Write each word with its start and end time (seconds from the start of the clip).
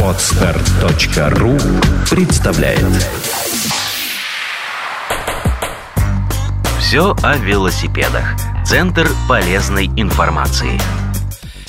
Отстар.ру 0.00 1.58
представляет 2.08 2.84
Все 6.78 7.16
о 7.22 7.36
велосипедах. 7.38 8.36
Центр 8.64 9.08
полезной 9.28 9.86
информации. 9.96 10.78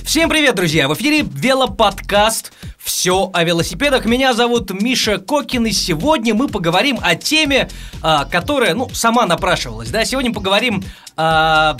Всем 0.03 0.29
привет, 0.29 0.55
друзья! 0.55 0.87
В 0.87 0.93
эфире 0.93 1.21
велоподкаст 1.21 2.53
«Все 2.77 3.31
о 3.33 3.43
велосипедах». 3.43 4.05
Меня 4.05 4.33
зовут 4.33 4.69
Миша 4.71 5.17
Кокин, 5.17 5.65
и 5.65 5.71
сегодня 5.71 6.35
мы 6.35 6.47
поговорим 6.47 6.99
о 7.01 7.15
теме, 7.15 7.69
а, 8.03 8.25
которая, 8.25 8.75
ну, 8.75 8.89
сама 8.93 9.25
напрашивалась, 9.25 9.89
да? 9.89 10.05
Сегодня 10.05 10.31
поговорим 10.31 10.83
о 11.15 11.75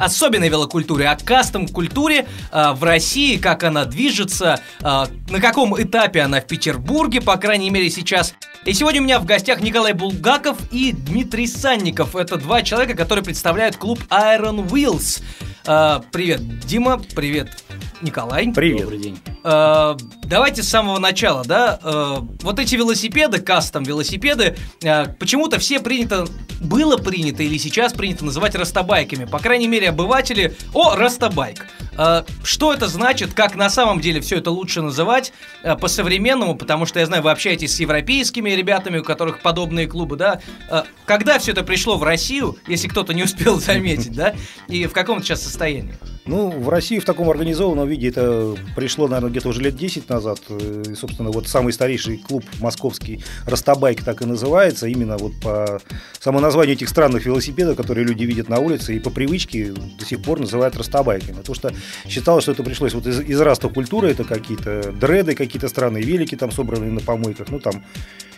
особенной 0.00 0.48
велокультуре, 0.48 1.08
о 1.08 1.16
кастом-культуре 1.16 2.26
э, 2.50 2.72
в 2.72 2.82
России, 2.82 3.36
как 3.36 3.62
она 3.64 3.84
движется, 3.84 4.60
э, 4.80 4.82
на 4.84 5.40
каком 5.40 5.80
этапе 5.80 6.22
она 6.22 6.40
в 6.40 6.46
Петербурге, 6.46 7.20
по 7.20 7.36
крайней 7.36 7.70
мере 7.70 7.90
сейчас. 7.90 8.34
И 8.64 8.72
сегодня 8.72 9.00
у 9.00 9.04
меня 9.04 9.20
в 9.20 9.24
гостях 9.24 9.60
Николай 9.60 9.92
Булгаков 9.92 10.56
и 10.70 10.92
Дмитрий 10.92 11.46
Санников. 11.46 12.16
Это 12.16 12.36
два 12.36 12.62
человека, 12.62 12.94
которые 12.94 13.24
представляют 13.24 13.76
клуб 13.76 14.00
Iron 14.10 14.66
Wheels. 14.68 15.22
Э, 15.66 16.00
привет, 16.10 16.40
Дима, 16.60 17.00
привет, 17.14 17.62
Николай. 18.02 18.52
Привет. 18.52 18.82
Добрый 18.82 18.98
день. 18.98 19.18
Э, 19.44 19.96
давайте 20.24 20.62
с 20.62 20.68
самого 20.68 20.98
начала, 20.98 21.44
да. 21.44 21.78
Э, 21.82 22.16
вот 22.42 22.58
эти 22.58 22.74
велосипеды, 22.76 23.40
кастом 23.40 23.84
велосипеды, 23.84 24.56
э, 24.82 25.06
почему-то 25.18 25.58
все 25.58 25.80
принято, 25.80 26.26
было 26.60 26.96
принято 26.96 27.42
или 27.42 27.58
сейчас 27.58 27.92
принято 27.92 28.24
называть 28.24 28.54
растабайками. 28.54 29.24
По 29.24 29.38
крайней 29.38 29.68
мере, 29.68 29.90
обыватели. 29.90 30.56
О, 30.72 30.96
растабайк. 30.96 31.66
Э, 31.98 32.24
что 32.42 32.72
это 32.72 32.88
значит, 32.88 33.34
как 33.34 33.56
на 33.56 33.68
самом 33.68 34.00
деле 34.00 34.20
все 34.20 34.36
это 34.36 34.50
лучше 34.50 34.80
называть 34.80 35.32
э, 35.62 35.76
по-современному, 35.76 36.56
потому 36.56 36.86
что 36.86 37.00
я 37.00 37.06
знаю, 37.06 37.22
вы 37.22 37.30
общаетесь 37.30 37.74
с 37.74 37.80
европейскими 37.80 38.50
ребятами, 38.50 38.98
у 38.98 39.04
которых 39.04 39.40
подобные 39.42 39.86
клубы, 39.86 40.16
да. 40.16 40.40
Э, 40.70 40.84
когда 41.04 41.38
все 41.38 41.52
это 41.52 41.62
пришло 41.62 41.98
в 41.98 42.02
Россию, 42.02 42.56
если 42.66 42.88
кто-то 42.88 43.12
не 43.12 43.24
успел 43.24 43.60
заметить, 43.60 44.12
да, 44.12 44.34
и 44.68 44.86
в 44.86 44.92
каком 44.92 45.22
сейчас 45.22 45.42
состоянии? 45.42 45.94
Ну, 46.30 46.48
в 46.48 46.68
России 46.68 47.00
в 47.00 47.04
таком 47.04 47.28
организованном 47.28 47.88
виде 47.88 48.08
это 48.08 48.54
пришло, 48.76 49.08
наверное, 49.08 49.30
где-то 49.30 49.48
уже 49.48 49.60
лет 49.62 49.74
10 49.74 50.08
назад. 50.08 50.38
Э, 50.48 50.84
И, 50.88 50.94
собственно, 50.94 51.32
вот 51.32 51.48
самый 51.48 51.72
старейший 51.72 52.18
клуб 52.18 52.44
московский 52.60 53.24
«Растабайк» 53.46 54.04
так 54.04 54.22
и 54.22 54.26
называется, 54.26 54.86
именно 54.86 55.16
вот 55.18 55.32
по 55.42 55.80
само 56.20 56.38
названию 56.38 56.76
этих 56.76 56.88
странных 56.88 57.26
велосипедов, 57.26 57.76
которые 57.76 58.06
люди 58.06 58.22
видят 58.22 58.48
на 58.48 58.60
улице, 58.60 58.94
и 58.94 59.00
по 59.00 59.10
привычке 59.10 59.72
до 59.72 60.04
сих 60.06 60.22
пор 60.22 60.38
называют 60.38 60.76
«растабайками». 60.76 61.38
Потому 61.38 61.56
что 61.56 61.72
считалось, 62.06 62.44
что 62.44 62.52
это 62.52 62.62
пришлось 62.62 62.94
вот 62.94 63.08
из, 63.08 63.20
из 63.20 63.40
раста 63.40 63.68
культуры, 63.68 64.10
это 64.10 64.22
какие-то 64.22 64.92
дреды, 64.92 65.34
какие-то 65.34 65.68
странные 65.68 66.04
велики 66.04 66.36
там 66.36 66.52
собранные 66.52 66.92
на 66.92 67.00
помойках, 67.00 67.48
ну 67.48 67.58
там 67.58 67.82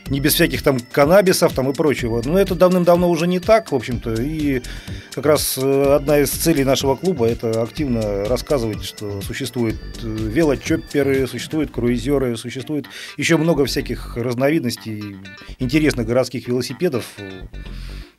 не 0.08 0.20
без 0.20 0.34
всяких 0.34 0.62
там 0.62 0.78
каннабисов 0.80 1.52
там 1.52 1.70
и 1.70 1.74
прочего. 1.74 2.22
Но 2.24 2.38
это 2.38 2.54
давным-давно 2.54 3.08
уже 3.08 3.26
не 3.26 3.40
так, 3.40 3.72
в 3.72 3.74
общем-то. 3.74 4.14
И 4.14 4.62
как 5.14 5.26
раз 5.26 5.58
э, 5.60 5.94
одна 5.94 6.18
из 6.18 6.30
целей 6.30 6.64
нашего 6.64 6.96
клуба 6.96 7.26
это 7.26 7.62
активно 7.62 7.81
рассказывать, 8.26 8.84
что 8.84 9.20
существуют 9.22 9.80
э, 10.02 10.06
велочопперы, 10.06 11.26
существуют 11.26 11.70
круизеры, 11.70 12.36
существует 12.36 12.86
еще 13.16 13.36
много 13.36 13.64
всяких 13.64 14.16
разновидностей 14.16 15.16
интересных 15.58 16.06
городских 16.06 16.48
велосипедов. 16.48 17.04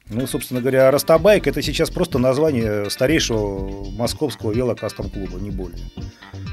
Ну, 0.10 0.28
собственно 0.28 0.60
говоря, 0.60 0.92
Растабайк 0.92 1.48
это 1.48 1.62
сейчас 1.62 1.90
просто 1.90 2.20
название 2.20 2.90
старейшего 2.90 3.90
московского 3.92 4.52
велокастом-клуба, 4.52 5.40
не 5.40 5.50
более. 5.50 5.80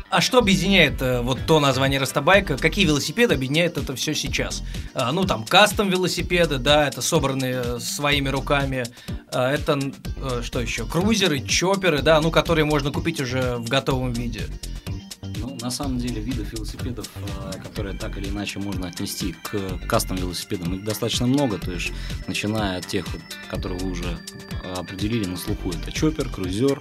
А 0.08 0.20
что 0.20 0.38
объединяет 0.38 1.00
э, 1.02 1.20
вот 1.20 1.38
то 1.46 1.60
название 1.60 2.00
Растабайка? 2.00 2.56
Какие 2.56 2.84
велосипеды 2.84 3.34
объединяет 3.34 3.78
это 3.78 3.94
все 3.94 4.12
сейчас? 4.12 4.62
А, 4.92 5.12
ну, 5.12 5.24
там, 5.24 5.44
кастом 5.44 5.88
велосипеды, 5.88 6.58
да, 6.58 6.88
это 6.88 7.00
собранные 7.00 7.62
э, 7.64 7.78
своими 7.78 8.28
руками. 8.28 8.84
А, 9.32 9.52
это, 9.52 9.78
э, 10.16 10.42
что 10.42 10.60
еще? 10.60 10.84
Крузеры, 10.84 11.40
чоперы, 11.40 12.02
да, 12.02 12.20
ну, 12.20 12.32
которые 12.32 12.64
можно 12.64 12.90
купить 12.90 13.20
уже 13.20 13.56
в 13.56 13.68
готовом 13.68 14.12
виде. 14.12 14.42
Ну, 15.40 15.56
на 15.60 15.70
самом 15.70 15.98
деле, 15.98 16.20
видов 16.20 16.52
велосипедов, 16.52 17.10
э, 17.16 17.52
которые 17.62 17.96
так 17.96 18.16
или 18.18 18.28
иначе 18.28 18.58
можно 18.58 18.88
отнести 18.88 19.34
к 19.42 19.78
кастом 19.86 20.16
велосипедам, 20.16 20.74
их 20.74 20.84
достаточно 20.84 21.26
много. 21.26 21.58
То 21.58 21.72
есть, 21.72 21.92
начиная 22.26 22.78
от 22.78 22.86
тех, 22.86 23.06
которые 23.50 23.78
вы 23.78 23.90
уже 23.90 24.18
определили 24.76 25.24
на 25.26 25.36
слуху, 25.36 25.70
это 25.70 25.92
чоппер, 25.92 26.28
круизер. 26.28 26.80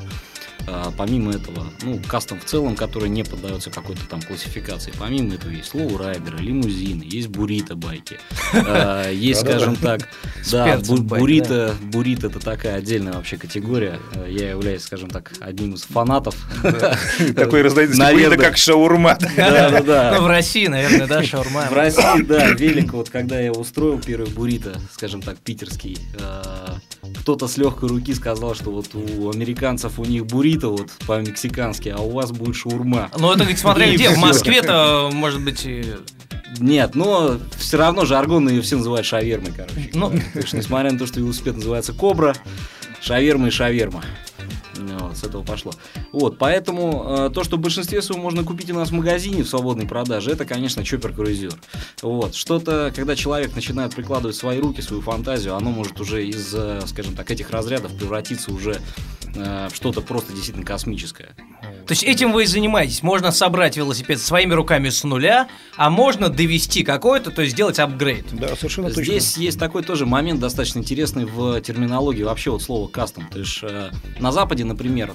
Э, 0.72 0.91
Помимо 0.97 1.31
этого, 1.34 1.66
ну, 1.81 2.00
кастом 2.07 2.40
в 2.40 2.46
целом, 2.46 2.75
который 2.75 3.09
не 3.09 3.24
поддается 3.24 3.69
какой-то 3.72 4.06
там 4.07 4.22
классификации. 4.22 4.94
Помимо 5.00 5.34
этого 5.34 5.52
есть 5.52 5.74
лоурайдеры, 5.74 6.38
лимузины, 6.40 7.03
есть 7.03 7.28
бурито 7.28 7.75
байки. 7.75 8.19
Э, 8.53 9.12
Есть, 9.19 9.41
скажем 9.41 9.75
так, 9.75 10.02
да, 10.52 10.66
перцем 10.78 10.96
бу- 10.97 11.02
байк, 11.02 11.22
бурито, 11.22 11.75
бурито 11.81 12.28
это 12.28 12.40
такая 12.40 12.75
отдельная 12.75 13.13
вообще 13.13 13.38
категория. 13.38 14.00
Э, 14.13 14.28
Я 14.30 14.50
являюсь, 14.52 14.84
скажем 14.84 15.09
так, 15.09 15.31
одним 15.40 15.74
из 15.74 15.84
фанатов. 15.84 16.35
Такой 17.36 17.62
разновидности 17.63 18.01
буррито, 18.12 18.38
как 18.38 18.57
шаурма. 18.57 19.18
Да, 19.36 19.69
да, 19.69 19.81
да. 19.81 20.16
Ну, 20.18 20.24
в 20.25 20.28
России, 20.28 20.68
наверное, 20.68 21.07
да, 21.07 21.24
шаурма. 21.24 21.68
В 21.69 21.74
России, 21.74 22.22
да, 22.24 22.50
велик, 22.51 22.94
вот 22.94 23.09
когда 23.09 23.40
я 23.40 23.51
устроил 23.51 24.00
первый 24.00 24.30
буррито, 24.30 24.80
скажем 24.94 25.22
так, 25.22 25.38
питерский, 25.40 25.97
кто-то 27.19 27.47
с 27.47 27.57
легкой 27.57 27.90
руки 27.90 28.13
сказал, 28.13 28.56
что 28.56 28.72
вот 28.72 28.88
у 28.94 29.30
американцев 29.30 30.00
у 30.00 30.06
них 30.06 30.25
буррито 30.25 30.69
вот 30.69 30.90
по-мексикански, 31.06 31.90
а 31.90 32.00
у 32.00 32.12
вас 32.12 32.31
будет 32.31 32.56
шаурма. 32.56 33.09
Ну, 33.18 33.31
это 33.31 33.44
ведь 33.44 33.59
смотря 33.59 33.94
где. 33.94 34.09
В. 34.09 34.18
Москве-то, 34.18 35.09
может 35.13 35.41
быть. 35.41 35.68
Нет, 36.59 36.96
но 36.96 37.38
все 37.57 37.78
равно 37.78 38.06
жаргонно 38.06 38.50
ее 38.50 38.62
все 38.62 38.78
называют 38.78 39.06
шавермой, 39.06 39.52
короче. 39.56 39.90
Ну, 39.94 40.12
Так 40.34 40.47
что, 40.47 40.57
несмотря 40.57 40.91
на 40.91 40.97
то, 40.97 41.06
что 41.06 41.19
велосипед 41.19 41.56
называется 41.56 41.94
Кобра, 41.94 42.35
шаверма 43.02 43.47
и 43.47 43.51
шаверма. 43.51 44.03
Вот, 44.80 45.18
с 45.18 45.24
этого 45.24 45.44
пошло. 45.44 45.74
Вот, 46.12 46.38
поэтому 46.38 47.06
э, 47.08 47.30
то, 47.34 47.44
что 47.44 47.58
в 47.58 47.60
большинстве 47.60 48.02
своем 48.02 48.22
можно 48.22 48.44
купить 48.44 48.70
у 48.72 48.76
нас 48.76 48.90
в 48.90 48.94
магазине 48.94 49.44
в 49.44 49.50
свободной 49.50 49.88
продаже, 49.88 50.32
это, 50.32 50.46
конечно, 50.46 50.84
чоппер 50.84 51.14
круизер. 51.14 51.54
Вот, 52.02 52.36
что-то, 52.36 52.92
когда 52.96 53.16
человек 53.16 53.56
начинает 53.56 53.96
прикладывать 53.96 54.36
свои 54.36 54.60
руки, 54.60 54.82
свою 54.82 55.02
фантазию, 55.02 55.56
оно 55.56 55.72
может 55.72 56.00
уже 56.00 56.26
из, 56.26 56.54
э, 56.54 56.82
скажем 56.86 57.16
так, 57.16 57.30
этих 57.32 57.50
разрядов 57.52 57.92
превратиться 57.94 58.52
уже 58.52 58.80
э, 59.36 59.70
что-то 59.74 60.02
просто 60.02 60.34
действительно 60.34 60.66
космическое. 60.66 61.36
То 61.88 61.94
есть 61.94 62.04
этим 62.04 62.32
вы 62.32 62.44
и 62.44 62.46
занимаетесь. 62.46 63.04
Можно 63.04 63.32
собрать 63.32 63.76
велосипед 63.78 64.20
своими 64.20 64.54
руками 64.54 64.90
с 64.90 65.04
нуля, 65.04 65.48
а 65.76 65.90
можно 65.90 66.30
довести 66.30 66.84
какой-то, 66.84 67.32
то 67.32 67.42
есть 67.42 67.54
сделать 67.54 67.80
апгрейд. 67.80 68.26
Да, 68.32 68.56
совершенно 68.56 68.90
точно. 68.90 69.04
Здесь 69.04 69.38
есть 69.38 69.60
такой 69.60 69.84
тоже 69.84 70.06
момент 70.06 70.40
достаточно 70.40 70.80
интересный 70.80 71.26
в 71.26 71.60
терминологии 71.62 72.24
вообще 72.24 72.52
вот 72.52 72.62
слова 72.62 72.88
кастом. 72.88 73.28
То 73.30 73.40
есть 73.40 73.60
э, 73.64 73.92
на 74.20 74.32
Западе, 74.32 74.66
например, 74.66 75.14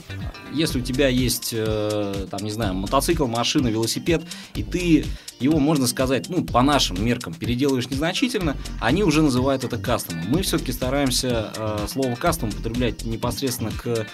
если 0.53 0.81
у 0.81 0.83
тебя 0.83 1.09
есть, 1.09 1.51
э, 1.53 2.27
там, 2.31 2.41
не 2.41 2.51
знаю, 2.51 2.75
мотоцикл, 2.75 3.27
машина, 3.27 3.69
велосипед, 3.69 4.23
и 4.55 4.63
ты 4.63 5.05
его, 5.41 5.59
можно 5.59 5.87
сказать, 5.87 6.29
ну, 6.29 6.45
по 6.45 6.63
нашим 6.63 7.05
меркам 7.05 7.35
переделываешь 7.35 7.89
незначительно, 7.91 8.57
они 8.81 9.03
уже 9.03 9.23
называют 9.23 9.65
это 9.65 9.79
кастомом. 9.79 10.25
Мы 10.29 10.43
все-таки 10.43 10.73
стараемся 10.73 11.53
э, 11.57 11.87
слово 11.89 12.15
кастом 12.15 12.51
употреблять 12.51 13.05
непосредственно 13.05 13.71
к 13.71 13.87
э, 13.87 14.05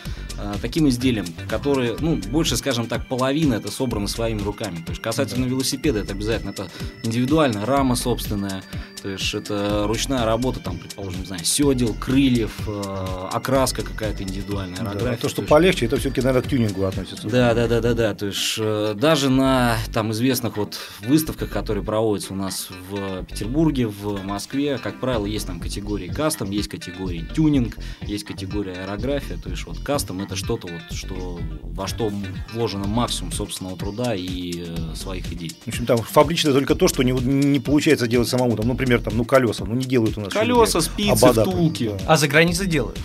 таким 0.62 0.88
изделиям, 0.88 1.26
которые, 1.48 1.96
ну, 2.00 2.16
больше, 2.16 2.56
скажем 2.56 2.86
так, 2.86 3.08
половина 3.08 3.54
это 3.54 3.70
собрано 3.70 4.08
своими 4.08 4.40
руками. 4.42 4.76
То 4.76 4.90
есть 4.90 5.02
касательно 5.02 5.44
велосипеда, 5.44 6.00
это 6.00 6.12
обязательно 6.12 6.50
это 6.50 6.68
индивидуально, 7.02 7.66
рама 7.66 7.96
собственная, 7.96 8.62
то 9.02 9.08
есть 9.08 9.34
это 9.34 9.84
ручная 9.86 10.24
работа, 10.24 10.60
там, 10.60 10.78
предположим, 10.78 11.20
не 11.20 11.26
знаю, 11.26 11.44
седел, 11.44 11.94
крыльев, 11.94 12.52
э, 12.66 13.28
окраска 13.32 13.82
какая-то 13.82 14.22
индивидуальная, 14.22 14.78
Да, 14.78 15.16
то, 15.16 15.28
что 15.28 15.42
То 15.42 15.48
полегче, 15.48 15.86
это 15.86 15.96
все-таки, 15.96 16.20
наверное, 16.20 16.46
к 16.46 16.50
тюнингу 16.50 16.84
относится. 16.84 17.28
да, 17.28 17.54
да, 17.54 17.66
да, 17.66 17.80
да, 17.80 17.94
да. 17.94 18.14
То 18.14 18.26
есть 18.26 18.54
э, 18.58 18.94
даже 18.96 19.30
на 19.30 19.76
там 19.92 20.12
известных 20.12 20.56
вот 20.56 20.78
выставках, 21.00 21.50
которые 21.50 21.84
проводятся 21.84 22.32
у 22.32 22.36
нас 22.36 22.68
в 22.90 23.24
Петербурге, 23.24 23.86
в 23.86 24.22
Москве, 24.24 24.78
как 24.78 25.00
правило, 25.00 25.26
есть 25.26 25.46
там 25.46 25.60
категории 25.60 26.08
кастом, 26.08 26.50
есть 26.50 26.68
категории 26.68 27.26
тюнинг, 27.34 27.76
есть 28.02 28.24
категория 28.24 28.72
аэрография. 28.84 29.36
То 29.36 29.50
есть 29.50 29.64
вот 29.64 29.78
кастом 29.78 30.20
это 30.20 30.36
что-то 30.36 30.68
вот, 30.68 30.96
что 30.96 31.40
во 31.62 31.86
что 31.86 32.12
вложено 32.52 32.86
максимум 32.86 33.32
собственного 33.32 33.76
труда 33.76 34.14
и 34.14 34.64
э, 34.66 34.94
своих 34.94 35.32
идей. 35.32 35.52
В 35.64 35.68
общем, 35.68 35.86
там 35.86 35.98
фабричное 35.98 36.52
только 36.52 36.74
то, 36.74 36.88
что 36.88 37.02
не, 37.02 37.12
не 37.12 37.60
получается 37.60 38.06
делать 38.06 38.28
самому. 38.28 38.56
Там, 38.56 38.68
например, 38.68 38.89
там, 38.98 39.16
ну, 39.16 39.24
колеса, 39.24 39.64
ну, 39.64 39.74
не 39.74 39.84
делают 39.84 40.18
у 40.18 40.22
нас. 40.22 40.32
Колеса, 40.32 40.80
что-нибудь. 40.80 40.92
спицы, 40.92 41.24
Обода, 41.24 41.44
втулки. 41.44 41.88
да. 41.88 42.04
А 42.06 42.16
за 42.16 42.28
границей 42.28 42.66
делают. 42.66 42.98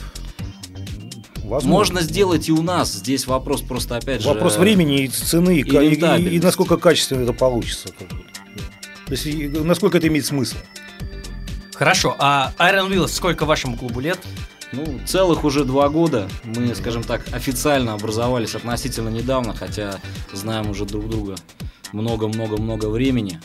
Возможно. 1.44 1.70
Можно 1.70 2.02
сделать 2.02 2.50
и 2.50 2.52
у 2.52 2.62
нас. 2.62 2.92
Здесь 2.94 3.28
вопрос 3.28 3.62
просто 3.62 3.98
опять 3.98 4.22
же. 4.22 4.28
Вопрос 4.28 4.58
времени 4.58 5.04
и 5.04 5.08
цены, 5.08 5.60
и, 5.60 5.62
и 5.62 6.36
и- 6.36 6.40
насколько 6.40 6.78
качественно 6.78 7.22
это 7.24 7.34
получится. 7.34 7.90
То 7.90 9.12
есть, 9.12 9.28
и 9.28 9.48
насколько 9.48 9.98
это 10.00 10.08
имеет 10.08 10.26
смысл. 10.26 10.58
Хорошо, 11.76 12.16
а 12.18 12.54
Iron 12.58 12.90
Wheels 12.90 13.10
сколько 13.10 13.46
вашему 13.46 13.78
клубу 13.78 14.00
лет? 14.00 14.20
Ну, 14.72 15.00
целых 15.06 15.44
уже 15.44 15.64
два 15.64 15.90
года. 15.90 16.28
Мы, 16.44 16.74
скажем 16.74 17.04
так, 17.04 17.22
официально 17.32 17.94
образовались 17.94 18.56
относительно 18.56 19.10
недавно, 19.10 19.54
хотя 19.54 20.00
знаем 20.34 20.70
уже 20.70 20.86
друг 20.86 21.08
друга 21.08 21.36
много-много-много 21.94 22.88
времени. 22.88 23.40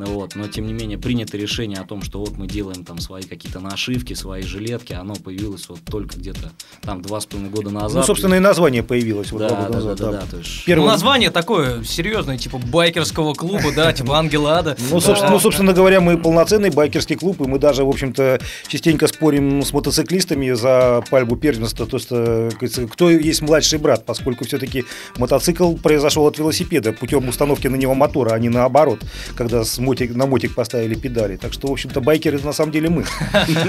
Ну 0.00 0.06
вот, 0.14 0.34
но 0.34 0.48
тем 0.48 0.66
не 0.66 0.72
менее 0.72 0.96
принято 0.96 1.36
решение 1.36 1.78
о 1.78 1.84
том, 1.84 2.00
что 2.00 2.20
вот 2.20 2.38
мы 2.38 2.46
делаем 2.46 2.86
там 2.86 3.00
свои 3.00 3.22
какие-то 3.22 3.60
нашивки, 3.60 4.14
свои 4.14 4.40
жилетки, 4.40 4.94
оно 4.94 5.14
появилось 5.14 5.68
вот 5.68 5.80
только 5.84 6.16
где-то 6.18 6.52
там 6.80 7.02
два 7.02 7.20
с 7.20 7.26
половиной 7.26 7.52
года 7.52 7.68
назад. 7.68 7.98
Ну, 7.98 8.02
собственно, 8.02 8.36
и 8.36 8.38
название 8.38 8.82
появилось 8.82 9.30
вот 9.30 9.40
да, 9.40 9.48
два 9.50 9.56
года 9.66 9.70
да, 9.70 9.74
назад. 9.74 9.98
да, 9.98 10.04
да, 10.06 10.12
да. 10.12 10.20
да, 10.20 10.26
то 10.30 10.36
есть 10.38 10.66
Ну, 10.66 10.86
название 10.86 11.28
такое 11.28 11.84
серьезное, 11.84 12.38
типа 12.38 12.56
байкерского 12.56 13.34
клуба, 13.34 13.72
да, 13.76 13.92
типа 13.92 14.18
Ангела 14.18 14.56
Ада. 14.56 14.74
Ну, 14.90 15.00
собственно, 15.00 15.32
ну, 15.32 15.38
собственно 15.38 15.74
говоря, 15.74 16.00
мы 16.00 16.16
полноценный 16.16 16.70
байкерский 16.70 17.16
клуб, 17.16 17.38
и 17.42 17.44
мы 17.44 17.58
даже, 17.58 17.84
в 17.84 17.88
общем-то, 17.90 18.40
частенько 18.68 19.06
спорим 19.06 19.62
с 19.62 19.70
мотоциклистами 19.74 20.50
за 20.52 21.04
пальбу 21.10 21.36
первенства. 21.36 21.84
То 21.84 21.98
есть, 21.98 22.08
э, 22.10 22.86
кто 22.90 23.10
есть 23.10 23.42
младший 23.42 23.78
брат, 23.78 24.06
поскольку 24.06 24.46
все-таки 24.46 24.86
мотоцикл 25.18 25.74
произошел 25.74 26.26
от 26.26 26.38
велосипеда 26.38 26.94
путем 26.94 27.28
установки 27.28 27.66
на 27.66 27.76
него 27.76 27.92
мотора, 27.92 28.30
а 28.30 28.38
не 28.38 28.48
наоборот, 28.48 29.00
когда 29.36 29.62
с 29.62 29.78
мотик, 29.90 30.14
на 30.14 30.26
мотик 30.26 30.54
поставили 30.54 30.94
педали. 30.94 31.36
Так 31.36 31.52
что, 31.52 31.68
в 31.68 31.72
общем-то, 31.72 32.00
байкеры 32.00 32.38
на 32.40 32.52
самом 32.52 32.72
деле 32.72 32.88
мы. 32.88 33.04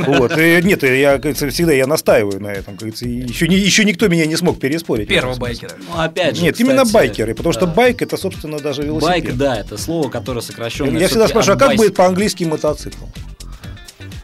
Вот. 0.07 0.37
И 0.37 0.61
нет, 0.63 0.83
я, 0.83 1.19
всегда 1.19 1.73
я 1.73 1.87
настаиваю 1.87 2.41
на 2.41 2.47
этом. 2.47 2.75
Еще, 2.75 3.47
не, 3.47 3.55
еще 3.55 3.85
никто 3.85 4.07
меня 4.07 4.25
не 4.25 4.35
смог 4.35 4.59
переспорить. 4.59 5.07
Первого 5.07 5.35
байкера. 5.37 5.71
Ну, 5.77 5.99
опять 5.99 6.35
же, 6.35 6.43
Нет, 6.43 6.59
именно 6.59 6.83
кстати, 6.83 6.93
байкеры, 6.93 7.35
потому 7.35 7.53
что 7.53 7.65
да. 7.65 7.73
байк 7.73 8.01
это, 8.01 8.17
собственно, 8.17 8.59
даже 8.59 8.83
велосипед. 8.83 9.25
Байк, 9.25 9.37
да, 9.37 9.57
это 9.57 9.77
слово, 9.77 10.09
которое 10.09 10.41
сокращенно. 10.41 10.97
Я 10.97 11.07
всегда 11.07 11.27
спрашиваю, 11.27 11.57
а 11.57 11.59
как 11.59 11.75
будет 11.77 11.95
по-английски 11.95 12.43
мотоцикл? 12.43 13.05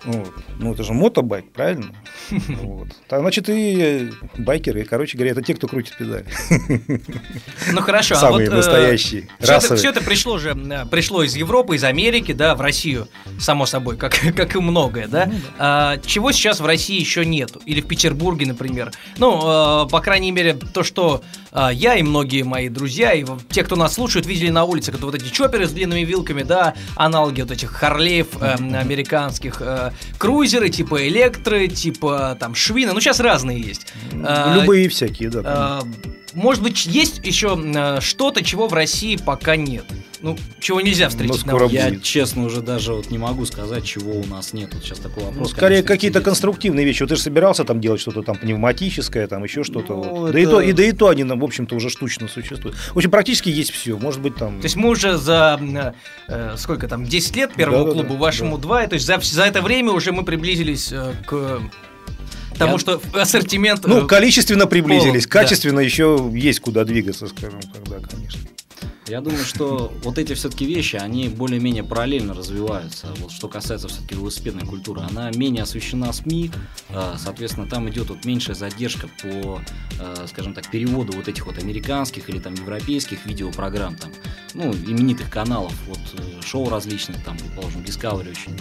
Вот. 0.06 0.34
Ну, 0.60 0.74
это 0.74 0.84
же 0.84 0.94
мотобайк, 0.94 1.52
правильно? 1.52 1.94
Вот. 2.30 2.90
Так, 3.08 3.22
значит, 3.22 3.50
и 3.50 3.78
э, 3.80 4.12
байкеры, 4.38 4.84
короче 4.84 5.18
говоря, 5.18 5.32
это 5.32 5.42
те, 5.42 5.54
кто 5.54 5.68
крутит 5.68 5.98
педали. 5.98 6.26
Ну 7.72 7.82
хорошо, 7.82 8.16
Самые 8.16 8.48
а 8.48 8.52
вот, 8.52 8.58
настоящие, 8.58 9.28
Все 9.40 9.54
это, 9.54 9.76
всё 9.76 9.90
это 9.90 10.02
пришло 10.02 10.38
же, 10.38 10.50
э, 10.50 10.86
пришло 10.90 11.24
из 11.24 11.36
Европы, 11.36 11.76
из 11.76 11.84
Америки, 11.84 12.32
да, 12.34 12.56
в 12.56 12.62
Россию, 12.62 13.08
само 13.40 13.66
собой, 13.66 13.98
как, 13.98 14.18
как 14.36 14.56
и 14.56 14.60
многое, 14.60 15.08
да. 15.08 15.32
А, 15.58 15.98
чего 16.06 16.32
сейчас 16.32 16.60
в 16.60 16.66
России 16.66 17.00
еще 17.00 17.26
нету? 17.26 17.62
Или 17.66 17.82
в 17.82 17.88
Петербурге, 17.88 18.46
например. 18.46 18.92
Ну, 19.18 19.86
э, 19.86 19.90
по 19.90 20.02
крайней 20.02 20.32
мере, 20.32 20.54
то, 20.54 20.84
что 20.84 21.24
э, 21.52 21.70
я 21.74 21.96
и 21.96 22.04
многие 22.04 22.44
мои 22.44 22.70
друзья, 22.70 23.14
и 23.14 23.26
те, 23.50 23.64
кто 23.64 23.76
нас 23.76 23.94
слушают, 23.94 24.26
видели 24.26 24.50
на 24.50 24.64
улице, 24.66 24.92
это 24.92 25.06
вот 25.06 25.16
эти 25.16 25.30
чоперы 25.30 25.68
с 25.68 25.72
длинными 25.72 26.02
вилками, 26.02 26.44
да, 26.44 26.74
аналоги 26.96 27.42
вот 27.42 27.52
этих 27.52 27.72
Харлеев 27.72 28.28
э, 28.42 28.56
американских, 28.56 29.62
э, 29.62 29.92
крузеры, 30.18 30.70
типа 30.70 31.08
электры, 31.08 31.68
типа 31.68 32.17
там 32.40 32.56
швины, 32.56 32.94
ну 32.94 33.00
сейчас 33.00 33.20
разные 33.20 33.60
есть. 33.60 33.88
А, 34.24 34.56
Любые 34.60 34.90
всякие, 34.90 35.30
да. 35.30 35.42
а, 35.46 35.82
Может 36.34 36.64
быть, 36.64 36.86
есть 36.86 37.26
еще 37.26 38.00
что-то, 38.02 38.44
чего 38.44 38.68
в 38.68 38.74
России 38.74 39.16
пока 39.16 39.56
нет. 39.56 39.86
Ну, 40.20 40.36
чего 40.60 40.82
нельзя 40.82 41.10
встретить 41.10 41.46
Ну, 41.46 41.46
на 41.46 41.50
скоро 41.52 41.66
улице. 41.66 41.76
Я, 41.84 41.90
будет. 41.90 42.02
честно, 42.04 42.46
уже 42.46 42.62
даже 42.62 42.92
вот 42.94 43.12
не 43.12 43.20
могу 43.20 43.46
сказать, 43.46 43.86
чего 43.86 44.14
у 44.20 44.26
нас 44.26 44.52
нет. 44.52 44.74
Вот 44.74 44.84
сейчас 44.84 44.98
такой 44.98 45.24
вопрос. 45.24 45.38
Ну, 45.40 45.46
скорее 45.56 45.84
какие-то 45.84 46.22
конструктивные 46.22 46.86
вещи. 46.88 47.04
Вот 47.04 47.10
ты 47.10 47.18
же 47.18 47.22
собирался 47.22 47.64
там 47.66 47.80
делать 47.80 48.02
что-то 48.02 48.24
там 48.24 48.36
пневматическое, 48.36 49.28
там 49.28 49.44
еще 49.44 49.64
что-то. 49.64 49.94
Ну, 49.94 50.02
вот. 50.16 50.32
да, 50.32 50.40
и 50.40 50.42
это- 50.42 50.52
то, 50.54 50.62
и, 50.62 50.72
да 50.72 50.84
и 50.84 50.92
то 50.92 51.10
они, 51.10 51.24
ну, 51.24 51.38
в 51.38 51.44
общем-то, 51.44 51.76
уже 51.76 51.92
штучно 51.92 52.28
существуют. 52.28 52.76
В 52.78 52.98
общем, 52.98 53.12
практически 53.12 53.50
есть 53.50 53.70
все. 53.70 53.96
Может 54.00 54.22
быть, 54.22 54.36
там... 54.36 54.60
То 54.60 54.66
есть 54.66 54.76
мы 54.76 54.90
уже 54.90 55.18
за 55.18 55.60
э, 56.28 56.56
сколько 56.58 56.88
там, 56.88 57.06
10 57.06 57.36
лет 57.36 57.54
первому 57.54 57.86
Да-да-да, 57.86 58.00
клубу, 58.08 58.16
вашему 58.20 58.58
да. 58.58 58.64
2, 58.64 58.88
то 58.88 58.94
есть 58.96 59.06
за, 59.06 59.20
за 59.22 59.44
это 59.44 59.62
время 59.62 59.92
уже 59.92 60.12
мы 60.12 60.26
приблизились 60.26 60.92
э, 60.92 61.14
к 61.28 61.62
тому, 62.58 62.74
Я- 62.74 62.80
что 62.80 63.02
ассортимент... 63.14 63.86
Ну, 63.86 64.04
э, 64.04 64.08
количественно 64.08 64.68
приблизились, 64.68 65.26
полон, 65.26 65.34
да. 65.34 65.40
качественно 65.40 65.80
еще 65.80 66.32
есть 66.34 66.60
куда 66.60 66.84
двигаться, 66.84 67.28
скажем 67.28 67.62
так, 67.62 67.84
да, 67.88 68.08
конечно. 68.08 68.42
Я 69.08 69.22
думаю, 69.22 69.46
что 69.46 69.94
вот 70.04 70.18
эти 70.18 70.34
все-таки 70.34 70.66
вещи, 70.66 70.98
они 70.98 71.30
более-менее 71.30 71.84
параллельно 71.84 72.34
развиваются. 72.34 73.08
Вот 73.20 73.32
что 73.32 73.48
касается 73.48 73.88
все-таки 73.88 74.16
велосипедной 74.16 74.66
культуры, 74.66 75.02
она 75.02 75.32
менее 75.32 75.64
освещена 75.64 76.12
СМИ, 76.12 76.52
э, 76.90 77.16
соответственно, 77.18 77.68
там 77.68 77.90
идет 77.90 78.10
вот 78.10 78.26
меньшая 78.26 78.56
задержка 78.56 79.08
по, 79.22 79.62
э, 80.00 80.26
скажем 80.28 80.54
так, 80.54 80.70
переводу 80.70 81.14
вот 81.14 81.30
этих 81.30 81.46
вот 81.46 81.58
американских 81.58 82.30
или 82.30 82.40
там 82.40 82.54
европейских 82.56 83.26
видеопрограмм, 83.26 83.96
там, 83.96 84.12
ну, 84.54 84.74
именитых 84.74 85.30
каналов, 85.30 85.74
вот 85.88 86.00
шоу 86.44 86.70
различных, 86.70 87.24
там, 87.24 87.38
предположим, 87.38 87.82
Discovery 87.82 88.32
очень 88.32 88.60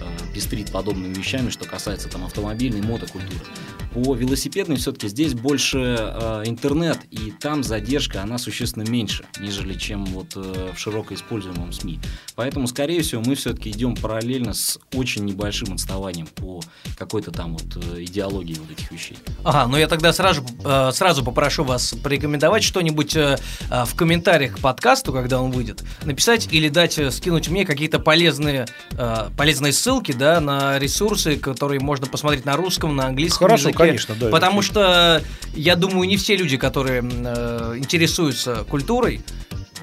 э, 0.00 0.34
пестрит 0.34 0.70
подобными 0.70 1.14
вещами, 1.14 1.50
что 1.50 1.64
касается 1.64 2.08
там 2.08 2.24
автомобильной 2.24 2.82
мотокультуры. 2.82 3.44
По 3.92 4.14
велосипедной 4.14 4.76
все-таки 4.76 5.08
здесь 5.08 5.34
больше 5.34 5.96
э, 5.98 6.42
интернет, 6.46 6.98
и 7.10 7.32
там 7.40 7.62
задержка, 7.62 8.22
она 8.22 8.38
существенно 8.38 8.82
меньше, 8.88 9.24
нежели 9.38 9.74
чем 9.74 10.04
вот 10.06 10.32
э, 10.36 10.72
в 10.74 10.78
широко 10.78 11.14
используемом 11.14 11.72
СМИ. 11.72 12.00
Поэтому, 12.34 12.66
скорее 12.66 13.02
всего, 13.02 13.22
мы 13.24 13.36
все-таки 13.36 13.70
идем 13.70 13.94
параллельно 13.94 14.52
с 14.52 14.78
очень 14.94 15.24
небольшим 15.24 15.74
отставанием 15.74 16.26
по 16.26 16.60
какой-то 16.98 17.30
там 17.30 17.56
вот 17.56 17.84
э, 17.84 18.02
идеологии 18.02 18.54
вот 18.54 18.70
этих 18.70 18.90
вещей. 18.90 19.16
Ага, 19.44 19.68
ну 19.70 19.76
я 19.76 19.86
тогда 19.86 20.12
сразу, 20.12 20.44
э, 20.64 20.90
сразу 20.92 21.24
попрошу 21.24 21.64
вас 21.64 21.94
порекомендовать 22.02 22.64
что-нибудь 22.64 23.14
э, 23.14 23.38
э, 23.70 23.84
в 23.84 23.94
комментариях 23.94 24.56
к 24.56 24.58
подкасту, 24.58 25.12
когда 25.12 25.40
он 25.40 25.52
выйдет, 25.52 25.84
написать 26.04 26.48
или 26.50 26.68
дать, 26.68 26.98
э, 26.98 27.10
скинуть 27.10 27.48
мне 27.48 27.64
какие-то 27.64 28.00
полезные, 28.00 28.66
э, 28.92 29.30
полезные 29.36 29.72
ссылки, 29.84 30.12
да, 30.12 30.40
на 30.40 30.78
ресурсы, 30.78 31.36
которые 31.36 31.78
можно 31.78 32.06
посмотреть 32.06 32.46
на 32.46 32.56
русском, 32.56 32.96
на 32.96 33.06
английском 33.06 33.46
Хорошо, 33.46 33.68
языке. 33.68 33.78
конечно, 33.78 34.14
да, 34.18 34.30
Потому 34.30 34.62
что 34.62 35.22
я 35.54 35.76
думаю, 35.76 36.08
не 36.08 36.16
все 36.16 36.36
люди, 36.36 36.56
которые 36.56 37.02
э, 37.02 37.74
интересуются 37.76 38.64
культурой, 38.66 39.20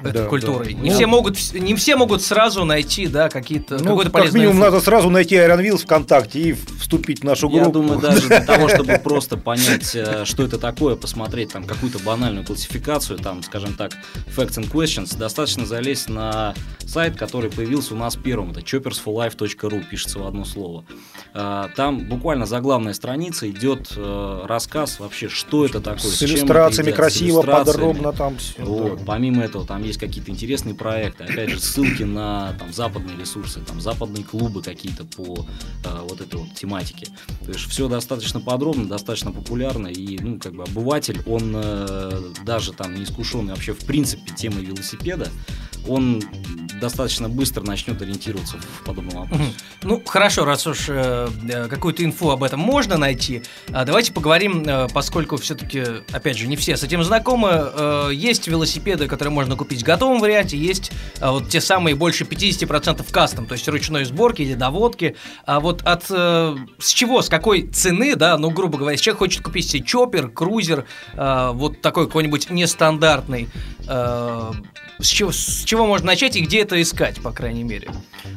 этой 0.02 0.24
Да, 0.24 0.26
культурой, 0.26 0.74
да. 0.74 0.82
не 0.82 0.90
Ну, 0.90 0.96
все 0.96 1.06
могут, 1.08 1.54
не 1.54 1.76
все 1.76 1.96
могут 1.96 2.22
сразу 2.22 2.66
найти, 2.66 3.08
да, 3.08 3.30
какие-то 3.30 3.76
Ну, 3.80 3.86
какой-то 3.90 4.12
как 4.12 4.22
полезный 4.22 4.40
минимум, 4.42 4.58
инфу. 4.58 4.66
надо 4.72 4.82
сразу 4.82 5.10
найти 5.10 5.36
Iron 5.36 5.62
Wheels 5.62 5.80
ВКонтакте 5.84 6.40
и 6.40 6.54
вступить 6.80 7.22
в 7.22 7.24
нашу 7.24 7.50
группу. 7.50 7.66
Я 7.66 7.72
думаю, 7.72 8.00
даже 8.00 8.28
для 8.28 8.42
того, 8.46 8.68
чтобы 8.70 9.00
просто 9.04 9.38
понять, 9.38 9.96
э, 9.96 10.24
что 10.26 10.44
это 10.44 10.58
такое, 10.58 10.96
посмотреть 10.96 11.54
там 11.54 11.64
какую-то 11.66 12.00
банальную 12.00 12.46
классификацию, 12.46 13.20
там, 13.20 13.44
скажем 13.44 13.74
так, 13.76 13.92
Facts 14.36 14.58
and 14.58 14.72
Questions, 14.72 15.18
достаточно 15.18 15.66
залезть 15.66 16.10
на 16.10 16.54
сайт, 16.86 17.18
который 17.18 17.50
появился 17.50 17.94
у 17.94 17.98
нас 17.98 18.16
первым, 18.16 18.52
это 18.52 18.60
choppersforlife.ru, 18.62 19.84
пишется 19.90 20.20
в 20.20 20.28
одно 20.28 20.46
слово. 20.46 20.84
Э, 21.34 21.68
Там 21.76 22.00
буквально 22.08 22.46
заглавная 22.46 22.94
страница 22.94 23.50
идет 23.50 23.92
э, 23.96 24.42
рассказ 24.46 25.00
вообще, 25.00 25.30
что 25.30 25.66
это 25.66 25.80
такое, 25.80 26.12
С 26.12 26.18
чем 26.20 26.28
это 26.30 26.38
иллюстрациями, 26.40 26.88
едят, 26.88 26.96
с 26.96 26.98
красиво, 26.98 27.38
иллюстрациями. 27.42 27.74
подробно 27.78 28.14
там 28.14 28.38
все. 28.38 28.62
Вот. 28.64 29.00
Помимо 29.06 29.44
этого, 29.44 29.66
там 29.66 29.84
есть 29.84 29.91
какие-то 29.98 30.32
интересные 30.32 30.76
проекты. 30.76 31.24
Опять 31.24 31.50
же, 31.50 31.60
ссылки 31.60 32.04
на 32.04 32.54
там, 32.54 32.74
западные 32.74 33.18
ресурсы, 33.18 33.62
там, 33.62 33.82
западные 33.82 34.24
клубы 34.24 34.62
какие-то 34.62 35.06
по 35.06 35.46
э, 35.86 36.06
вот 36.08 36.22
этой 36.22 36.40
вот 36.40 36.54
тематике. 36.54 37.08
То 37.46 37.52
есть 37.52 37.66
все 37.68 37.88
достаточно 37.88 38.40
подробно, 38.40 38.86
достаточно 38.86 39.32
популярно. 39.32 39.88
И, 39.88 40.20
ну, 40.20 40.40
как 40.40 40.54
бы 40.54 40.64
обыватель, 40.64 41.22
он 41.26 41.54
э, 41.56 42.34
даже 42.46 42.74
там 42.74 42.96
не 42.96 43.04
искушенный 43.04 43.54
вообще 43.54 43.74
в 43.74 43.86
принципе 43.86 44.32
темой 44.36 44.66
велосипеда, 44.66 45.30
он 45.88 46.22
достаточно 46.80 47.30
быстро 47.30 47.64
начнет 47.64 48.02
ориентироваться 48.02 48.58
в 48.58 48.86
подобном 48.86 49.24
вопросе. 49.24 49.54
Ну, 49.84 50.02
хорошо, 50.06 50.46
раз 50.46 50.66
уж 50.68 50.90
э, 50.90 51.28
э, 51.50 51.68
какую-то 51.68 52.04
инфу 52.04 52.30
об 52.30 52.44
этом 52.44 52.60
можно 52.60 52.98
найти, 52.98 53.44
а 53.72 53.86
давайте 53.86 54.14
поговорим, 54.14 54.64
э, 54.66 54.88
поскольку 54.94 55.38
все-таки, 55.38 55.84
опять 56.12 56.38
же, 56.38 56.48
не 56.48 56.56
все 56.56 56.78
с 56.78 56.84
этим 56.84 57.04
знакомы, 57.04 57.50
э, 57.52 58.10
есть 58.14 58.48
велосипеды, 58.48 59.08
которые 59.08 59.32
можно 59.32 59.56
купить 59.56 59.81
в 59.82 59.86
готовом 59.86 60.20
варианте, 60.20 60.58
есть 60.58 60.92
э, 61.20 61.30
вот 61.30 61.50
те 61.50 61.62
самые 61.62 61.96
больше 61.96 62.24
50% 62.24 63.06
кастом, 63.12 63.46
то 63.46 63.54
есть 63.54 63.68
ручной 63.68 64.06
сборки 64.06 64.42
или 64.42 64.54
доводки. 64.54 65.16
А 65.46 65.60
вот 65.60 65.82
от 65.84 66.06
э, 66.10 66.56
с 66.80 66.90
чего, 66.90 67.22
с 67.22 67.30
какой 67.30 67.68
цены, 67.68 68.16
да, 68.16 68.38
ну, 68.38 68.50
грубо 68.52 68.78
говоря, 68.78 68.94
если 68.94 69.06
человек 69.06 69.20
хочет 69.20 69.44
купить 69.44 69.70
себе 69.70 69.84
чоппер, 69.84 70.30
крузер, 70.30 70.86
э, 71.14 71.52
вот 71.54 71.82
такой 71.82 72.08
какой-нибудь 72.08 72.50
нестандартный, 72.50 73.50
э, 73.88 74.52
с 75.02 75.08
чего, 75.08 75.32
с 75.32 75.64
чего 75.64 75.86
можно 75.86 76.08
начать 76.08 76.36
и 76.36 76.42
где 76.42 76.60
это 76.62 76.82
искать, 76.82 77.22
по 77.22 77.32
крайней 77.32 77.64
мере? 77.64 77.90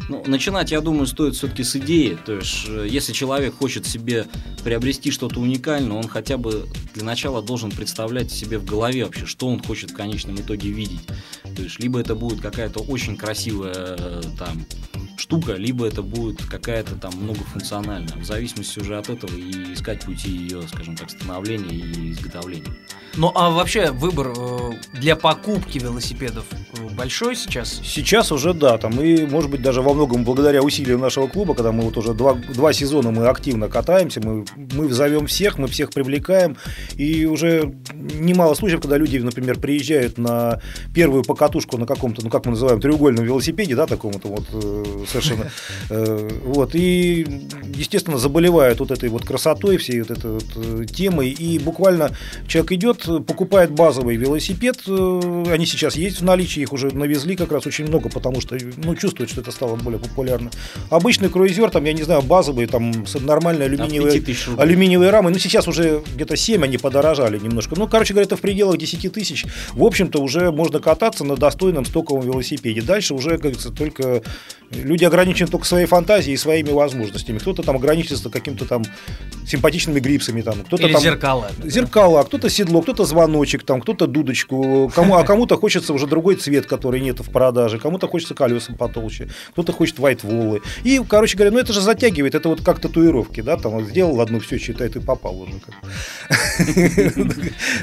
Ну, 0.09 0.23
начинать, 0.26 0.71
я 0.71 0.80
думаю, 0.80 1.06
стоит 1.06 1.35
все-таки 1.35 1.64
с 1.64 1.76
идеи. 1.76 2.18
То 2.25 2.35
есть, 2.35 2.66
э, 2.68 2.87
если 2.88 3.12
человек 3.12 3.54
хочет 3.54 3.87
себе 3.87 4.26
приобрести 4.62 5.11
что-то 5.11 5.40
уникальное, 5.40 5.97
он 5.97 6.09
хотя 6.09 6.37
бы 6.37 6.66
для 6.94 7.04
начала 7.04 7.42
должен 7.42 7.71
представлять 7.71 8.30
себе 8.30 8.59
в 8.59 8.64
голове 8.64 9.04
вообще, 9.04 9.26
что 9.26 9.49
он 9.49 9.62
хочет 9.62 9.90
в 9.90 9.94
конечном 9.94 10.37
итоге 10.37 10.71
видеть. 10.71 11.06
То 11.56 11.62
есть, 11.62 11.78
либо 11.80 12.00
это 12.00 12.14
будет 12.14 12.40
какая-то 12.40 12.80
очень 12.80 13.16
красивая 13.16 13.97
э, 13.99 14.23
там 14.38 14.66
штука, 15.16 15.54
либо 15.54 15.87
это 15.87 16.02
будет 16.02 16.42
какая-то 16.44 16.97
там 16.97 17.12
многофункциональная. 17.16 18.16
В 18.16 18.25
зависимости 18.25 18.78
уже 18.80 18.99
от 18.99 19.09
этого 19.09 19.35
и 19.35 19.75
искать 19.75 20.04
пути 20.04 20.30
ее, 20.30 20.62
скажем 20.68 20.97
так, 20.97 21.11
становления 21.11 21.75
и 21.75 22.12
изготовления. 22.12 22.73
Ну 23.16 23.30
а 23.35 23.50
вообще 23.50 23.92
выбор 23.92 24.33
э, 24.37 24.73
для 24.94 25.14
покупки 25.14 25.78
велосипедов 25.78 26.47
э, 26.52 26.88
большой 26.94 27.37
сейчас? 27.37 27.80
Сейчас 27.85 28.33
уже 28.33 28.54
да, 28.54 28.76
там 28.76 29.00
и 29.00 29.25
может 29.25 29.50
быть 29.50 29.62
даже 29.62 29.83
во 29.83 29.94
многом 29.94 30.25
благодаря 30.25 30.62
усилиям 30.62 31.00
нашего 31.00 31.28
клуба, 31.28 31.54
когда 31.54 31.71
мы 31.71 31.83
вот 31.83 31.97
уже 31.97 32.12
два, 32.12 32.35
два 32.35 32.73
сезона 32.73 33.12
мы 33.12 33.28
активно 33.28 33.68
катаемся, 33.68 34.21
мы, 34.21 34.44
мы 34.56 34.88
зовем 34.88 35.28
всех, 35.28 35.59
мы 35.59 35.68
всех 35.68 35.90
привлекаем, 35.90 36.56
и 36.97 37.25
уже 37.26 37.75
немало 37.92 38.54
случаев, 38.54 38.80
когда 38.80 38.97
люди, 38.97 39.18
например, 39.18 39.61
приезжают 39.61 40.18
на 40.18 40.61
первую 40.92 41.23
покатушку 41.23 41.78
на 41.78 41.87
каком-то, 41.87 42.23
ну 42.25 42.30
как 42.30 42.47
мы 42.47 42.52
называем, 42.52 42.80
треугольном 42.80 43.25
велосипеде, 43.25 43.76
да, 43.76 43.87
таком-то 43.87 44.26
вот 44.26 44.44
э, 44.52 45.04
совершенно, 45.14 45.50
э, 45.90 46.28
вот, 46.44 46.75
и 46.75 47.26
естественно 47.75 48.18
заболевают 48.18 48.80
вот 48.80 48.90
этой 48.90 49.09
вот 49.09 49.25
красотой, 49.25 49.76
всей 49.76 50.00
вот 50.00 50.11
этой 50.11 50.33
вот 50.33 50.44
э, 50.56 50.85
темой, 50.87 51.30
и 51.30 51.59
буквально 51.59 52.11
человек 52.49 52.73
идет, 52.73 53.26
покупает 53.26 53.71
базовый 53.71 54.16
велосипед, 54.16 54.78
э, 54.87 55.44
они 55.50 55.66
сейчас 55.66 55.97
есть 55.97 56.21
в 56.21 56.25
наличии, 56.25 56.62
их 56.62 56.73
уже 56.73 56.94
навезли 56.94 57.37
как 57.37 57.52
раз 57.52 57.66
очень 57.66 57.87
много, 57.87 58.09
потому 58.09 58.40
что, 58.40 58.56
ну, 58.76 58.94
чувствуют, 58.97 59.30
что 59.30 59.40
это 59.40 59.50
стало 59.50 59.76
более 59.76 60.00
популярно. 60.00 60.50
Обычный 60.90 61.28
круизер, 61.28 61.71
там, 61.71 61.85
я 61.85 61.92
не 61.92 62.02
знаю, 62.02 62.23
базовый, 62.23 62.66
там, 62.66 63.06
с 63.06 63.18
нормальной 63.21 63.66
алюминиевой, 63.66 64.23
алюминиевой 64.59 65.11
рамой, 65.11 65.33
ну, 65.33 65.38
сейчас 65.38 65.68
уже 65.68 66.02
где-то 66.14 66.37
7 66.37 66.64
они 66.64 66.78
подорожали 66.78 67.38
немножко. 67.38 67.75
Ну, 67.76 67.88
короче 67.88 68.14
говоря, 68.14 68.26
это 68.26 68.37
в 68.37 68.40
пределах 68.40 68.78
10 68.78 69.12
тысяч. 69.12 69.44
В 69.73 69.85
общем-то, 69.85 70.21
уже 70.21 70.50
можно 70.50 70.80
кататься 70.80 71.25
на 71.25 71.37
достойном 71.37 71.85
стоковом 71.85 72.25
велосипеде. 72.25 72.83
Дальше 72.83 73.14
уже, 73.14 73.30
как 73.30 73.40
говорится, 73.40 73.71
только 73.71 74.23
люди 74.74 75.04
ограничены 75.04 75.50
только 75.50 75.66
своей 75.66 75.86
фантазией 75.86 76.34
и 76.34 76.36
своими 76.36 76.70
возможностями. 76.70 77.38
Кто-то 77.38 77.62
там 77.62 77.76
ограничится 77.76 78.30
каким-то 78.30 78.64
там 78.66 78.82
симпатичными 79.46 80.00
грипсами, 80.00 80.40
там, 80.42 80.62
кто-то 80.64 80.84
Или 80.84 80.92
там... 80.92 81.02
зеркала. 81.02 81.50
Зеркала, 81.62 82.22
кто-то 82.22 82.48
седло, 82.48 82.82
кто-то 82.82 83.04
звоночек, 83.04 83.62
там, 83.64 83.80
кто-то 83.80 84.06
дудочку, 84.06 84.90
кому, 84.94 85.16
а 85.16 85.24
кому-то 85.24 85.56
хочется 85.56 85.92
уже 85.92 86.06
другой 86.06 86.36
цвет, 86.36 86.66
который 86.66 87.00
нет 87.00 87.20
в 87.20 87.30
продаже, 87.30 87.78
кому-то 87.78 88.08
хочется 88.08 88.34
колеса 88.34 88.72
потолще, 88.74 89.28
кто-то 89.52 89.72
хочет 89.72 89.98
вайтволы. 89.98 90.62
И, 90.82 91.00
короче 91.08 91.36
говоря, 91.36 91.52
ну 91.52 91.58
это 91.58 91.72
же 91.72 91.80
затягивает, 91.80 92.34
это 92.34 92.48
вот 92.48 92.62
как 92.62 92.80
татуировки, 92.80 93.40
да, 93.42 93.56
там 93.56 93.72
вот 93.72 93.84
сделал 93.84 94.20
одну, 94.20 94.40
все, 94.40 94.58
считай, 94.58 94.88
ты 94.88 95.00
попал 95.00 95.40
уже. 95.40 95.52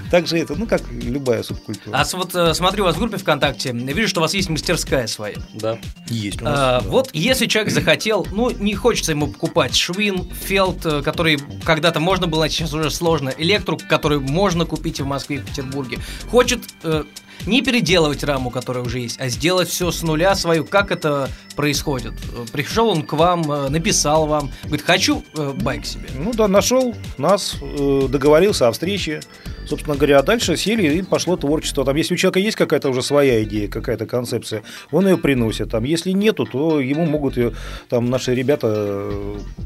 Так 0.09 0.27
же 0.27 0.37
это, 0.37 0.55
ну 0.55 0.65
как 0.67 0.81
любая 0.91 1.43
субкультура. 1.43 1.95
А 1.97 2.05
вот 2.13 2.35
э, 2.35 2.53
смотрю 2.53 2.83
у 2.83 2.87
вас 2.87 2.95
в 2.95 2.99
группе 2.99 3.17
ВКонтакте, 3.17 3.71
вижу, 3.71 4.07
что 4.07 4.19
у 4.19 4.23
вас 4.23 4.33
есть 4.33 4.49
мастерская 4.49 5.07
своя. 5.07 5.35
Да. 5.53 5.77
Есть 6.07 6.41
у 6.41 6.45
А, 6.45 6.49
нас. 6.49 6.80
Вот 6.85 7.09
если 7.13 7.47
человек 7.47 7.71
захотел, 7.71 8.27
ну, 8.31 8.51
не 8.51 8.75
хочется 8.75 9.11
ему 9.11 9.27
покупать 9.27 9.75
Швин, 9.75 10.29
Фелд, 10.31 10.85
э, 10.85 11.01
который 11.01 11.39
когда-то 11.63 11.99
можно 11.99 12.27
было, 12.27 12.45
а 12.45 12.49
сейчас 12.49 12.73
уже 12.73 12.91
сложно, 12.91 13.33
Электру, 13.37 13.79
который 13.89 14.19
можно 14.19 14.65
купить 14.65 14.99
в 14.99 15.05
Москве, 15.05 15.37
и 15.37 15.39
Петербурге, 15.39 15.99
хочет 16.29 16.61
э, 16.83 17.03
не 17.45 17.61
переделывать 17.61 18.23
раму, 18.23 18.49
которая 18.49 18.83
уже 18.83 18.99
есть, 18.99 19.19
а 19.19 19.29
сделать 19.29 19.69
все 19.69 19.91
с 19.91 20.03
нуля 20.03 20.35
свою, 20.35 20.65
как 20.65 20.91
это 20.91 21.29
происходит? 21.55 22.13
Пришел 22.51 22.89
он 22.89 23.03
к 23.03 23.13
вам, 23.13 23.51
э, 23.51 23.69
написал 23.69 24.25
вам, 24.27 24.51
говорит, 24.63 24.85
хочу 24.85 25.23
э, 25.35 25.53
байк 25.61 25.85
себе. 25.85 26.07
Ну 26.15 26.33
да, 26.33 26.47
нашел 26.47 26.95
нас, 27.17 27.57
э, 27.61 28.07
договорился 28.09 28.67
о 28.67 28.71
встрече. 28.71 29.21
Собственно 29.67 29.95
говоря, 29.95 30.19
а 30.19 30.23
дальше 30.23 30.57
сели 30.57 30.97
и 30.97 31.01
пошло 31.01 31.37
творчество. 31.37 31.85
Там, 31.85 31.95
если 31.95 32.15
у 32.15 32.17
человека 32.17 32.39
есть 32.39 32.57
какая-то 32.57 32.89
уже 32.89 33.01
своя 33.01 33.43
идея, 33.43 33.69
какая-то 33.69 34.05
концепция, 34.05 34.63
он 34.91 35.07
ее 35.07 35.17
приносит. 35.17 35.69
Там, 35.69 35.83
если 35.83 36.11
нету, 36.11 36.45
то 36.45 36.81
ему 36.81 37.05
могут 37.05 37.37
ее, 37.37 37.53
там, 37.87 38.09
наши 38.09 38.33
ребята 38.33 39.11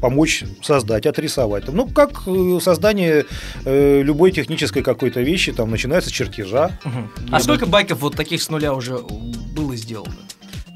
помочь 0.00 0.44
создать, 0.62 1.06
отрисовать. 1.06 1.66
Ну, 1.68 1.88
как 1.88 2.22
создание 2.62 3.24
любой 3.64 4.30
технической 4.30 4.82
какой-то 4.82 5.22
вещи, 5.22 5.52
там, 5.52 5.70
начинается 5.70 6.10
с 6.10 6.12
чертежа. 6.12 6.78
А 7.32 7.40
сколько 7.40 7.65
байков 7.66 8.00
вот 8.00 8.16
таких 8.16 8.42
с 8.42 8.48
нуля 8.50 8.72
уже 8.74 8.98
было 8.98 9.74
сделано? 9.76 10.14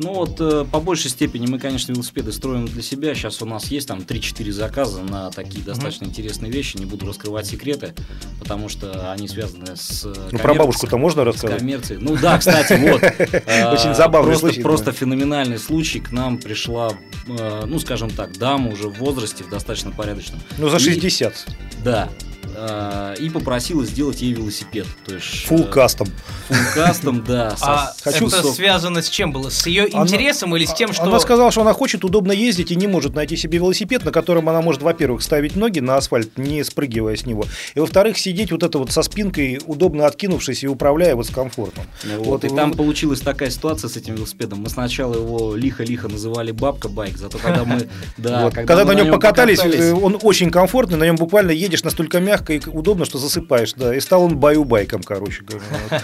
Ну 0.03 0.15
вот 0.15 0.41
э, 0.41 0.65
по 0.65 0.81
большей 0.81 1.11
степени 1.11 1.47
мы, 1.47 1.59
конечно, 1.59 1.93
велосипеды 1.93 2.33
строим 2.33 2.65
для 2.65 2.81
себя. 2.81 3.15
Сейчас 3.15 3.43
у 3.43 3.45
нас 3.45 3.67
есть 3.67 3.87
там 3.87 3.99
3-4 3.99 4.51
заказа 4.51 5.03
на 5.03 5.31
такие 5.31 5.63
достаточно 5.63 6.07
интересные 6.07 6.51
вещи. 6.51 6.79
Не 6.79 6.87
буду 6.87 7.07
раскрывать 7.07 7.45
секреты, 7.47 7.93
потому 8.39 8.71
что 8.71 9.13
они 9.13 9.29
связаны 9.29 9.77
с... 9.77 10.07
э, 10.07 10.29
Ну, 10.33 10.39
про 10.39 10.55
бабушку-то 10.55 10.97
можно 10.97 11.23
с 11.23 11.27
рассказать? 11.27 11.59
коммерцией. 11.59 12.01
Ну 12.01 12.17
да, 12.17 12.39
кстати, 12.39 12.73
вот. 12.81 13.03
э, 13.47 13.73
Очень 13.75 13.95
забавный 13.95 14.31
просто, 14.31 14.47
случай, 14.47 14.63
Просто 14.63 14.93
феноменальный 14.93 15.59
случай. 15.59 16.01
К 16.01 16.13
нам 16.13 16.39
пришла, 16.39 16.93
ну 17.27 17.79
скажем 17.79 18.09
так, 18.09 18.39
дама 18.39 18.71
уже 18.73 18.89
в 18.89 18.95
возрасте, 19.01 19.45
в 19.45 19.51
достаточно 19.51 19.91
порядочном. 19.91 20.41
Ну, 20.57 20.71
за 20.71 20.79
И- 20.79 20.81
60. 20.81 21.47
Да. 21.85 22.09
Э, 22.55 23.15
И 23.19 23.31
попросила 23.31 23.85
сделать 23.85 24.23
ей 24.23 24.33
велосипед. 24.33 24.87
То 25.07 25.15
есть 25.15 25.47
Фулл 25.47 25.61
э, 25.65 25.71
кастом. 25.71 26.09
Full 26.49 26.77
custom, 26.77 27.25
да. 27.27 27.55
А 27.63 27.93
хочу 28.03 28.27
это 28.29 28.43
сок. 28.43 28.55
связано 28.55 29.03
с 29.03 29.09
чем 29.09 29.33
было? 29.33 29.51
С 29.51 29.67
ее 29.67 29.87
Она- 29.93 30.03
интересом 30.03 30.57
или 30.57 30.65
с 30.65 30.75
тем, 30.75 30.93
что... 30.93 31.05
Она 31.05 31.21
сказала, 31.21 31.51
что 31.53 31.61
она 31.63 31.73
хочет 31.73 32.05
удобно 32.05 32.33
ездить 32.33 32.71
и 32.71 32.77
не 32.77 32.87
может 32.87 33.15
найти 33.15 33.37
себе 33.37 33.59
велосипед, 33.59 34.05
на 34.05 34.11
котором 34.11 34.49
она 34.49 34.61
может, 34.63 34.83
во-первых, 34.83 35.23
ставить 35.23 35.55
ноги 35.57 35.81
на 35.81 35.97
асфальт, 35.97 36.39
не 36.39 36.65
спрыгивая 36.65 37.17
с 37.17 37.25
него, 37.25 37.45
и, 37.75 37.81
во-вторых, 37.81 38.19
сидеть 38.19 38.51
вот 38.51 38.63
это 38.63 38.79
вот 38.79 38.91
со 38.91 39.03
спинкой, 39.03 39.61
удобно 39.67 40.07
откинувшись 40.07 40.65
и 40.65 40.69
управляя 40.69 41.15
вот 41.15 41.27
с 41.27 41.31
комфортом. 41.31 41.85
Вот, 42.19 42.27
Вот, 42.27 42.45
и 42.45 42.49
там 42.49 42.71
вот. 42.71 42.79
получилась 42.79 43.21
такая 43.21 43.51
ситуация 43.51 43.89
с 43.89 43.97
этим 43.97 44.17
велосипедом. 44.17 44.61
Мы 44.61 44.71
сначала 44.71 45.15
его 45.15 45.55
лихо-лихо 45.55 46.09
называли 46.09 46.51
бабка 46.51 46.89
байк, 46.89 47.17
зато 47.17 47.39
когда 47.39 47.65
мы, 47.65 47.89
да. 48.19 48.51
Когда, 48.51 48.85
на 48.85 48.93
нем 48.93 49.11
покатались, 49.11 49.61
он 49.61 50.19
очень 50.23 50.51
комфортный, 50.51 50.99
на 50.99 51.05
нем 51.05 51.17
буквально 51.17 51.53
едешь 51.53 51.85
настолько 51.85 52.19
мягко 52.19 52.30
и 52.51 52.61
удобно, 52.67 53.05
что 53.05 53.19
засыпаешь, 53.19 53.73
да, 53.75 53.95
и 53.95 54.01
стал 54.01 54.23
он 54.25 54.37
баю-байком, 54.37 55.03
короче 55.03 55.43
говоря. 55.43 56.03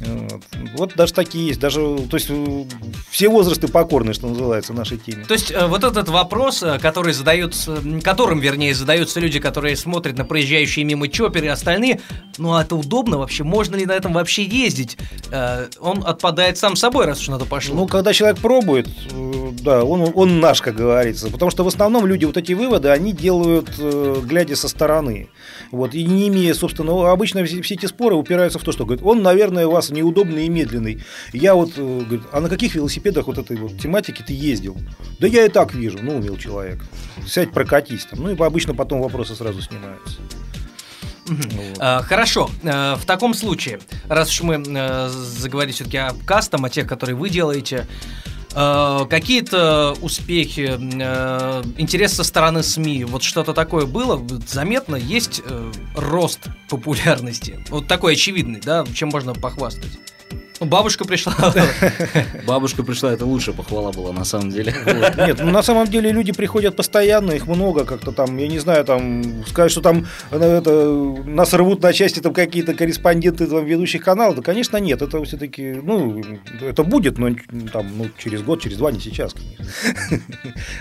Вот. 0.00 0.34
Вот. 0.34 0.42
Вот 0.76 0.94
даже 0.96 1.12
такие 1.14 1.48
есть, 1.48 1.60
даже, 1.60 1.80
то 2.10 2.16
есть 2.16 2.30
все 3.10 3.28
возрасты 3.28 3.68
покорны, 3.68 4.12
что 4.12 4.28
называется, 4.28 4.72
нашей 4.72 4.98
теме. 4.98 5.24
То 5.24 5.34
есть 5.34 5.50
э, 5.50 5.66
вот 5.66 5.84
этот 5.84 6.08
вопрос, 6.08 6.62
э, 6.62 6.78
который 6.78 7.12
задаются, 7.12 7.78
которым, 8.02 8.40
вернее, 8.40 8.74
задаются 8.74 9.20
люди, 9.20 9.40
которые 9.40 9.76
смотрят 9.76 10.18
на 10.18 10.24
проезжающие 10.24 10.84
мимо 10.84 11.08
чоперы 11.08 11.46
и 11.46 11.48
остальные, 11.48 12.00
ну 12.38 12.54
а 12.54 12.62
это 12.62 12.76
удобно 12.76 13.18
вообще, 13.18 13.44
можно 13.44 13.76
ли 13.76 13.86
на 13.86 13.92
этом 13.92 14.12
вообще 14.12 14.44
ездить? 14.44 14.98
Э, 15.30 15.68
Он 15.80 16.04
отпадает 16.04 16.58
сам 16.58 16.76
собой, 16.76 17.06
раз 17.06 17.20
уж 17.20 17.28
на 17.28 17.38
то 17.38 17.46
пошло. 17.46 17.74
Ну, 17.74 17.86
когда 17.86 18.12
человек 18.12 18.38
пробует, 18.38 18.88
да, 19.62 19.84
он, 19.84 20.12
он 20.14 20.40
наш, 20.40 20.60
как 20.60 20.74
говорится. 20.74 21.30
Потому 21.30 21.50
что 21.50 21.64
в 21.64 21.68
основном 21.68 22.06
люди 22.06 22.24
вот 22.24 22.36
эти 22.36 22.52
выводы, 22.52 22.88
они 22.88 23.12
делают, 23.12 23.70
глядя 23.78 24.56
со 24.56 24.68
стороны. 24.68 25.28
Вот, 25.70 25.94
и 25.94 26.04
не 26.04 26.28
имея, 26.28 26.54
собственно, 26.54 26.92
ну, 26.92 27.04
обычно 27.04 27.44
все, 27.44 27.62
все 27.62 27.74
эти 27.74 27.86
споры 27.86 28.16
упираются 28.16 28.58
в 28.58 28.62
то, 28.62 28.72
что, 28.72 28.84
говорит, 28.84 29.04
он, 29.04 29.22
наверное, 29.22 29.66
у 29.66 29.72
вас 29.72 29.90
неудобный 29.90 30.46
и 30.46 30.48
медленный. 30.48 31.02
Я 31.32 31.54
вот, 31.54 31.72
э, 31.76 32.00
говорит, 32.00 32.22
а 32.32 32.40
на 32.40 32.48
каких 32.48 32.74
велосипедах 32.74 33.26
вот 33.26 33.38
этой 33.38 33.56
вот 33.56 33.78
тематики 33.78 34.22
ты 34.26 34.32
ездил? 34.32 34.76
Да 35.18 35.26
я 35.26 35.44
и 35.44 35.48
так 35.48 35.74
вижу, 35.74 35.98
ну, 36.02 36.16
умел 36.16 36.36
человек. 36.36 36.84
Сядь, 37.26 37.52
прокатись 37.52 38.06
там. 38.06 38.22
Ну, 38.22 38.30
и 38.30 38.38
обычно 38.38 38.74
потом 38.74 39.00
вопросы 39.00 39.34
сразу 39.34 39.60
снимаются. 39.62 40.18
Э, 41.80 42.00
Хорошо, 42.02 42.50
Э, 42.62 42.96
в 42.96 43.04
таком 43.04 43.34
случае, 43.34 43.80
раз 44.08 44.30
уж 44.30 44.42
мы 44.42 44.62
э, 44.66 45.08
заговорили 45.08 45.72
все-таки 45.72 45.98
о 45.98 46.12
кастом, 46.26 46.64
о 46.64 46.70
тех, 46.70 46.86
которые 46.86 47.16
вы 47.16 47.30
делаете, 47.30 47.86
какие-то 48.54 49.96
успехи, 50.00 50.78
э, 50.78 51.62
интерес 51.76 52.14
со 52.14 52.24
стороны 52.24 52.62
СМИ, 52.62 53.04
вот 53.04 53.22
что-то 53.22 53.52
такое 53.52 53.86
было, 53.86 54.24
заметно, 54.46 54.96
есть 54.96 55.42
э, 55.44 55.72
рост 55.96 56.40
популярности, 56.68 57.64
вот 57.70 57.88
такой 57.88 58.12
очевидный, 58.12 58.60
да, 58.60 58.84
чем 58.94 59.08
можно 59.08 59.34
похвастать. 59.34 59.98
Ну, 60.64 60.70
Бабушка 60.70 61.04
пришла. 61.04 61.34
Бабушка 62.46 62.82
пришла, 62.82 63.12
это 63.12 63.26
лучшая 63.26 63.54
похвала 63.54 63.92
была 63.92 64.12
на 64.12 64.24
самом 64.24 64.50
деле. 64.50 64.74
Вот. 64.86 65.16
Нет, 65.18 65.40
ну 65.42 65.50
на 65.50 65.62
самом 65.62 65.86
деле 65.86 66.10
люди 66.10 66.32
приходят 66.32 66.74
постоянно, 66.74 67.32
их 67.32 67.46
много, 67.46 67.84
как-то 67.84 68.12
там, 68.12 68.38
я 68.38 68.48
не 68.48 68.58
знаю, 68.58 68.84
там, 68.86 69.44
сказать, 69.46 69.70
что 69.70 69.82
там 69.82 70.06
э, 70.30 70.38
это, 70.38 70.72
нас 71.26 71.52
рвут 71.52 71.82
на 71.82 71.92
части 71.92 72.20
там 72.20 72.32
какие-то 72.32 72.72
корреспонденты 72.72 73.46
там, 73.46 73.64
ведущих 73.66 74.02
каналов, 74.02 74.36
да, 74.36 74.42
конечно, 74.42 74.78
нет, 74.78 75.02
это 75.02 75.22
все-таки, 75.24 75.74
ну, 75.82 76.22
это 76.62 76.82
будет, 76.82 77.18
но 77.18 77.28
там, 77.70 77.86
ну, 77.98 78.06
через 78.16 78.40
год, 78.42 78.62
через 78.62 78.78
два, 78.78 78.90
не 78.90 79.00
сейчас. 79.00 79.34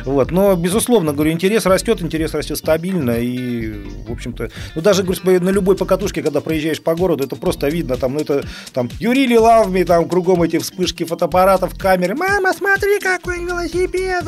Вот, 0.05 0.31
но, 0.31 0.55
безусловно, 0.55 1.13
говорю, 1.13 1.31
интерес 1.31 1.65
растет, 1.65 2.01
интерес 2.01 2.33
растет 2.33 2.57
стабильно, 2.57 3.19
и, 3.19 3.73
в 4.07 4.11
общем-то, 4.11 4.49
ну, 4.75 4.81
даже, 4.81 5.03
говорю, 5.03 5.41
на 5.41 5.49
любой 5.49 5.75
покатушке, 5.75 6.21
когда 6.21 6.39
проезжаешь 6.41 6.81
по 6.81 6.95
городу, 6.95 7.23
это 7.23 7.35
просто 7.35 7.67
видно, 7.67 7.97
там, 7.97 8.13
ну, 8.13 8.19
это, 8.19 8.45
там, 8.73 8.89
You 8.99 9.13
really 9.13 9.37
рекламе, 9.73 9.85
там 9.85 10.09
кругом 10.09 10.43
эти 10.43 10.57
вспышки 10.59 11.03
фотоаппаратов, 11.03 11.77
камеры. 11.77 12.15
Мама, 12.15 12.53
смотри, 12.53 12.99
какой 12.99 13.39
велосипед! 13.39 14.23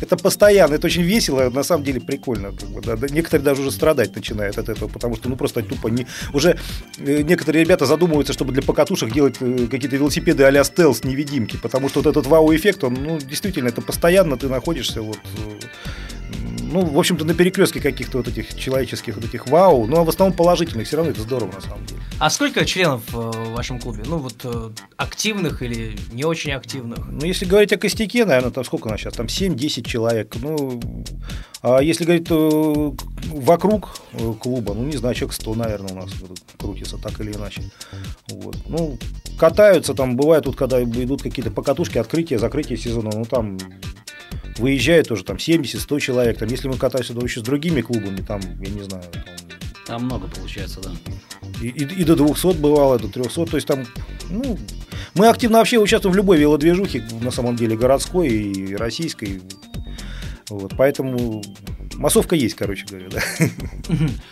Это 0.00 0.16
постоянно, 0.16 0.74
это 0.74 0.86
очень 0.86 1.02
весело, 1.02 1.50
на 1.50 1.62
самом 1.62 1.84
деле 1.84 2.00
прикольно. 2.00 2.52
Некоторые 3.10 3.44
даже 3.44 3.62
уже 3.62 3.70
страдать 3.70 4.14
начинают 4.14 4.58
от 4.58 4.68
этого, 4.68 4.88
потому 4.88 5.16
что 5.16 5.28
ну 5.28 5.36
просто 5.36 5.62
тупо 5.62 5.88
не... 5.88 6.06
Уже 6.32 6.58
э, 6.98 7.22
некоторые 7.22 7.64
ребята 7.64 7.86
задумываются, 7.86 8.32
чтобы 8.32 8.52
для 8.52 8.62
покатушек 8.62 9.12
делать 9.12 9.36
э, 9.40 9.66
какие-то 9.70 9.96
велосипеды 9.96 10.44
а-ля 10.44 10.64
стелс-невидимки, 10.64 11.56
потому 11.56 11.88
что 11.88 12.00
вот 12.00 12.10
этот 12.10 12.26
вау-эффект, 12.26 12.84
он, 12.84 12.94
ну, 12.94 13.18
действительно, 13.18 13.68
это 13.68 13.80
постоянно 13.80 14.36
ты 14.36 14.48
находишься 14.48 15.02
вот 15.02 15.18
ну, 16.70 16.84
в 16.84 16.98
общем-то, 16.98 17.24
на 17.24 17.34
перекрестке 17.34 17.80
каких-то 17.80 18.18
вот 18.18 18.28
этих 18.28 18.54
человеческих 18.56 19.16
вот 19.16 19.24
этих 19.24 19.48
вау, 19.48 19.86
ну, 19.86 19.96
а 19.96 20.04
в 20.04 20.08
основном 20.08 20.36
положительных, 20.36 20.86
все 20.86 20.96
равно 20.96 21.12
это 21.12 21.22
здорово, 21.22 21.52
на 21.52 21.60
самом 21.60 21.86
деле. 21.86 22.00
А 22.18 22.30
сколько 22.30 22.64
членов 22.64 23.02
э, 23.12 23.16
в 23.16 23.52
вашем 23.52 23.78
клубе? 23.80 24.02
Ну, 24.06 24.18
вот 24.18 24.34
э, 24.44 24.70
активных 24.96 25.62
или 25.62 25.96
не 26.12 26.24
очень 26.24 26.52
активных? 26.52 27.06
Ну, 27.06 27.24
если 27.24 27.44
говорить 27.44 27.72
о 27.72 27.76
костяке, 27.78 28.24
наверное, 28.24 28.50
там 28.50 28.64
сколько 28.64 28.88
у 28.88 28.90
нас 28.90 29.00
сейчас? 29.00 29.14
Там 29.14 29.26
7-10 29.26 29.84
человек. 29.88 30.34
Ну, 30.40 30.80
а 31.62 31.80
если 31.80 32.04
говорить 32.04 32.26
э, 32.30 32.90
вокруг 33.32 34.00
клуба, 34.40 34.74
ну, 34.74 34.84
не 34.84 34.96
знаю, 34.96 35.14
человек 35.14 35.34
100, 35.34 35.54
наверное, 35.54 35.92
у 35.92 35.96
нас 35.96 36.10
крутится 36.58 36.98
так 36.98 37.20
или 37.20 37.32
иначе. 37.32 37.62
Вот. 38.28 38.56
Ну, 38.66 38.98
катаются 39.38 39.94
там, 39.94 40.16
бывает, 40.16 40.46
вот 40.46 40.56
когда 40.56 40.82
идут 40.82 41.22
какие-то 41.22 41.50
покатушки, 41.50 41.98
открытие, 41.98 42.38
закрытие 42.38 42.78
сезона, 42.78 43.10
ну, 43.14 43.24
там 43.24 43.58
выезжает 44.58 45.08
тоже 45.08 45.24
там 45.24 45.36
70-100 45.36 46.00
человек. 46.00 46.38
Там, 46.38 46.48
если 46.48 46.68
мы 46.68 46.76
катаемся 46.76 47.14
то 47.14 47.20
еще 47.20 47.40
с 47.40 47.42
другими 47.42 47.80
клубами, 47.80 48.22
там, 48.22 48.40
я 48.60 48.70
не 48.70 48.82
знаю, 48.82 49.04
там, 49.12 49.22
там 49.86 50.04
много 50.04 50.28
получается, 50.28 50.80
да. 50.80 50.90
И, 51.62 51.68
и, 51.68 51.84
и 51.84 52.04
до 52.04 52.14
200 52.14 52.58
бывало, 52.58 52.98
до 52.98 53.08
300. 53.08 53.46
То 53.46 53.56
есть 53.56 53.66
там, 53.66 53.86
ну, 54.28 54.58
мы 55.14 55.28
активно 55.28 55.58
вообще 55.58 55.78
участвуем 55.78 56.12
в 56.12 56.16
любой 56.16 56.38
велодвижухе, 56.38 57.06
на 57.20 57.30
самом 57.30 57.56
деле, 57.56 57.76
городской 57.76 58.28
и 58.28 58.76
российской. 58.76 59.40
Вот, 60.48 60.74
поэтому 60.76 61.42
массовка 61.94 62.36
есть, 62.36 62.54
короче 62.54 62.86
говоря, 62.86 63.08
да. 63.10 63.20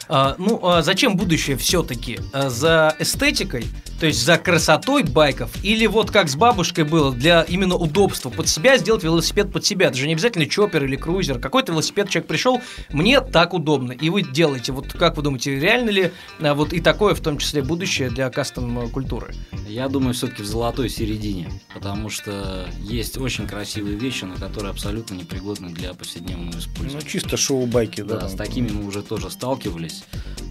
А, 0.08 0.36
ну, 0.38 0.60
а 0.66 0.82
зачем 0.82 1.16
будущее 1.16 1.56
все-таки? 1.56 2.18
А, 2.32 2.48
за 2.48 2.94
эстетикой, 2.98 3.66
то 3.98 4.06
есть 4.06 4.22
за 4.24 4.36
красотой 4.36 5.04
байков, 5.04 5.50
или 5.62 5.86
вот 5.86 6.10
как 6.10 6.28
с 6.28 6.36
бабушкой 6.36 6.84
было, 6.84 7.12
для 7.12 7.42
именно 7.42 7.76
удобства 7.76 8.30
под 8.30 8.48
себя 8.48 8.76
сделать 8.76 9.02
велосипед 9.02 9.50
под 9.52 9.64
себя. 9.64 9.88
Это 9.88 9.96
же 9.96 10.06
не 10.06 10.12
обязательно 10.12 10.46
чоппер 10.46 10.84
или 10.84 10.96
крузер. 10.96 11.38
Какой-то 11.38 11.72
велосипед 11.72 12.08
человек 12.10 12.28
пришел, 12.28 12.60
мне 12.90 13.20
так 13.20 13.54
удобно. 13.54 13.92
И 13.92 14.10
вы 14.10 14.22
делаете, 14.22 14.72
вот 14.72 14.92
как 14.92 15.16
вы 15.16 15.22
думаете, 15.22 15.58
реально 15.58 15.90
ли 15.90 16.12
а, 16.40 16.54
вот 16.54 16.72
и 16.72 16.80
такое, 16.80 17.14
в 17.14 17.20
том 17.20 17.38
числе, 17.38 17.62
будущее 17.62 18.10
для 18.10 18.28
кастом-культуры? 18.30 19.34
Я 19.66 19.88
думаю, 19.88 20.14
все-таки 20.14 20.42
в 20.42 20.46
золотой 20.46 20.88
середине, 20.88 21.50
потому 21.74 22.10
что 22.10 22.68
есть 22.80 23.16
очень 23.16 23.46
красивые 23.46 23.96
вещи, 23.96 24.24
но 24.24 24.34
которые 24.36 24.70
абсолютно 24.70 25.14
непригодны 25.14 25.70
для 25.70 25.94
повседневного 25.94 26.58
использования. 26.58 27.02
Ну, 27.02 27.10
чисто 27.10 27.36
шоу-байки, 27.36 28.02
да. 28.02 28.18
Да, 28.18 28.28
с 28.28 28.34
такими 28.34 28.68
мы 28.68 28.86
уже 28.86 29.02
тоже 29.02 29.30
сталкивались. 29.30 30.04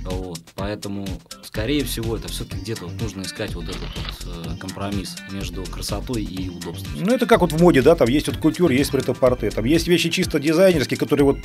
Вот, 0.04 0.40
поэтому, 0.54 1.08
скорее 1.44 1.84
всего, 1.84 2.16
это 2.16 2.28
все-таки 2.28 2.62
где-то 2.62 2.86
вот 2.86 3.02
нужно 3.02 3.24
искать 3.24 3.35
вот 3.54 3.66
этот 3.66 3.82
вот 3.82 4.56
э, 4.56 4.58
компромисс 4.60 5.16
между 5.32 5.64
красотой 5.64 6.24
и 6.24 6.50
удобством. 6.50 6.92
Ну, 6.96 7.14
это 7.14 7.26
как 7.26 7.42
вот 7.42 7.52
в 7.52 7.62
моде, 7.62 7.82
да, 7.82 7.96
там 7.96 8.08
есть 8.08 8.28
вот 8.28 8.38
культура, 8.38 8.74
есть 8.74 8.92
претопорте, 8.92 9.50
там 9.52 9.66
есть 9.66 9.88
вещи 9.88 10.10
чисто 10.10 10.40
дизайнерские, 10.40 10.98
которые 10.98 11.26
вот 11.26 11.38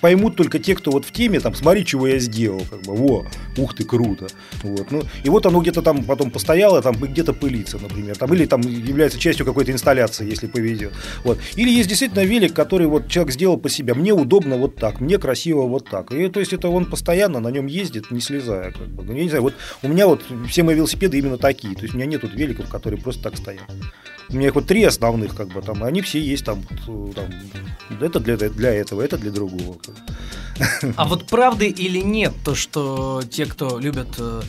поймут 0.00 0.36
только 0.36 0.58
те, 0.58 0.74
кто 0.74 0.90
вот 0.90 1.04
в 1.04 1.12
теме, 1.12 1.40
там, 1.40 1.54
смотри, 1.54 1.84
чего 1.84 2.06
я 2.06 2.18
сделал, 2.18 2.62
как 2.68 2.82
бы, 2.82 2.94
во, 2.94 3.26
ух 3.56 3.74
ты, 3.74 3.84
круто. 3.84 4.26
Вот, 4.62 4.90
ну, 4.90 5.02
и 5.22 5.28
вот 5.28 5.46
оно 5.46 5.60
где-то 5.60 5.82
там 5.82 6.04
потом 6.04 6.30
постояло, 6.30 6.82
там 6.82 6.96
где-то 6.96 7.32
пылится, 7.32 7.78
например, 7.78 8.16
там, 8.16 8.32
или 8.34 8.46
там 8.46 8.60
является 8.60 9.18
частью 9.18 9.46
какой-то 9.46 9.72
инсталляции, 9.72 10.28
если 10.28 10.46
повезет. 10.46 10.92
Вот. 11.24 11.38
Или 11.56 11.70
есть 11.70 11.88
действительно 11.88 12.24
велик, 12.24 12.54
который 12.54 12.86
вот 12.86 13.08
человек 13.08 13.32
сделал 13.32 13.56
по 13.56 13.68
себе, 13.68 13.94
мне 13.94 14.12
удобно 14.12 14.56
вот 14.56 14.76
так, 14.76 15.00
мне 15.00 15.18
красиво 15.18 15.62
вот 15.62 15.88
так. 15.88 16.12
И 16.12 16.28
то 16.28 16.40
есть 16.40 16.52
это 16.52 16.68
он 16.68 16.86
постоянно 16.86 17.40
на 17.40 17.48
нем 17.48 17.66
ездит, 17.66 18.10
не 18.10 18.20
слезая. 18.20 18.72
Как 18.72 18.88
бы. 18.88 19.04
Ну, 19.04 19.14
я 19.14 19.22
не 19.22 19.28
знаю, 19.28 19.42
вот 19.42 19.54
у 19.82 19.88
меня 19.88 20.06
вот 20.06 20.22
все 20.48 20.62
мои 20.62 20.74
велосипеды 20.74 21.18
именно 21.18 21.27
такие. 21.36 21.74
То 21.74 21.82
есть 21.82 21.94
у 21.94 21.98
меня 21.98 22.06
нет 22.06 22.22
великов, 22.22 22.68
которые 22.68 23.00
просто 23.00 23.22
так 23.24 23.36
стоят. 23.36 23.70
У 24.30 24.36
меня 24.36 24.48
их 24.48 24.54
вот 24.54 24.66
три 24.66 24.84
основных, 24.84 25.34
как 25.34 25.48
бы 25.48 25.62
там, 25.62 25.82
они 25.82 26.02
все 26.02 26.20
есть 26.20 26.44
там, 26.44 26.62
там 27.14 27.26
это 28.00 28.20
для, 28.20 28.36
для 28.36 28.74
этого, 28.74 29.02
это 29.02 29.16
для 29.16 29.30
другого. 29.30 29.76
А 30.96 31.06
вот 31.06 31.26
правда 31.26 31.64
или 31.64 32.00
нет 32.00 32.32
то, 32.44 32.54
что 32.54 33.22
те, 33.30 33.46
кто 33.46 33.78
любят 33.78 34.08
э, 34.18 34.42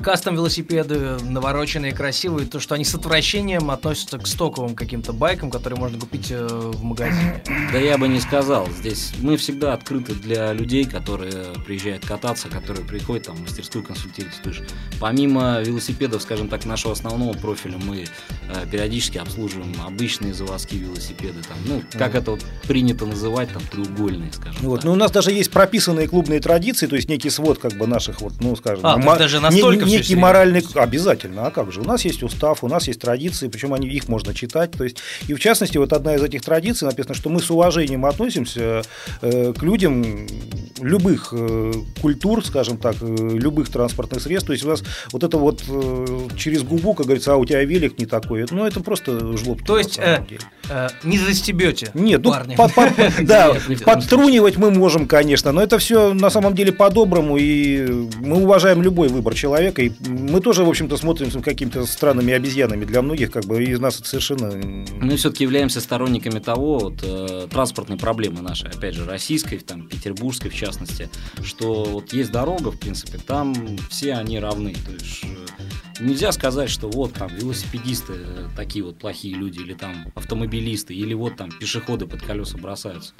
кастом 0.00 0.34
велосипеды, 0.34 1.18
навороченные, 1.22 1.92
красивые, 1.92 2.46
то, 2.46 2.60
что 2.60 2.74
они 2.74 2.84
с 2.84 2.94
отвращением 2.94 3.70
относятся 3.70 4.18
к 4.18 4.26
стоковым 4.26 4.74
каким-то 4.74 5.12
байкам, 5.12 5.50
которые 5.50 5.78
можно 5.78 5.98
купить 5.98 6.28
э, 6.30 6.46
в 6.46 6.82
магазине? 6.84 7.42
Да 7.72 7.78
я 7.78 7.98
бы 7.98 8.08
не 8.08 8.20
сказал. 8.20 8.68
Здесь 8.78 9.12
мы 9.20 9.36
всегда 9.36 9.74
открыты 9.74 10.14
для 10.14 10.52
людей, 10.52 10.84
которые 10.84 11.46
приезжают 11.64 12.04
кататься, 12.06 12.48
которые 12.48 12.84
приходят 12.86 13.26
там 13.26 13.36
в 13.36 13.40
мастерскую 13.42 13.84
консультироваться. 13.84 14.42
То 14.42 14.50
есть 14.50 14.62
помимо 15.00 15.60
велосипедов, 15.62 16.22
скажем 16.22 16.48
так, 16.48 16.64
нашего 16.64 16.92
основного 16.92 17.32
профиля, 17.32 17.78
мы 17.78 18.04
э, 18.48 18.66
периодически 18.70 19.18
обслуживаем 19.26 19.74
обычные 19.86 20.32
заводские 20.32 20.80
велосипеды. 20.80 21.42
Там, 21.46 21.56
ну, 21.66 21.82
как 21.98 22.14
это 22.14 22.32
вот 22.32 22.40
принято 22.66 23.06
называть, 23.06 23.50
там, 23.52 23.62
треугольные, 23.70 24.32
скажем 24.32 24.62
вот. 24.62 24.76
так. 24.76 24.84
Ну, 24.84 24.92
у 24.92 24.96
нас 24.96 25.10
даже 25.10 25.32
есть 25.32 25.50
прописанные 25.50 26.08
клубные 26.08 26.40
традиции, 26.40 26.86
то 26.86 26.96
есть 26.96 27.08
некий 27.08 27.30
свод 27.30 27.58
как 27.58 27.74
бы 27.74 27.86
наших 27.86 28.20
вот, 28.20 28.34
ну, 28.40 28.56
скажем... 28.56 28.86
А, 28.86 28.96
ма- 28.96 29.16
даже 29.16 29.40
настолько 29.40 29.84
не, 29.84 29.96
некий 29.96 30.16
моральный... 30.16 30.64
Обязательно, 30.74 31.46
а 31.46 31.50
как 31.50 31.72
же? 31.72 31.80
У 31.80 31.84
нас 31.84 32.04
есть 32.04 32.22
устав, 32.22 32.64
у 32.64 32.68
нас 32.68 32.88
есть 32.88 33.00
традиции, 33.00 33.48
причем 33.48 33.74
они, 33.74 33.88
их 33.88 34.08
можно 34.08 34.34
читать. 34.34 34.70
То 34.72 34.84
есть, 34.84 34.98
и 35.28 35.34
в 35.34 35.40
частности, 35.40 35.78
вот 35.78 35.92
одна 35.92 36.14
из 36.14 36.22
этих 36.22 36.42
традиций 36.42 36.86
написано, 36.86 37.14
что 37.14 37.28
мы 37.28 37.40
с 37.40 37.50
уважением 37.50 38.06
относимся 38.06 38.82
э, 39.22 39.52
к 39.52 39.62
людям 39.62 40.26
любых 40.80 41.28
э, 41.32 41.72
культур, 42.00 42.44
скажем 42.44 42.78
так, 42.78 42.96
э, 43.00 43.06
любых 43.06 43.68
транспортных 43.70 44.22
средств. 44.22 44.46
То 44.46 44.52
есть 44.52 44.64
у 44.64 44.68
нас 44.68 44.82
вот 45.12 45.24
это 45.24 45.38
вот 45.38 45.64
э, 45.68 46.28
через 46.36 46.62
губу, 46.62 46.94
как 46.94 47.06
говорится, 47.06 47.32
а 47.32 47.36
у 47.36 47.44
тебя 47.44 47.64
велик 47.64 47.98
не 47.98 48.06
такой, 48.06 48.46
ну 48.50 48.64
это 48.64 48.80
просто 48.80 49.15
жлоб. 49.36 49.62
То 49.64 49.78
есть 49.78 49.98
э, 49.98 50.24
э, 50.68 50.88
не 51.02 51.18
застебете, 51.18 51.90
Нет, 51.94 52.22
ну, 52.22 52.32
по, 52.56 52.68
по, 52.68 52.88
да, 53.22 53.54
подтрунивать 53.84 54.56
мы 54.56 54.70
можем, 54.70 55.06
конечно, 55.06 55.52
но 55.52 55.62
это 55.62 55.78
все 55.78 56.14
на 56.14 56.30
самом 56.30 56.54
деле 56.54 56.72
по-доброму, 56.72 57.36
и 57.36 57.86
мы 58.18 58.42
уважаем 58.42 58.82
любой 58.82 59.08
выбор 59.08 59.34
человека, 59.34 59.82
и 59.82 59.90
мы 60.06 60.40
тоже, 60.40 60.64
в 60.64 60.68
общем-то, 60.68 60.96
смотрим 60.96 61.30
с 61.30 61.42
какими-то 61.42 61.86
странными 61.86 62.32
обезьянами 62.32 62.84
для 62.84 63.02
многих, 63.02 63.30
как 63.30 63.44
бы, 63.44 63.62
из 63.64 63.80
нас 63.80 64.00
это 64.00 64.08
совершенно... 64.08 64.52
Мы 65.00 65.16
все-таки 65.16 65.44
являемся 65.44 65.80
сторонниками 65.80 66.38
того, 66.38 66.78
вот, 66.78 67.00
э, 67.02 67.48
транспортной 67.50 67.98
проблемы 67.98 68.42
нашей, 68.42 68.70
опять 68.70 68.94
же, 68.94 69.04
российской, 69.04 69.58
там, 69.58 69.88
петербургской, 69.88 70.50
в 70.50 70.54
частности, 70.54 71.08
что 71.42 71.84
вот 71.84 72.12
есть 72.12 72.30
дорога, 72.30 72.70
в 72.70 72.78
принципе, 72.78 73.18
там 73.18 73.54
все 73.90 74.14
они 74.14 74.38
равны. 74.38 74.74
То 74.74 74.92
есть 74.92 75.24
э, 75.24 76.02
нельзя 76.02 76.32
сказать, 76.32 76.70
что 76.70 76.88
вот 76.88 77.14
там 77.14 77.28
велосипедисты 77.34 78.14
э, 78.16 78.48
такие 78.56 78.84
вот 78.84 78.98
плохие 78.98 79.34
люди, 79.34 79.60
или 79.60 79.74
там 79.74 80.12
автомобилисты, 80.56 80.94
или 80.94 81.14
вот 81.14 81.36
там 81.36 81.50
пешеходы 81.50 82.06
под 82.06 82.22
колеса 82.22 82.58
бросаются. 82.58 83.12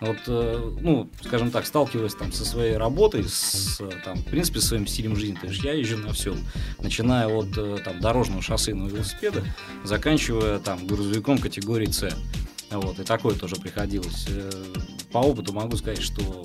Вот, 0.00 0.18
э, 0.26 0.72
ну, 0.80 1.08
скажем 1.22 1.50
так, 1.50 1.66
сталкиваясь 1.66 2.14
там 2.14 2.32
со 2.32 2.44
своей 2.44 2.76
работой, 2.76 3.24
с, 3.24 3.80
там, 4.04 4.16
в 4.16 4.24
принципе, 4.24 4.60
со 4.60 4.68
своим 4.68 4.86
стилем 4.86 5.16
жизни, 5.16 5.36
то 5.40 5.46
есть 5.46 5.62
я 5.62 5.72
езжу 5.72 5.98
на 5.98 6.12
всем, 6.12 6.36
начиная 6.78 7.26
от 7.26 7.52
там 7.84 8.00
дорожного 8.00 8.42
шоссейного 8.42 8.88
велосипеда, 8.88 9.44
заканчивая 9.84 10.58
там 10.58 10.86
грузовиком 10.86 11.38
категории 11.38 11.90
С. 11.90 12.16
Вот, 12.70 12.98
и 12.98 13.04
такое 13.04 13.34
тоже 13.34 13.56
приходилось. 13.56 14.26
По 15.12 15.18
опыту 15.18 15.52
могу 15.52 15.76
сказать, 15.76 16.02
что 16.02 16.42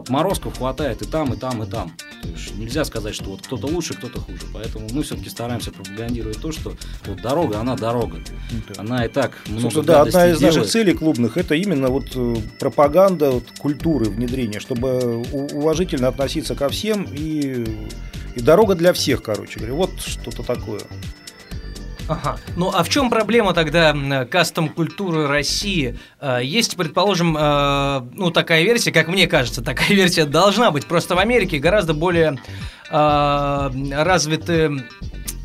отморозков 0.00 0.58
хватает 0.58 1.02
и 1.02 1.04
там, 1.04 1.32
и 1.32 1.36
там, 1.36 1.62
и 1.62 1.66
там. 1.66 1.92
То 2.22 2.28
есть 2.28 2.56
нельзя 2.56 2.84
сказать, 2.84 3.14
что 3.14 3.30
вот 3.30 3.42
кто-то 3.42 3.66
лучше, 3.66 3.94
кто-то 3.94 4.20
хуже. 4.20 4.42
Поэтому 4.52 4.88
мы 4.92 5.02
все-таки 5.02 5.30
стараемся 5.30 5.70
пропагандировать 5.70 6.40
то, 6.40 6.52
что 6.52 6.74
вот 7.06 7.20
дорога, 7.22 7.60
она 7.60 7.76
дорога. 7.76 8.18
Да. 8.68 8.80
Она 8.80 9.04
и 9.04 9.08
так 9.08 9.38
много 9.46 9.82
да, 9.82 10.02
одна 10.02 10.28
из 10.28 10.38
делает. 10.38 10.56
наших 10.56 10.70
целей 10.70 10.94
клубных 10.94 11.36
это 11.36 11.54
именно 11.54 11.88
вот 11.88 12.10
э, 12.14 12.36
пропаганда 12.58 13.30
вот, 13.30 13.44
культуры 13.58 14.06
внедрения, 14.06 14.60
чтобы 14.60 15.22
уважительно 15.32 16.08
относиться 16.08 16.54
ко 16.54 16.68
всем 16.68 17.06
и, 17.12 17.64
и 18.34 18.40
дорога 18.40 18.74
для 18.74 18.92
всех, 18.92 19.22
короче 19.22 19.58
говоря. 19.58 19.74
Вот 19.74 20.00
что-то 20.00 20.42
такое. 20.42 20.80
Ага. 22.10 22.38
Ну 22.56 22.72
а 22.74 22.82
в 22.82 22.88
чем 22.88 23.08
проблема 23.08 23.54
тогда 23.54 23.94
кастом-культуры 24.28 25.28
России? 25.28 25.96
Э, 26.20 26.40
есть, 26.42 26.76
предположим, 26.76 27.36
э, 27.38 28.00
ну 28.14 28.32
такая 28.32 28.64
версия, 28.64 28.90
как 28.90 29.06
мне 29.06 29.28
кажется, 29.28 29.62
такая 29.62 29.88
версия 29.90 30.24
должна 30.24 30.72
быть. 30.72 30.86
Просто 30.86 31.14
в 31.14 31.20
Америке 31.20 31.58
гораздо 31.58 31.94
более 31.94 32.36
э, 32.90 33.70
развиты 33.92 34.84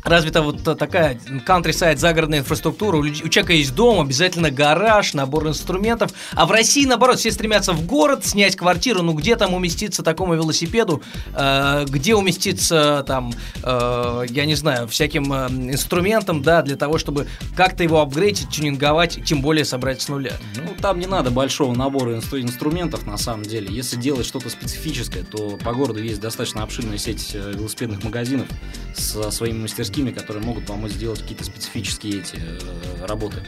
развита 0.06 0.42
вот 0.42 0.62
такая 0.78 1.18
countryside 1.46 1.96
загородная 1.96 2.40
инфраструктура. 2.40 2.96
У, 2.96 3.00
у 3.00 3.28
человека 3.28 3.52
есть 3.52 3.74
дом, 3.74 4.00
обязательно 4.00 4.50
гараж, 4.50 5.14
набор 5.14 5.48
инструментов. 5.48 6.12
А 6.32 6.46
в 6.46 6.50
России, 6.50 6.84
наоборот, 6.86 7.18
все 7.18 7.30
стремятся 7.32 7.72
в 7.72 7.84
город 7.86 8.24
снять 8.24 8.56
квартиру. 8.56 9.02
Ну, 9.02 9.12
где 9.14 9.36
там 9.36 9.54
уместиться 9.54 10.02
такому 10.02 10.34
велосипеду? 10.34 11.02
Э, 11.34 11.84
где 11.88 12.14
уместиться 12.14 13.04
там, 13.06 13.32
э, 13.62 14.26
я 14.30 14.46
не 14.46 14.54
знаю, 14.54 14.88
всяким 14.88 15.32
э, 15.32 15.48
инструментам, 15.72 16.42
да, 16.42 16.62
для 16.62 16.76
того, 16.76 16.98
чтобы 16.98 17.26
как-то 17.56 17.82
его 17.82 18.00
апгрейдить, 18.00 18.50
тюнинговать, 18.50 19.24
тем 19.24 19.42
более 19.42 19.64
собрать 19.64 20.00
с 20.02 20.08
нуля. 20.08 20.32
Ну, 20.56 20.74
там 20.80 20.98
не 20.98 21.06
надо 21.06 21.30
большого 21.30 21.74
набора 21.74 22.16
инстру- 22.16 22.40
инструментов, 22.40 23.06
на 23.06 23.16
самом 23.16 23.42
деле. 23.42 23.68
Если 23.74 23.96
делать 23.96 24.26
что-то 24.26 24.50
специфическое, 24.50 25.24
то 25.24 25.58
по 25.62 25.72
городу 25.72 26.02
есть 26.02 26.20
достаточно 26.20 26.62
обширная 26.62 26.98
сеть 26.98 27.30
э, 27.34 27.52
велосипедных 27.56 28.04
магазинов 28.04 28.46
со 28.94 29.30
своими 29.30 29.62
мастерскими, 29.62 29.95
которые 30.12 30.44
могут 30.44 30.66
помочь 30.66 30.92
сделать 30.92 31.20
какие-то 31.20 31.44
специфические 31.44 32.20
эти 32.20 32.36
э, 32.36 33.06
работы. 33.06 33.42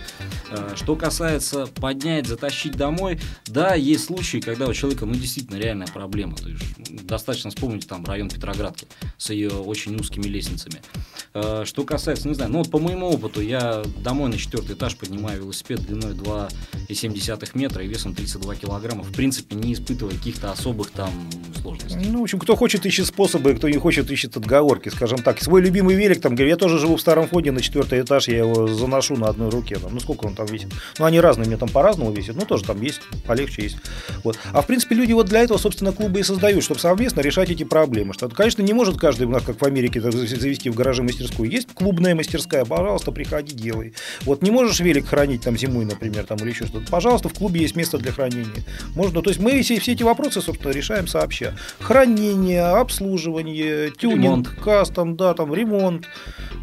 Э, 0.51 0.75
Что 0.77 0.97
касается 0.97 1.67
поднять, 1.67 2.27
затащить 2.27 2.73
домой, 2.77 3.21
да, 3.47 3.75
есть 3.75 4.05
случаи, 4.07 4.39
когда 4.39 4.67
у 4.67 4.73
человека, 4.73 5.05
ну, 5.07 5.15
действительно, 5.15 5.57
реальная 5.59 5.87
проблема. 5.87 6.37
То 6.37 6.49
есть, 6.49 7.07
достаточно 7.07 7.51
вспомнить 7.51 7.87
там 7.87 8.05
район 8.05 8.29
Петроградки 8.29 8.87
с 9.17 9.31
ее 9.31 9.51
очень 9.51 9.95
узкими 9.97 10.25
лестницами. 10.25 10.81
Э, 11.35 11.65
Что 11.67 11.85
касается, 11.85 12.29
не 12.29 12.35
знаю, 12.35 12.51
ну, 12.51 12.59
вот 12.59 12.71
по 12.71 12.79
моему 12.79 13.09
опыту, 13.09 13.41
я 13.41 13.83
домой 14.03 14.31
на 14.31 14.39
четвертый 14.39 14.75
этаж 14.75 14.97
поднимаю 14.97 15.43
велосипед 15.43 15.85
длиной 15.85 16.15
2,7 16.15 17.51
метра 17.55 17.85
и 17.85 17.89
весом 17.89 18.15
32 18.15 18.57
килограмма, 18.57 19.03
в 19.03 19.13
принципе, 19.13 19.55
не 19.55 19.75
испытывая 19.75 20.15
каких-то 20.15 20.51
особых 20.51 20.91
там 20.91 21.11
сложностей. 21.59 21.99
Ну, 22.11 22.21
в 22.21 22.23
общем, 22.23 22.39
кто 22.39 22.57
хочет, 22.57 22.87
ищет 22.87 23.07
способы, 23.07 23.55
кто 23.55 23.69
не 23.69 23.77
хочет, 23.77 24.11
ищет 24.11 24.37
отговорки, 24.37 24.89
скажем 24.89 25.19
так. 25.19 25.41
Свой 25.43 25.61
любимый 25.63 25.95
велик, 25.95 26.21
там, 26.21 26.35
говорю, 26.35 26.51
я 26.51 26.57
тоже 26.57 26.79
живу 26.79 26.97
в 26.97 27.01
старом 27.01 27.29
фонде 27.29 27.53
на 27.53 27.61
четвертый 27.61 28.01
этаж, 28.01 28.29
я 28.29 28.39
его 28.39 28.67
заношу 28.67 29.17
на 29.17 29.29
одной 29.29 29.51
руке. 29.51 29.77
Там, 29.77 29.95
ну, 29.95 30.01
сколько 30.01 30.27
он 30.27 30.35
там 30.35 30.47
весит? 30.47 30.69
Ну, 30.99 31.05
они 31.05 31.21
разные, 31.21 31.47
меня 31.47 31.59
там 31.59 31.69
по-разному 31.69 32.13
весят, 32.13 32.37
ну, 32.37 32.43
тоже 32.43 32.65
там 32.65 32.81
есть, 32.81 33.01
полегче 33.27 33.63
есть. 33.63 33.77
Вот. 34.25 34.39
А, 34.53 34.63
в 34.63 34.67
принципе, 34.67 34.95
люди 34.95 35.13
вот 35.13 35.27
для 35.27 35.41
этого, 35.41 35.59
собственно, 35.59 35.93
клубы 35.93 36.21
и 36.21 36.23
создают, 36.23 36.65
чтобы 36.65 36.81
совместно 36.81 37.21
решать 37.21 37.51
эти 37.51 37.65
проблемы. 37.65 38.15
Что, 38.15 38.29
конечно, 38.29 38.63
не 38.63 38.73
может 38.73 38.99
каждый 38.99 39.27
у 39.27 39.31
нас, 39.31 39.43
как 39.43 39.61
в 39.61 39.65
Америке, 39.65 40.01
завести 40.01 40.71
в 40.71 40.75
гараже 40.75 41.03
мастерскую. 41.03 41.51
Есть 41.51 41.69
клубная 41.75 42.15
мастерская, 42.15 42.65
пожалуйста, 42.65 43.13
приходи, 43.13 43.55
делай. 43.55 43.95
Вот 44.23 44.43
не 44.43 44.51
можешь 44.51 44.81
велик 44.81 45.07
хранить 45.09 45.43
там 45.43 45.57
зимой, 45.57 45.85
например, 45.85 46.25
там 46.25 46.39
или 46.39 46.51
еще 46.51 46.67
что-то. 46.67 46.91
Пожалуйста, 46.91 47.29
в 47.29 47.35
клубе 47.35 47.61
есть 47.61 47.77
место 47.77 47.99
для 47.99 48.13
хранения. 48.13 48.65
Можно, 48.95 49.23
то 49.23 49.31
есть 49.31 49.41
мы 49.41 49.63
все, 49.63 49.79
все 49.81 49.93
эти 49.93 50.03
вопросы, 50.03 50.41
собственно, 50.41 50.73
решаем 50.73 51.07
сообща. 51.07 51.48
Хранение, 51.81 52.65
обслуживание, 52.65 53.91
тюнинг, 53.91 54.23
Ремонт. 54.23 54.49
кастом, 54.49 55.17
да, 55.17 55.35
там 55.35 55.55
ремонт, 55.55 56.07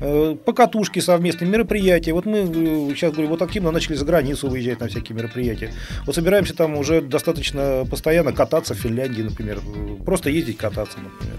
э, 0.01 0.35
покатушки 0.43 0.99
совместные, 0.99 1.49
мероприятия. 1.49 2.13
Вот 2.13 2.25
мы 2.25 2.39
э, 2.39 2.95
сейчас, 2.95 3.11
говорю, 3.13 3.29
вот 3.29 3.41
активно 3.41 3.71
начали 3.71 3.95
за 3.95 4.05
границу 4.05 4.47
выезжать 4.49 4.79
на 4.79 4.87
всякие 4.87 5.15
мероприятия. 5.15 5.73
Вот 6.05 6.15
собираемся 6.15 6.55
там 6.55 6.77
уже 6.77 7.01
достаточно 7.01 7.85
постоянно 7.89 8.33
кататься 8.33 8.73
в 8.73 8.77
Финляндии, 8.77 9.21
например. 9.21 9.59
Э, 9.59 10.03
Просто 10.03 10.29
ездить 10.29 10.57
кататься, 10.57 10.97
например. 10.99 11.37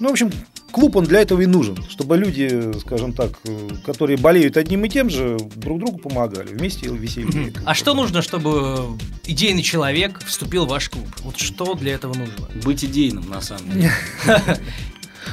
Ну, 0.00 0.08
в 0.08 0.12
общем, 0.12 0.30
клуб 0.72 0.96
он 0.96 1.04
для 1.04 1.20
этого 1.20 1.40
и 1.40 1.46
нужен, 1.46 1.76
чтобы 1.88 2.16
люди, 2.16 2.72
скажем 2.80 3.12
так, 3.12 3.30
э, 3.44 3.68
которые 3.86 4.18
болеют 4.18 4.56
одним 4.56 4.84
и 4.84 4.88
тем 4.88 5.08
же, 5.10 5.38
друг 5.54 5.78
другу 5.78 5.98
помогали, 5.98 6.48
вместе 6.48 6.88
веселее. 6.88 7.52
А 7.64 7.74
что 7.74 7.94
нужно, 7.94 8.22
чтобы 8.22 8.98
идейный 9.24 9.62
человек 9.62 10.20
вступил 10.24 10.66
в 10.66 10.68
ваш 10.68 10.88
клуб? 10.88 11.06
Вот 11.20 11.38
что 11.38 11.74
для 11.74 11.92
этого 11.92 12.14
нужно? 12.14 12.48
Быть 12.64 12.84
идейным, 12.84 13.28
на 13.28 13.40
самом 13.40 13.70
деле. 13.70 13.92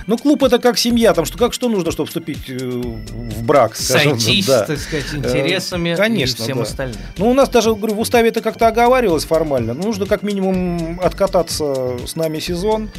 Ну, 0.07 0.17
клуб 0.17 0.43
это 0.43 0.59
как 0.59 0.77
семья, 0.77 1.13
там 1.13 1.25
что 1.25 1.37
как 1.37 1.53
что 1.53 1.69
нужно, 1.69 1.91
чтобы 1.91 2.07
вступить 2.07 2.49
э, 2.49 2.57
в 2.57 3.43
брак, 3.43 3.75
скажем, 3.75 4.19
Сойтись, 4.19 4.45
да. 4.45 4.65
так 4.65 4.77
сказать, 4.79 5.05
интересами 5.13 5.89
Э, 5.89 5.97
конечно, 5.97 6.41
и 6.41 6.45
всем 6.45 6.57
да. 6.57 6.63
остальным. 6.63 6.97
Ну, 7.17 7.29
у 7.29 7.33
нас 7.33 7.49
даже, 7.49 7.73
говорю, 7.73 7.95
в 7.95 7.99
уставе 7.99 8.29
это 8.29 8.41
как-то 8.41 8.67
оговаривалось 8.67 9.25
формально. 9.25 9.73
Ну, 9.73 9.83
нужно 9.83 10.05
как 10.05 10.23
минимум 10.23 10.99
откататься 11.01 11.97
с 12.05 12.15
нами 12.15 12.39
сезон 12.39 12.89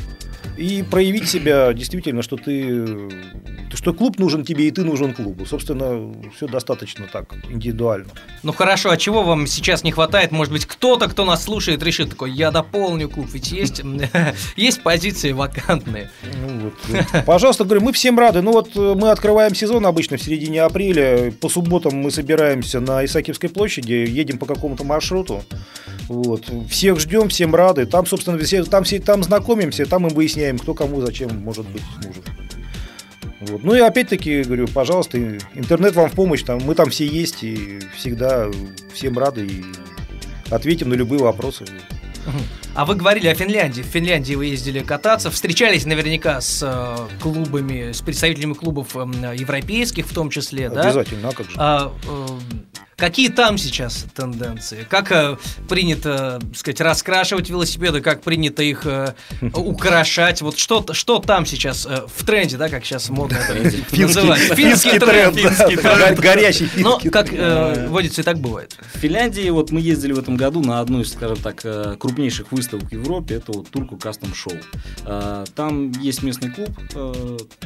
и 0.61 0.83
проявить 0.83 1.29
себя 1.29 1.73
действительно, 1.73 2.21
что 2.23 2.37
ты, 2.37 3.09
что 3.77 3.93
клуб 3.93 4.19
нужен 4.19 4.45
тебе 4.45 4.69
и 4.69 4.71
ты 4.71 4.85
нужен 4.85 5.15
клубу. 5.15 5.47
Собственно, 5.47 6.13
все 6.35 6.47
достаточно 6.47 7.07
так 7.11 7.35
индивидуально. 7.49 8.09
Ну 8.43 8.53
хорошо, 8.53 8.91
а 8.91 8.97
чего 8.97 9.23
вам 9.23 9.47
сейчас 9.47 9.85
не 9.85 9.93
хватает? 9.93 10.33
Может 10.33 10.53
быть, 10.53 10.67
кто-то, 10.67 11.09
кто 11.09 11.25
нас 11.25 11.45
слушает, 11.45 11.83
решит 11.83 12.11
такой, 12.11 12.33
я 12.33 12.51
дополню 12.51 13.09
клуб, 13.09 13.29
ведь 13.33 13.53
есть, 13.53 13.83
есть 14.57 14.83
позиции 14.83 15.33
вакантные. 15.33 16.11
Ну, 16.23 16.71
вот. 16.89 17.25
Пожалуйста, 17.27 17.65
говорю, 17.65 17.83
мы 17.83 17.93
всем 17.93 18.19
рады. 18.19 18.43
Ну 18.43 18.53
вот 18.53 18.71
э, 18.77 18.95
мы 18.97 19.11
открываем 19.11 19.55
сезон 19.55 19.87
обычно 19.87 20.17
в 20.17 20.23
середине 20.23 20.63
апреля. 20.63 21.33
По 21.33 21.49
субботам 21.49 21.97
мы 21.97 22.11
собираемся 22.11 22.81
на 22.81 23.05
Исаакиевской 23.05 23.49
площади, 23.49 23.93
едем 23.93 24.39
по 24.39 24.47
какому-то 24.47 24.85
маршруту. 24.85 25.43
Вот. 26.09 26.45
Всех 26.69 26.99
ждем, 27.01 27.29
всем 27.29 27.55
рады. 27.55 27.87
Там, 27.87 28.07
собственно, 28.07 28.39
все, 28.39 28.65
там, 28.65 28.85
все, 28.85 28.99
там 28.99 29.23
знакомимся, 29.23 29.87
там 29.87 30.07
и 30.07 30.13
выясняем, 30.13 30.59
кто 30.59 30.75
кому 30.75 31.01
зачем 31.01 31.39
может 31.41 31.67
быть 31.69 31.83
нужен. 31.99 32.25
Вот. 33.41 33.65
Ну 33.65 33.75
и 33.75 33.81
опять-таки, 33.81 34.43
говорю, 34.43 34.67
пожалуйста, 34.69 35.19
интернет 35.55 35.95
вам 35.95 36.11
в 36.11 36.13
помощь, 36.13 36.43
там, 36.43 36.61
мы 36.63 36.75
там 36.75 36.91
все 36.91 37.07
есть 37.07 37.43
и 37.43 37.81
всегда 37.97 38.49
всем 38.93 39.19
рады 39.19 39.47
и 39.47 39.65
ответим 40.51 40.91
на 40.91 40.95
любые 40.95 41.23
вопросы. 41.23 41.65
А 42.75 42.85
вы 42.85 42.95
говорили 42.95 43.27
о 43.29 43.35
Финляндии. 43.35 43.83
В 43.83 43.87
Финляндии 43.87 44.35
вы 44.35 44.47
ездили 44.47 44.81
кататься, 44.81 45.31
встречались 45.31 45.87
наверняка 45.87 46.41
с 46.41 46.63
э, 46.63 47.19
клубами, 47.21 47.93
с 47.93 48.01
представителями 48.01 48.53
клубов 48.53 48.95
э, 48.95 49.01
европейских 49.37 50.07
в 50.07 50.15
том 50.15 50.31
числе, 50.31 50.71
да? 50.71 50.83
Обязательно, 50.83 51.31
а 51.31 51.33
как 51.33 51.47
же. 51.47 51.53
А, 51.57 51.93
э, 52.07 52.27
какие 53.01 53.29
там 53.29 53.59
сейчас 53.59 54.07
тенденции? 54.15 54.87
Как 54.89 55.11
э, 55.11 55.37
принято, 55.69 56.39
так 56.41 56.57
сказать, 56.57 56.81
раскрашивать 56.81 57.49
велосипеды, 57.51 58.01
как 58.01 58.23
принято 58.23 58.63
их 58.63 58.83
э, 58.87 59.15
украшать? 59.55 60.43
Вот 60.43 60.59
что, 60.59 60.85
что 60.93 61.19
там 61.19 61.47
сейчас 61.47 61.87
э, 61.87 62.03
в 62.15 62.25
тренде, 62.25 62.57
да, 62.57 62.69
как 62.69 62.85
сейчас 62.85 63.09
модно 63.09 63.37
это 63.37 63.55
называть? 64.03 64.41
финский 64.41 64.99
тренд, 64.99 65.35
финский 65.37 65.77
тренд. 65.77 66.21
горячий 66.21 66.69
Но 66.77 66.93
финский 66.93 67.11
как 67.11 67.29
тренд. 67.31 67.79
э, 67.79 67.89
водится 67.89 68.21
и 68.21 68.25
так 68.25 68.39
бывает. 68.39 68.77
В 68.95 68.99
Финляндии 68.99 69.49
вот 69.51 69.71
мы 69.71 69.81
ездили 69.81 70.13
в 70.13 70.19
этом 70.19 70.37
году 70.37 70.61
на 70.63 70.81
одну 70.81 71.01
из, 71.01 71.13
скажем 71.13 71.39
так, 71.39 71.61
э, 71.65 71.97
крупнейших 71.99 72.53
выставок 72.53 72.91
в 72.91 72.93
Европе. 72.93 73.37
Это 73.37 73.53
вот 73.53 73.69
Турку 73.71 73.97
Кастом 73.97 74.35
Шоу. 74.35 74.53
Э, 75.07 75.45
Там 75.57 75.91
есть 75.93 76.23
местный 76.23 76.51
клуб, 76.51 76.71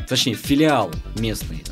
точнее 0.08 0.34
филиал 0.34 0.90
местный, 1.18 1.64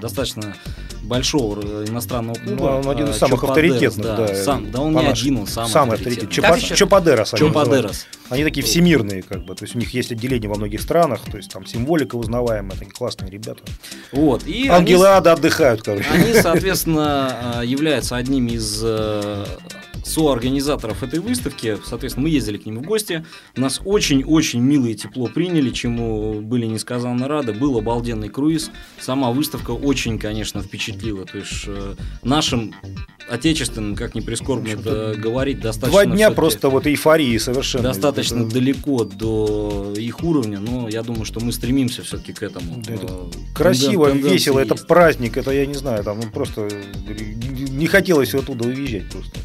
достаточно 0.00 0.54
большого 1.02 1.84
иностранного 1.86 2.36
клуба. 2.36 2.80
Ну, 2.82 2.90
один 3.04 3.14
из 3.14 3.18
самых 3.18 3.40
Чопадерос, 3.40 3.72
авторитетных, 3.74 4.16
да. 4.16 4.34
Сам, 4.34 4.70
да 4.70 4.80
он 4.80 4.92
не 4.94 5.06
один, 5.06 5.38
он 5.38 5.46
самый, 5.46 5.70
Самый 5.70 5.94
авторитет. 5.96 6.30
Еще? 6.30 6.74
Чопадерос. 6.74 7.34
они. 7.34 7.40
Чопадерос. 7.40 8.06
Они 8.30 8.44
такие 8.44 8.64
всемирные, 8.64 9.22
как 9.22 9.44
бы. 9.44 9.54
То 9.54 9.64
есть 9.64 9.74
у 9.74 9.78
них 9.78 9.92
есть 9.94 10.12
отделение 10.12 10.48
во 10.48 10.56
многих 10.56 10.80
странах, 10.80 11.20
то 11.30 11.36
есть 11.36 11.50
там 11.50 11.66
символика 11.66 12.16
узнаваемая, 12.16 12.76
такие 12.78 12.92
классные 12.92 13.30
ребята. 13.30 13.62
Вот. 14.12 14.46
И 14.46 14.62
они 14.62 14.68
Ангелы 14.68 15.06
ада 15.08 15.32
отдыхают, 15.32 15.82
короче. 15.82 16.06
Они, 16.10 16.34
соответственно, 16.34 17.60
э, 17.60 17.66
являются 17.66 18.16
одними 18.16 18.52
из 18.52 18.80
э, 18.82 19.44
соорганизаторов 20.04 21.02
этой 21.02 21.18
выставки. 21.20 21.78
Соответственно, 21.84 22.24
мы 22.24 22.30
ездили 22.30 22.58
к 22.58 22.66
ним 22.66 22.78
в 22.78 22.82
гости. 22.82 23.24
Нас 23.56 23.80
очень-очень 23.84 24.60
мило 24.60 24.86
и 24.86 24.94
тепло 24.94 25.26
приняли, 25.28 25.70
чему 25.70 26.40
были 26.40 26.66
несказанно 26.66 27.26
рады. 27.28 27.52
Был 27.52 27.78
обалденный 27.78 28.28
круиз. 28.28 28.70
Сама 29.00 29.30
выставка 29.30 29.70
очень, 29.72 30.18
конечно, 30.18 30.62
впечатлила. 30.62 31.24
То 31.24 31.38
есть 31.38 31.64
э, 31.66 31.94
нашим 32.22 32.74
отечественным, 33.28 33.96
как 33.96 34.14
ни 34.14 34.20
прискорбно 34.20 34.68
это 34.68 35.14
говорить, 35.16 35.60
достаточно... 35.60 36.02
Два 36.04 36.14
дня 36.14 36.30
просто 36.30 36.68
вот 36.68 36.86
эйфории 36.86 37.38
совершенно. 37.38 37.84
Достаточно 37.84 38.40
Это- 38.42 38.50
далеко 38.52 39.04
до 39.04 39.94
их 39.96 40.22
уровня, 40.22 40.60
но 40.60 40.88
я 40.88 41.02
думаю, 41.02 41.24
что 41.24 41.40
мы 41.40 41.52
стремимся 41.52 42.02
все-таки 42.02 42.32
к 42.32 42.42
этому. 42.42 42.82
Да, 42.86 42.92
это 42.94 43.04
Э, 43.14 43.30
Красиво, 43.54 44.08
тенденции 44.08 44.32
весело, 44.32 44.58
это 44.58 44.74
есть. 44.74 44.86
праздник, 44.86 45.36
это 45.36 45.50
я 45.52 45.64
не 45.66 45.74
знаю, 45.74 46.04
там 46.04 46.20
ну, 46.22 46.30
просто 46.30 46.68
не 47.70 47.86
хотелось 47.86 48.34
оттуда 48.34 48.66
уезжать 48.68 49.08
просто. 49.10 49.38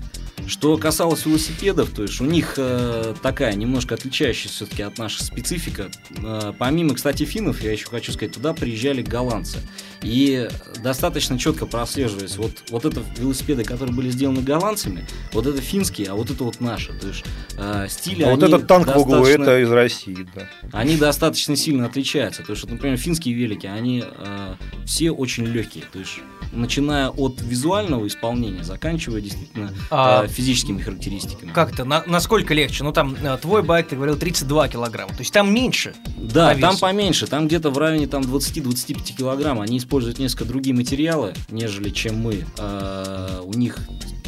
Что 0.50 0.76
касалось 0.78 1.28
велосипедов, 1.28 1.92
то 1.92 2.02
есть 2.02 2.20
у 2.20 2.26
них 2.26 2.56
э, 2.58 3.14
такая 3.22 3.54
немножко 3.54 3.94
отличающаяся 3.94 4.56
все-таки 4.56 4.82
от 4.82 4.98
нашей 4.98 5.22
специфика. 5.22 5.92
Э, 6.18 6.54
помимо, 6.58 6.96
кстати, 6.96 7.24
финнов, 7.24 7.62
я 7.62 7.72
еще 7.72 7.86
хочу 7.86 8.12
сказать, 8.12 8.34
туда 8.34 8.54
приезжали 8.54 9.04
голландцы. 9.04 9.60
И 10.02 10.48
достаточно 10.82 11.38
четко 11.38 11.66
прослеживается, 11.66 12.42
вот, 12.42 12.52
вот 12.70 12.86
это 12.86 13.04
велосипеды, 13.18 13.64
которые 13.64 13.96
были 13.96 14.10
сделаны 14.10 14.42
голландцами, 14.42 15.06
вот 15.34 15.46
это 15.46 15.62
финские, 15.62 16.08
а 16.10 16.16
вот 16.16 16.30
это 16.30 16.44
вот 16.44 16.62
наши. 16.62 16.94
То 16.94 17.08
есть 17.08 17.26
э, 17.58 17.88
стили 17.90 18.24
А 18.24 18.32
вот 18.32 18.44
этот 18.44 18.68
танк 18.68 18.88
в 18.88 18.98
углу, 18.98 19.26
это 19.26 19.60
из 19.60 19.72
России, 19.72 20.26
да. 20.36 20.48
они 20.72 20.98
достаточно 20.98 21.56
сильно 21.56 21.86
отличаются. 21.86 22.44
То 22.44 22.52
есть, 22.52 22.64
вот, 22.64 22.72
например, 22.72 22.98
финские 22.98 23.36
велики, 23.36 23.68
они 23.68 24.04
э, 24.06 24.56
все 24.86 25.12
очень 25.12 25.46
легкие. 25.46 25.84
То 25.92 26.00
есть, 26.00 26.20
начиная 26.52 27.10
от 27.10 27.42
визуального 27.42 28.08
исполнения, 28.08 28.64
заканчивая 28.64 29.22
действительно 29.22 29.74
А 29.90 30.26
э, 30.26 30.28
физическими 30.28 30.82
характеристиками. 30.82 31.52
Как 31.52 31.74
это? 31.74 31.86
На- 31.86 32.04
насколько 32.06 32.54
легче? 32.54 32.84
Ну 32.84 32.92
там 32.92 33.16
э, 33.22 33.38
твой 33.42 33.64
байк, 33.64 33.90
ты 33.90 33.96
говорил, 33.96 34.18
32 34.18 34.70
килограмма. 34.70 35.12
То 35.14 35.20
есть 35.20 35.34
там 35.34 35.54
меньше. 35.54 35.94
Да, 36.18 36.56
там 36.56 36.78
поменьше, 36.78 37.28
там 37.28 37.48
где-то 37.48 37.70
в 37.70 37.78
районе 37.78 38.08
там 38.08 38.22
20-25 38.24 39.16
килограмм. 39.16 39.60
Они 39.60 39.80
используют 39.90 40.20
несколько 40.20 40.46
другие 40.46 40.76
материалы, 40.76 41.34
нежели 41.50 41.90
чем 41.90 42.18
мы. 42.18 42.46
А, 42.60 43.42
у 43.44 43.54
них, 43.56 43.80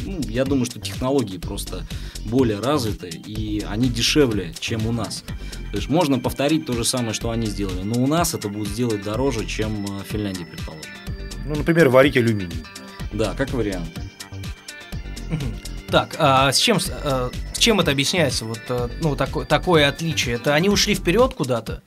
ну, 0.04 0.18
я 0.28 0.44
думаю, 0.44 0.64
что 0.66 0.80
технологии 0.80 1.38
просто 1.38 1.86
более 2.24 2.58
развиты, 2.58 3.08
и 3.08 3.64
они 3.68 3.88
дешевле, 3.88 4.52
чем 4.58 4.88
у 4.88 4.92
нас. 4.92 5.22
То 5.70 5.76
есть 5.76 5.88
можно 5.88 6.18
повторить 6.18 6.66
то 6.66 6.72
же 6.72 6.84
самое, 6.84 7.12
что 7.12 7.30
они 7.30 7.46
сделали, 7.46 7.82
но 7.84 8.02
у 8.02 8.08
нас 8.08 8.34
это 8.34 8.48
будет 8.48 8.66
сделать 8.70 9.04
дороже, 9.04 9.46
чем 9.46 9.86
в 9.86 10.02
Финляндии, 10.02 10.42
предположим. 10.42 10.90
Ну, 11.46 11.54
например, 11.54 11.90
варить 11.90 12.16
алюминий. 12.16 12.64
Да, 13.12 13.34
как 13.34 13.52
вариант. 13.52 13.88
Так, 15.88 16.16
а 16.18 16.50
с 16.50 16.58
чем, 16.58 16.80
с, 16.80 16.90
а, 16.90 17.30
с 17.52 17.58
чем 17.58 17.78
это 17.78 17.92
объясняется? 17.92 18.46
Вот, 18.46 18.60
а, 18.68 18.90
ну, 19.00 19.14
такое, 19.14 19.46
такое 19.46 19.88
отличие. 19.88 20.34
Это 20.34 20.54
они 20.54 20.68
ушли 20.68 20.96
вперед 20.96 21.34
куда-то? 21.34 21.84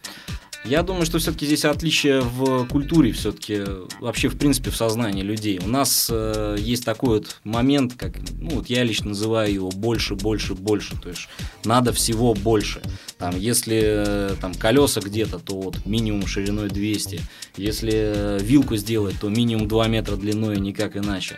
Я 0.67 0.82
думаю, 0.82 1.06
что 1.06 1.19
все-таки 1.19 1.45
здесь 1.45 1.63
отличие 1.63 2.21
в 2.21 2.67
культуре, 2.67 3.12
все-таки 3.12 3.62
вообще 3.99 4.30
в 4.30 4.38
принципе 4.38 4.71
в 4.71 4.75
сознании 4.75 5.21
людей. 5.21 5.60
У 5.63 5.67
нас 5.67 6.10
э, 6.12 6.56
есть 6.60 6.84
такой 6.84 7.19
вот 7.19 7.38
момент, 7.43 7.93
как, 7.95 8.13
ну 8.39 8.56
вот 8.56 8.67
я 8.67 8.84
лично 8.84 9.10
называю 9.10 9.54
его 9.54 9.69
больше, 9.69 10.15
больше, 10.15 10.56
больше. 10.56 10.99
То 10.99 11.10
есть 11.10 11.28
надо 11.65 11.93
всего 11.93 12.34
больше. 12.34 12.82
Там, 13.19 13.38
если 13.38 13.80
э, 13.84 14.36
там 14.41 14.56
колеса 14.56 15.01
где-то, 15.01 15.38
то 15.38 15.56
вот 15.62 15.86
минимум 15.86 16.25
шириной 16.25 16.69
200. 16.69 17.21
Если 17.58 17.93
э, 17.93 18.39
вилку 18.41 18.75
сделать, 18.75 19.15
то 19.21 19.30
минимум 19.30 19.67
2 19.67 19.88
метра 19.88 20.15
длиной, 20.15 20.58
никак 20.58 20.97
иначе. 20.97 21.38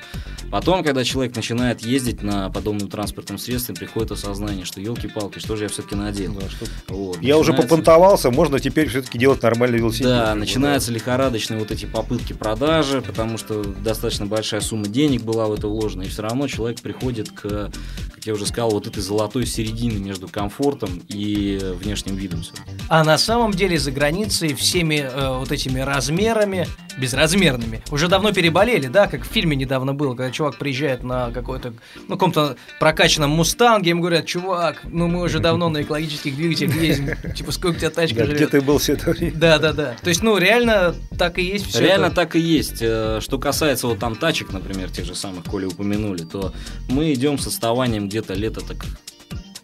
Потом, 0.50 0.84
когда 0.84 1.04
человек 1.04 1.36
начинает 1.36 1.82
ездить 1.82 2.24
на 2.24 2.50
подобном 2.50 2.90
транспортном 2.90 3.38
средстве, 3.38 3.76
приходит 3.76 4.12
осознание, 4.12 4.64
что 4.64 4.80
елки-палки, 4.80 5.40
что 5.40 5.58
же 5.58 5.64
я 5.64 5.70
все-таки 5.70 5.96
надел. 5.96 6.34
Да, 6.34 6.50
что... 6.50 6.66
вот, 6.88 7.16
я 7.16 7.36
начинается... 7.36 7.38
уже 7.38 7.54
попонтовался, 7.54 8.32
можно 8.32 8.60
теперь 8.60 8.88
все-таки 8.88 9.17
делать 9.18 9.42
нормальный 9.42 9.80
велосипед. 9.80 10.08
Да, 10.08 10.36
начинаются 10.36 10.92
лихорадочные 10.92 11.60
вот 11.60 11.72
эти 11.72 11.86
попытки 11.86 12.34
продажи, 12.34 13.02
потому 13.02 13.38
что 13.38 13.64
достаточно 13.64 14.26
большая 14.26 14.62
сумма 14.62 14.88
денег 14.88 15.24
была 15.24 15.48
в 15.48 15.54
это 15.54 15.68
вложена, 15.68 16.04
и 16.04 16.08
все 16.08 16.22
равно 16.22 16.48
человек 16.48 16.82
приходит 16.82 17.32
к, 17.32 17.42
как 17.42 18.26
я 18.26 18.34
уже 18.34 18.46
сказал, 18.46 18.72
вот 18.72 18.88
этой 18.88 19.02
золотой 19.02 19.46
середины 19.46 20.00
между 20.00 20.28
комфортом 20.28 21.02
и 21.08 21.60
внешним 21.82 22.16
видом. 22.16 22.44
А 22.90 23.04
на 23.04 23.18
самом 23.18 23.52
деле 23.52 23.80
за 23.80 23.92
границей 23.92 24.54
всеми 24.54 24.96
э, 24.96 25.38
вот 25.40 25.52
этими 25.52 25.80
размерами, 25.80 26.68
безразмерными, 26.98 27.82
уже 27.92 28.08
давно 28.08 28.32
переболели, 28.32 28.88
да, 28.88 29.08
как 29.08 29.24
в 29.24 29.28
фильме 29.28 29.56
недавно 29.56 29.94
было, 29.94 30.16
когда 30.16 30.32
чувак 30.32 30.58
приезжает 30.58 31.04
на 31.04 31.32
какой-то, 31.32 31.74
ну, 32.08 32.16
каком-то 32.16 32.58
прокачанном 32.80 33.32
мустанге, 33.32 33.92
ему 33.92 34.02
говорят, 34.02 34.26
чувак, 34.26 34.82
ну 34.84 35.08
мы 35.08 35.24
уже 35.24 35.40
давно 35.40 35.70
на 35.70 35.82
экологических 35.82 36.36
двигателях 36.36 36.76
ездим, 36.76 37.16
типа 37.34 37.52
сколько 37.52 37.78
у 37.78 37.80
тебя 37.80 37.90
тачка 37.90 38.26
живет. 38.26 38.36
Где 38.36 38.48
ты 38.48 38.62
был 38.62 38.78
все 38.78 38.96
это 38.98 39.12
время? 39.12 39.38
Да, 39.40 39.60
да, 39.60 39.74
да. 39.74 39.96
То 40.02 40.10
есть, 40.10 40.24
ну, 40.24 40.38
реально 40.38 40.96
так 41.18 41.38
и 41.40 41.44
есть 41.44 41.68
все 41.68 41.80
Реально 41.80 42.08
это. 42.08 42.16
так 42.16 42.36
и 42.36 42.40
есть. 42.40 42.78
Э, 42.82 43.20
что 43.22 43.38
касается 43.38 43.88
вот 43.88 44.00
там 44.00 44.16
тачек, 44.16 44.52
например, 44.52 44.90
тех 44.92 45.06
же 45.06 45.16
самых, 45.16 45.46
коли 45.46 45.66
упомянули, 45.66 46.24
то 46.24 46.54
мы 46.90 47.14
идем 47.14 47.38
с 47.38 47.48
отставанием 47.48 48.08
где-то 48.08 48.34
лето 48.34 48.62
так 48.62 48.78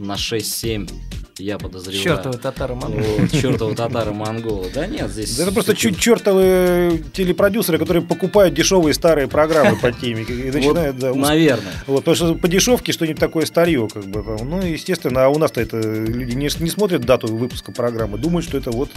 на 0.03 0.13
6-7 0.13 0.89
я 1.39 1.57
подозреваю. 1.57 2.03
Чертовы 2.03 2.37
татары-монголы. 2.37 3.27
Чертовы 3.31 3.75
татары-монголы. 3.75 4.69
Да 4.73 4.85
нет, 4.85 5.09
здесь... 5.09 5.39
это 5.39 5.51
просто 5.51 5.75
чуть 5.75 5.99
чертовы 5.99 7.03
телепродюсеры, 7.13 7.79
которые 7.79 8.03
покупают 8.03 8.53
дешевые 8.53 8.93
старые 8.93 9.27
программы 9.27 9.77
по 9.77 9.91
теме. 9.91 10.23
И 10.23 10.51
начинают, 10.51 10.99
да, 10.99 11.13
Наверное. 11.13 11.73
Вот, 11.87 11.99
потому 11.99 12.15
что 12.15 12.35
по 12.35 12.47
дешевке 12.47 12.91
что-нибудь 12.91 13.19
такое 13.19 13.45
старье, 13.45 13.87
как 13.91 14.05
бы. 14.05 14.23
Ну, 14.43 14.61
естественно, 14.61 15.25
а 15.25 15.29
у 15.29 15.37
нас-то 15.37 15.61
это 15.61 15.79
люди 15.79 16.35
не, 16.35 16.49
не 16.59 16.69
смотрят 16.69 17.01
дату 17.01 17.27
выпуска 17.35 17.71
программы, 17.71 18.17
думают, 18.17 18.45
что 18.45 18.57
это 18.57 18.71
вот 18.71 18.89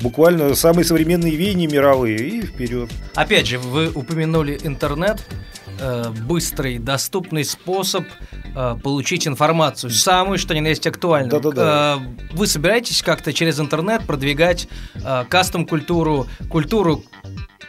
буквально 0.00 0.54
самые 0.54 0.84
современные 0.84 1.34
веяния 1.34 1.68
мировые, 1.68 2.18
и 2.18 2.42
вперед. 2.42 2.90
Опять 3.14 3.46
же, 3.46 3.58
вы 3.58 3.90
упомянули 3.90 4.58
интернет. 4.62 5.20
Э, 5.82 6.10
быстрый, 6.10 6.78
доступный 6.78 7.42
способ 7.42 8.04
э, 8.54 8.76
получить 8.82 9.26
информацию, 9.26 9.90
самую, 9.90 10.36
что 10.36 10.54
ни 10.54 10.60
на 10.60 10.68
есть 10.68 10.86
актуальную. 10.86 11.40
Да-да-да. 11.40 11.98
Э, 11.98 12.34
вы 12.34 12.46
собираетесь 12.46 13.02
как-то 13.02 13.32
через 13.32 13.58
интернет 13.60 14.06
продвигать 14.06 14.68
кастом-культуру, 15.28 16.26
культуру 16.50 17.02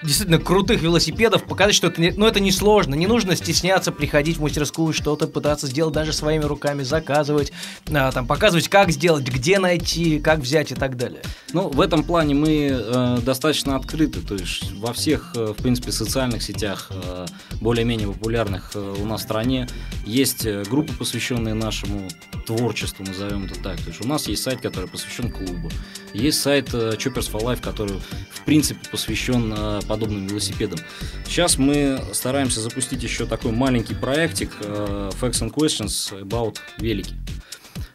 действительно 0.04 0.40
крутых 0.40 0.82
велосипедов, 0.82 1.44
показать, 1.44 1.76
что 1.76 1.88
это, 1.88 2.02
не, 2.02 2.12
ну, 2.12 2.26
это 2.26 2.40
не 2.40 2.52
сложно, 2.52 2.96
не 2.96 3.08
нужно 3.08 3.36
стесняться 3.36 3.92
приходить 3.92 4.38
в 4.38 4.42
мастерскую, 4.42 4.94
что-то 4.94 5.28
пытаться 5.28 5.68
сделать 5.68 5.94
даже 5.94 6.14
своими 6.14 6.44
руками, 6.44 6.84
заказывать, 6.84 7.52
а, 7.92 8.12
там, 8.12 8.28
показывать, 8.28 8.68
как 8.70 8.92
сделать, 8.92 9.28
где 9.28 9.60
найти, 9.60 10.20
как 10.20 10.40
взять 10.40 10.72
и 10.72 10.76
так 10.76 10.98
далее. 10.98 11.22
Ну, 11.54 11.70
в 11.70 11.82
этом 11.82 12.04
плане 12.04 12.34
мы 12.34 12.70
э, 12.72 13.18
достаточно 13.22 13.76
открыты, 13.76 14.22
то 14.22 14.36
есть 14.36 14.72
во 14.74 14.94
всех, 14.94 15.34
э, 15.36 15.54
в 15.58 15.62
принципе, 15.62 15.92
социальных 15.92 16.42
сетях, 16.42 16.88
э, 16.90 17.26
более-менее 17.60 18.08
популярных 18.08 18.72
э, 18.76 18.96
у 19.00 19.06
нас 19.06 19.22
в 19.22 19.24
стране, 19.24 19.68
есть 20.06 20.46
э, 20.46 20.64
группы, 20.64 20.94
посвященные 20.94 21.54
нашему 21.54 22.08
творчеству, 22.46 23.06
назовем 23.06 23.46
это 23.46 23.56
так. 23.56 23.78
То 23.78 23.90
есть 23.90 24.04
у 24.04 24.08
нас 24.08 24.28
есть 24.28 24.44
сайт, 24.44 24.62
который 24.62 24.90
посвящен 24.90 25.32
клубу, 25.32 25.70
есть 26.14 26.42
сайт 26.42 26.74
э, 26.74 26.92
Choppers 26.98 27.32
for 27.32 27.42
Life, 27.42 27.62
который, 27.62 27.98
в 28.32 28.42
принципе, 28.46 28.80
посвящен 28.90 29.54
э, 29.56 29.80
подобным 29.92 30.26
велосипедам. 30.26 30.80
Сейчас 31.26 31.58
мы 31.58 32.02
стараемся 32.14 32.62
запустить 32.62 33.04
еще 33.04 33.26
такой 33.26 33.52
маленький 33.52 33.94
проектик 33.94 34.50
э, 34.62 35.12
Facts 35.20 35.42
and 35.42 35.54
Questions 35.54 36.18
about 36.22 36.56
велики. 36.78 37.14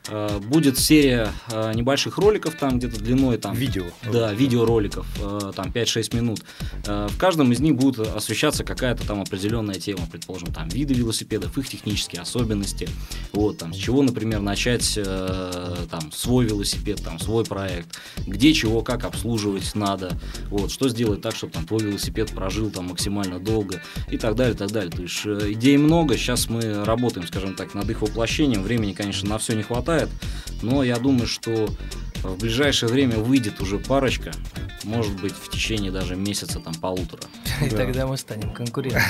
Э, 0.09 0.38
будет 0.38 0.79
серия 0.79 1.33
э, 1.51 1.73
небольших 1.75 2.19
роликов, 2.19 2.55
там 2.55 2.79
где-то 2.79 3.01
длиной 3.01 3.38
там... 3.38 3.55
Видео. 3.55 3.87
Да, 4.12 4.33
видеороликов, 4.33 5.07
э, 5.21 5.53
там 5.55 5.71
5-6 5.71 6.16
минут. 6.16 6.40
В 6.85 7.19
каждом 7.19 7.53
из 7.53 7.61
них 7.61 7.75
будет 7.75 7.99
освещаться 7.99 8.62
какая-то 8.64 9.07
там 9.07 9.21
определенная 9.21 9.75
тема, 9.75 10.07
предположим, 10.11 10.53
там 10.53 10.69
виды 10.69 10.95
велосипедов, 10.95 11.57
их 11.59 11.69
технические 11.69 12.23
особенности, 12.23 12.88
вот, 13.33 13.59
там, 13.59 13.73
с 13.73 13.77
чего, 13.77 14.03
например, 14.03 14.40
начать 14.40 14.99
там 15.90 16.12
свой 16.12 16.45
велосипед, 16.47 17.03
там, 17.03 17.19
свой 17.19 17.45
проект, 17.45 17.99
где 18.27 18.53
чего, 18.53 18.83
как 18.83 19.05
обслуживать 19.05 19.75
надо, 19.75 20.12
вот, 20.49 20.71
что 20.71 20.88
сделать 20.88 21.23
так, 21.23 21.35
чтобы 21.35 21.53
там 21.53 21.66
твой 21.66 21.83
велосипед 21.83 22.31
прожил 22.31 22.71
там 22.71 22.87
максимально 22.88 23.40
долго 23.40 23.83
и 24.11 24.16
так 24.16 24.37
далее, 24.37 24.55
и 24.55 24.59
так 24.59 24.71
далее. 24.71 24.90
То 24.90 25.03
есть 25.03 25.27
идей 25.27 25.77
много, 25.77 26.16
сейчас 26.16 26.49
мы 26.49 26.85
работаем, 26.85 27.27
скажем 27.27 27.55
так, 27.55 27.75
над 27.75 27.88
их 27.90 28.03
воплощением, 28.03 28.62
времени, 28.62 28.92
конечно, 28.92 29.29
на 29.29 29.38
все 29.38 29.55
не 29.55 29.62
хватает, 29.62 29.96
хватает, 29.97 30.09
но 30.63 30.83
я 30.83 30.97
думаю, 30.97 31.27
что 31.27 31.69
в 32.23 32.39
ближайшее 32.39 32.91
время 32.91 33.19
выйдет 33.19 33.61
уже 33.61 33.79
парочка, 33.79 34.33
может 34.85 35.21
быть, 35.21 35.33
в 35.33 35.51
течение 35.51 35.91
даже 35.91 36.17
месяца, 36.17 36.61
там, 36.61 36.75
полутора. 36.75 37.23
И 37.65 37.69
тогда 37.71 38.07
мы 38.07 38.17
станем 38.17 38.53
конкурентами. 38.53 39.03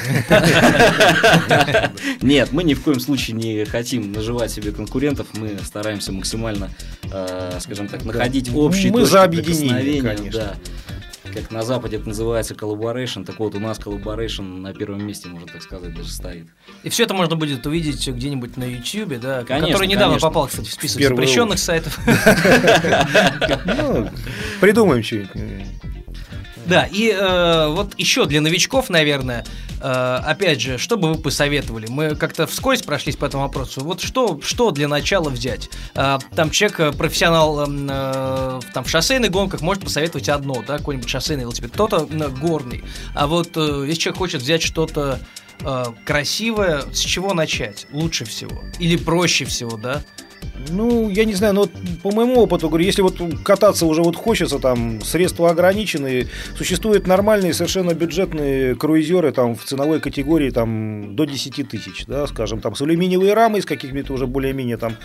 Нет, 2.22 2.52
мы 2.52 2.64
ни 2.64 2.74
в 2.74 2.82
коем 2.82 3.00
случае 3.00 3.36
не 3.36 3.64
хотим 3.64 4.12
наживать 4.12 4.50
себе 4.50 4.72
конкурентов, 4.72 5.26
мы 5.34 5.58
стараемся 5.64 6.12
максимально, 6.12 6.70
э, 7.04 7.58
скажем 7.60 7.88
так, 7.88 8.04
находить 8.04 8.50
общий 8.54 8.90
Мы 8.90 9.04
за 9.04 9.22
объединение, 9.22 10.02
конечно 10.02 10.56
как 11.36 11.50
на 11.50 11.62
Западе 11.62 11.96
это 11.96 12.08
называется 12.08 12.54
collaboration, 12.54 13.24
так 13.24 13.38
вот 13.38 13.54
у 13.54 13.60
нас 13.60 13.78
collaboration 13.78 14.60
на 14.60 14.72
первом 14.72 15.06
месте, 15.06 15.28
можно 15.28 15.46
так 15.46 15.62
сказать, 15.62 15.94
даже 15.94 16.10
стоит. 16.10 16.46
И 16.82 16.88
все 16.88 17.04
это 17.04 17.14
можно 17.14 17.36
будет 17.36 17.66
увидеть 17.66 18.08
где-нибудь 18.08 18.56
на 18.56 18.64
YouTube, 18.64 19.20
да, 19.20 19.44
конечно, 19.44 19.72
который 19.72 19.88
недавно 19.88 20.14
конечно. 20.14 20.28
попал, 20.28 20.46
кстати, 20.46 20.68
в 20.68 20.72
список 20.72 20.98
Первый 20.98 21.16
запрещенных 21.16 21.58
сайтов. 21.58 21.98
Ну, 23.66 24.08
придумаем 24.60 25.02
что-нибудь. 25.02 25.30
Да, 26.66 26.88
и 26.90 27.10
э, 27.10 27.68
вот 27.68 27.94
еще 27.96 28.26
для 28.26 28.40
новичков, 28.40 28.90
наверное, 28.90 29.44
э, 29.80 30.20
опять 30.24 30.60
же, 30.60 30.78
что 30.78 30.96
бы 30.96 31.14
вы 31.14 31.20
посоветовали? 31.20 31.86
Мы 31.88 32.16
как-то 32.16 32.46
вскользь 32.46 32.82
прошлись 32.82 33.16
по 33.16 33.24
этому 33.24 33.44
вопросу. 33.44 33.82
Вот 33.82 34.00
что, 34.00 34.40
что 34.42 34.72
для 34.72 34.88
начала 34.88 35.28
взять? 35.28 35.70
Э, 35.94 36.18
там 36.34 36.50
человек, 36.50 36.80
э, 36.80 36.92
профессионал 36.92 37.64
эм, 37.64 37.88
э, 37.88 38.60
там, 38.74 38.82
в 38.82 38.90
шоссейных 38.90 39.30
гонках, 39.30 39.60
может 39.60 39.84
посоветовать 39.84 40.28
одно, 40.28 40.64
да, 40.66 40.78
какой-нибудь 40.78 41.08
шоссейный 41.08 41.42
велосипед, 41.42 41.70
кто-то 41.72 42.08
э, 42.10 42.28
горный. 42.30 42.82
А 43.14 43.28
вот 43.28 43.56
э, 43.56 43.84
если 43.86 44.00
человек 44.00 44.18
хочет 44.18 44.42
взять 44.42 44.62
что-то 44.62 45.20
э, 45.60 45.84
красивое, 46.04 46.82
с 46.92 46.98
чего 46.98 47.32
начать 47.32 47.86
лучше 47.92 48.24
всего? 48.24 48.64
Или 48.80 48.96
проще 48.96 49.44
всего, 49.44 49.76
да? 49.76 50.02
Ну, 50.70 51.10
я 51.10 51.24
не 51.24 51.34
знаю, 51.34 51.54
но 51.54 51.60
вот 51.62 51.70
по 52.02 52.10
моему 52.10 52.40
опыту, 52.40 52.68
говорю, 52.68 52.84
если 52.84 53.02
вот 53.02 53.20
кататься 53.44 53.86
уже 53.86 54.02
вот 54.02 54.16
хочется, 54.16 54.58
там, 54.58 55.00
средства 55.02 55.50
ограниченные, 55.50 56.28
существуют 56.56 57.06
нормальные, 57.06 57.54
совершенно 57.54 57.94
бюджетные 57.94 58.74
круизеры, 58.74 59.32
там, 59.32 59.54
в 59.54 59.64
ценовой 59.64 60.00
категории, 60.00 60.50
там, 60.50 61.14
до 61.14 61.24
10 61.24 61.68
тысяч, 61.68 62.06
да, 62.06 62.26
скажем, 62.26 62.60
там, 62.60 62.74
с 62.74 62.82
алюминиевой 62.82 63.32
рамой, 63.32 63.62
с 63.62 63.66
какими-то 63.66 64.12
уже 64.12 64.26
более-менее, 64.26 64.76
там, 64.76 64.96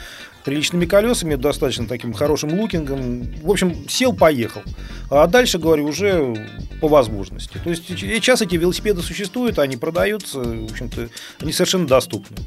приличными 0.44 0.86
колесами, 0.86 1.36
достаточно 1.36 1.88
таким 1.88 2.14
хорошим 2.14 2.60
лукингом. 2.60 3.24
В 3.42 3.50
общем, 3.50 3.88
сел, 3.88 4.14
поехал. 4.14 4.62
А 5.10 5.28
дальше, 5.28 5.60
говорю, 5.60 5.86
уже 5.86 6.50
по 6.80 6.88
возможности. 6.88 7.60
То 7.64 7.70
есть 7.70 7.88
сейчас 7.88 8.42
эти 8.42 8.56
велосипеды 8.56 9.02
существуют, 9.02 9.60
они 9.60 9.78
продаются, 9.78 10.40
в 10.40 10.72
общем-то, 10.72 11.10
они 11.40 11.52
совершенно 11.52 11.88
доступны. 11.88 12.38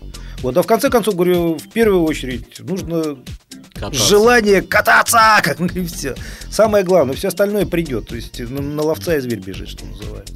Вот, 0.43 0.57
а 0.57 0.63
в 0.63 0.67
конце 0.67 0.91
концов, 0.91 1.15
говорю, 1.15 1.57
в 1.57 1.69
первую 1.71 2.03
очередь 2.03 2.61
нужно 2.61 3.17
кататься. 3.75 4.05
желание 4.05 4.63
кататься, 4.63 5.41
как 5.43 5.61
и 5.61 5.85
все. 5.87 6.15
Самое 6.51 6.85
главное, 6.85 7.15
все 7.15 7.29
остальное 7.29 7.67
придет. 7.67 8.09
То 8.09 8.17
есть 8.17 8.41
на, 8.41 8.61
на 8.61 8.83
ловца 8.83 9.17
и 9.17 9.21
зверь 9.21 9.41
бежит, 9.41 9.69
что 9.69 9.85
называется. 9.85 10.35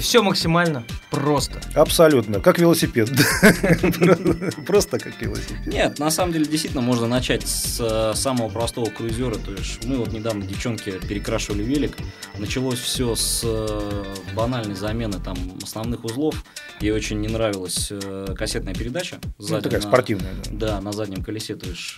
Все 0.00 0.22
максимально 0.22 0.84
просто. 1.10 1.60
Абсолютно, 1.74 2.40
как 2.40 2.58
велосипед. 2.58 3.10
Просто 4.66 4.98
как 4.98 5.20
велосипед. 5.20 5.66
Нет, 5.66 5.98
на 5.98 6.10
самом 6.10 6.32
деле 6.32 6.46
действительно 6.46 6.82
можно 6.82 7.06
начать 7.06 7.46
с 7.46 7.78
э, 7.80 8.14
самого 8.16 8.48
простого 8.48 8.86
круизера. 8.86 9.34
То 9.34 9.52
есть 9.52 9.84
мы 9.84 9.96
вот 9.96 10.12
недавно 10.12 10.44
девчонки 10.44 10.92
перекрашивали 11.06 11.62
велик. 11.62 11.96
Началось 12.38 12.78
все 12.78 13.14
с 13.14 13.42
э, 13.44 14.14
банальной 14.34 14.74
замены 14.74 15.18
там 15.20 15.36
основных 15.62 16.04
узлов. 16.04 16.42
Ей 16.82 16.90
очень 16.90 17.20
не 17.20 17.28
нравилась 17.28 17.88
э, 17.90 18.34
кассетная 18.36 18.74
передача. 18.74 19.18
Ну, 19.38 19.60
такая 19.60 19.80
на- 19.80 19.86
спортивная. 19.88 20.32
да. 20.50 20.72
Да, 20.72 20.80
на 20.80 20.92
заднем 20.92 21.22
колесе, 21.22 21.54
то 21.54 21.68
есть 21.68 21.94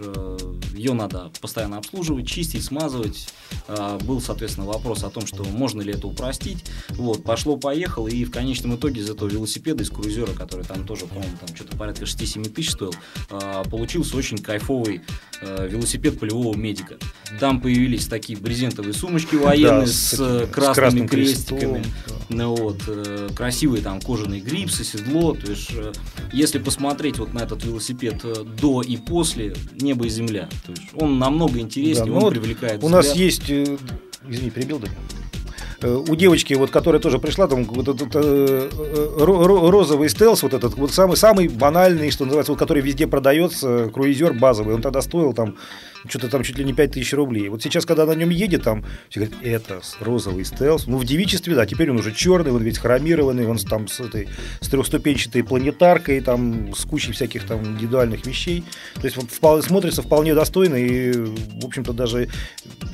ее 0.75 0.93
надо 0.93 1.31
постоянно 1.41 1.79
обслуживать, 1.79 2.27
чистить, 2.29 2.63
смазывать. 2.65 3.29
Э, 3.69 3.99
Был, 4.05 4.21
соответственно, 4.21 4.67
вопрос 4.67 5.03
о 5.05 5.11
том, 5.11 5.27
что 5.27 5.43
можно 5.45 5.81
ли 5.81 5.93
это 5.95 6.07
упростить. 6.07 6.65
Вот, 6.91 7.25
пошло-поехало, 7.25 8.09
и 8.09 8.25
в 8.25 8.31
конечном 8.31 8.77
итоге 8.77 9.01
из 9.01 9.09
этого 9.09 9.29
велосипеда, 9.29 9.83
из 9.83 9.91
круизера, 9.91 10.33
который 10.33 10.65
там 10.67 10.87
тоже, 10.87 11.07
по-моему, 11.07 11.37
там 11.45 11.55
что-то 11.57 11.77
порядка 11.77 12.05
6-7 12.05 12.51
тысяч 12.51 12.73
стоил, 12.73 12.95
э, 13.31 13.63
получился 13.71 14.17
очень 14.17 14.37
кайфовый 14.39 15.01
э, 15.41 15.69
велосипед 15.71 16.21
полевого 16.21 16.55
медика. 16.57 16.97
Там 17.41 17.61
появились 17.63 18.07
такие 18.07 18.39
брезентовые 18.39 18.93
сумочки 18.93 19.35
военные 19.37 19.87
Да, 19.87 19.87
с, 19.87 19.93
с 19.95 20.21
э, 20.21 20.47
с 20.47 20.51
красными 20.51 20.75
красным 20.75 21.09
крестиками. 21.09 21.83
крестом, 21.83 21.93
да. 22.09 22.15
Ну 22.29 22.55
вот, 22.57 22.83
э, 22.87 23.29
красивые 23.35 23.83
там 23.83 24.01
кожаные 24.01 24.41
грипсы, 24.41 24.74
седло. 24.83 25.35
То 25.35 25.51
есть, 25.51 25.71
э, 25.73 25.93
если 26.33 26.59
посмотреть 26.59 27.19
вот 27.19 27.33
на 27.35 27.41
этот 27.41 27.63
велосипед 27.65 28.25
э, 28.25 28.35
до 28.61 28.83
и 28.83 28.97
после, 28.97 29.55
небо 29.79 30.07
и 30.07 30.09
земля. 30.09 30.49
То 30.67 30.73
есть, 30.73 30.89
он 30.95 31.19
намного 31.19 31.61
интереснее, 31.61 32.07
Да, 32.07 32.11
ну 32.11 32.17
он 32.17 32.23
вот 32.25 32.31
привлекает 32.33 32.83
У 32.83 32.89
нас 32.89 33.15
есть, 33.15 33.49
э, 33.51 33.77
извини, 34.29 34.51
перебил, 34.51 34.81
да? 34.81 34.89
У 35.87 36.17
девочки, 36.17 36.55
вот, 36.55 36.71
которая 36.71 37.01
тоже 37.01 37.19
пришла, 37.19 37.47
там 37.47 37.65
вот 37.65 37.87
этот 37.89 38.09
э, 38.15 38.71
ро- 39.19 39.45
ро- 39.45 39.71
розовый 39.71 40.09
стелс, 40.09 40.43
вот 40.43 40.55
этот 40.55 40.75
вот 40.77 40.93
самый 40.93 41.17
самый 41.19 41.49
банальный, 41.49 42.11
что 42.11 42.25
называется, 42.25 42.53
вот, 42.53 42.59
который 42.59 42.83
везде 42.83 43.07
продается, 43.07 43.91
круизер 43.93 44.33
базовый, 44.33 44.75
он 44.75 44.81
тогда 44.81 45.03
стоил 45.03 45.35
там 45.35 45.57
что-то 46.09 46.29
там 46.29 46.43
чуть 46.43 46.59
ли 46.59 46.65
не 46.65 46.73
5000 46.73 47.13
рублей. 47.15 47.49
Вот 47.49 47.63
сейчас, 47.63 47.87
когда 47.87 48.07
на 48.07 48.13
нем 48.13 48.31
едет, 48.31 48.63
там 48.63 48.85
все 49.09 49.21
говорят, 49.21 49.39
это 49.43 49.81
розовый 50.01 50.45
стелс. 50.45 50.87
Ну, 50.87 50.99
в 50.99 51.05
девичестве, 51.05 51.55
да, 51.55 51.67
теперь 51.67 51.91
он 51.91 51.99
уже 51.99 52.13
черный, 52.13 52.53
он 52.53 52.63
весь 52.63 52.79
хромированный, 52.79 53.47
он 53.47 53.59
с- 53.59 53.65
там 53.65 53.89
с 53.89 54.01
этой 54.01 54.29
с 54.61 54.69
трехступенчатой 54.69 55.43
планетаркой, 55.45 56.21
там 56.21 56.75
с 56.75 56.85
кучей 56.85 57.13
всяких 57.13 57.45
там 57.47 57.65
индивидуальных 57.65 58.27
вещей. 58.27 58.65
То 58.95 59.05
есть 59.07 59.17
вполне, 59.17 59.63
смотрится 59.63 60.03
вполне 60.03 60.35
достойно 60.35 60.75
и, 60.77 61.13
в 61.13 61.65
общем-то, 61.65 61.93
даже, 61.93 62.29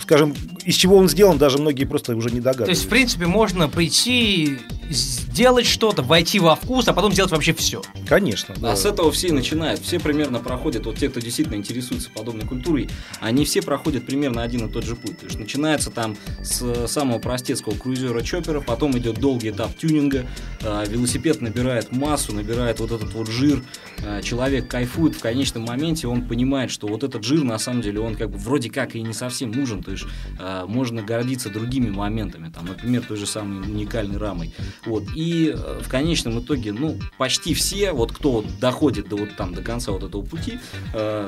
скажем, 0.02 0.34
из 0.64 0.76
чего 0.76 0.96
он 0.96 1.08
сделан, 1.08 1.38
даже 1.38 1.58
многие 1.58 1.84
просто 1.84 2.14
уже 2.14 2.30
не 2.30 2.38
То 2.38 2.44
догадываются. 2.44 2.70
есть, 2.72 2.84
в 2.86 2.88
принципе, 2.88 3.26
можно 3.26 3.68
прийти, 3.68 4.58
сделать 4.88 5.66
что-то, 5.66 6.02
войти 6.02 6.38
во 6.38 6.56
вкус, 6.56 6.88
а 6.88 6.92
потом 6.92 7.12
сделать 7.12 7.30
вообще 7.32 7.52
все. 7.54 7.82
Конечно. 8.08 8.54
А 8.58 8.60
да. 8.60 8.76
с 8.76 8.84
этого 8.84 9.10
все 9.12 9.28
и 9.28 9.32
начинают. 9.32 9.80
Все 9.80 9.98
примерно 10.00 10.38
проходят, 10.40 10.86
вот 10.86 10.96
те, 10.98 11.08
кто 11.08 11.20
действительно 11.20 11.54
интересуется 11.56 12.10
подобной 12.10 12.46
культурой, 12.46 12.88
они 13.20 13.44
все 13.44 13.62
проходят 13.62 14.06
примерно 14.06 14.42
один 14.42 14.66
и 14.66 14.70
тот 14.70 14.84
же 14.84 14.96
путь. 14.96 15.18
То 15.18 15.26
есть 15.26 15.38
начинается 15.38 15.90
там 15.90 16.16
с 16.42 16.86
самого 16.86 17.18
простецкого 17.18 17.74
крузера 17.74 18.22
чоппера, 18.22 18.60
потом 18.60 18.96
идет 18.98 19.18
долгий 19.18 19.50
этап 19.50 19.76
тюнинга, 19.76 20.26
э, 20.60 20.84
велосипед 20.88 21.40
набирает 21.40 21.92
массу, 21.92 22.34
набирает 22.34 22.80
вот 22.80 22.92
этот 22.92 23.12
вот 23.12 23.28
жир, 23.28 23.62
э, 23.98 24.22
человек 24.22 24.68
кайфует, 24.68 25.14
в 25.14 25.20
конечном 25.20 25.64
моменте 25.64 26.06
он 26.06 26.26
понимает, 26.26 26.70
что 26.70 26.86
вот 26.86 27.04
этот 27.04 27.24
жир 27.24 27.44
на 27.44 27.58
самом 27.58 27.82
деле 27.82 28.00
он 28.00 28.16
как 28.16 28.30
бы 28.30 28.38
вроде 28.38 28.70
как 28.70 28.94
и 28.94 29.02
не 29.02 29.12
совсем 29.12 29.50
нужен, 29.50 29.82
то 29.82 29.90
есть 29.90 30.04
э, 30.38 30.64
можно 30.66 31.02
гордиться 31.02 31.50
другими 31.50 31.90
моментами, 31.90 32.50
там, 32.50 32.66
например, 32.66 33.02
той 33.02 33.16
же 33.16 33.26
самой 33.26 33.68
уникальной 33.68 34.18
рамой. 34.18 34.54
Вот. 34.86 35.04
И 35.14 35.52
э, 35.54 35.80
в 35.82 35.88
конечном 35.88 36.40
итоге, 36.40 36.72
ну, 36.72 36.98
почти 37.18 37.54
все, 37.54 37.92
вот 37.92 38.12
кто 38.12 38.44
доходит 38.60 39.08
до 39.08 39.16
вот 39.16 39.36
там 39.36 39.54
до 39.54 39.62
конца 39.62 39.92
вот 39.92 40.02
этого 40.02 40.22
пути, 40.22 40.58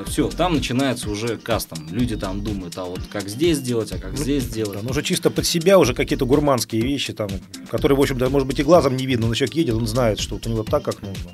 все, 0.07 0.29
там 0.29 0.55
начинается 0.55 1.09
уже 1.09 1.37
кастом. 1.65 1.87
Люди 1.91 2.15
там 2.15 2.43
думают, 2.43 2.77
а 2.77 2.85
вот 2.85 2.99
как 3.11 3.27
здесь 3.29 3.57
сделать, 3.57 3.91
а 3.91 3.97
как 3.97 4.17
здесь 4.17 4.43
Да, 4.45 4.49
сделать. 4.51 4.83
ну, 4.83 4.89
уже 4.91 5.01
чисто 5.03 5.29
под 5.29 5.45
себя, 5.45 5.79
уже 5.79 5.93
какие-то 5.93 6.25
гурманские 6.25 6.81
вещи, 6.81 7.13
там, 7.13 7.29
которые, 7.69 7.97
в 7.97 8.01
общем-то, 8.01 8.29
может 8.29 8.47
быть, 8.47 8.59
и 8.59 8.63
глазом 8.63 8.95
не 8.97 9.05
видно, 9.05 9.27
но 9.27 9.35
человек 9.35 9.55
едет, 9.55 9.75
он 9.75 9.87
знает, 9.87 10.19
что 10.19 10.35
вот 10.35 10.47
у 10.47 10.49
него 10.49 10.63
так, 10.63 10.83
как 10.83 11.01
нужно. 11.01 11.31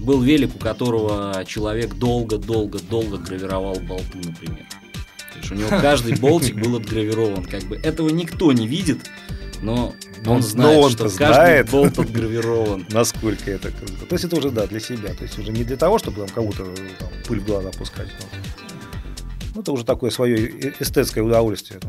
Был 0.00 0.20
велик, 0.22 0.54
у 0.54 0.58
которого 0.58 1.44
человек 1.46 1.94
долго-долго-долго 1.94 3.18
гравировал 3.18 3.74
болты, 3.80 4.18
например. 4.22 4.64
То 5.32 5.38
есть 5.40 5.50
у 5.50 5.54
него 5.54 5.68
каждый 5.80 6.16
болтик 6.16 6.56
был 6.56 6.76
отгравирован. 6.76 7.44
Как 7.44 7.64
бы 7.64 7.76
этого 7.76 8.08
никто 8.10 8.52
не 8.52 8.66
видит, 8.66 8.98
но 9.62 9.94
он 10.26 10.36
он- 10.36 10.42
знает, 10.42 10.76
но 10.76 10.80
он-то 10.86 11.08
что 11.08 11.18
каждый 11.18 11.34
знает. 11.34 11.70
болт 11.70 11.98
отгравирован. 11.98 12.86
Насколько 12.92 13.50
это 13.50 13.70
круто. 13.70 14.06
То 14.08 14.14
есть 14.14 14.24
это 14.24 14.36
уже, 14.36 14.50
да, 14.50 14.66
для 14.66 14.80
себя. 14.80 15.14
То 15.14 15.24
есть 15.24 15.38
уже 15.38 15.52
не 15.52 15.64
для 15.64 15.76
того, 15.76 15.98
чтобы 15.98 16.18
там 16.18 16.28
кому-то 16.28 16.64
там, 16.98 17.08
пыль 17.26 17.40
в 17.40 17.46
глаза 17.46 17.70
пускать. 17.70 18.08
но- 18.20 18.63
Ну, 19.54 19.60
это 19.62 19.72
уже 19.72 19.84
такое 19.84 20.10
свое 20.10 20.36
э- 20.48 20.72
эстетское 20.80 21.22
удовольствие. 21.24 21.80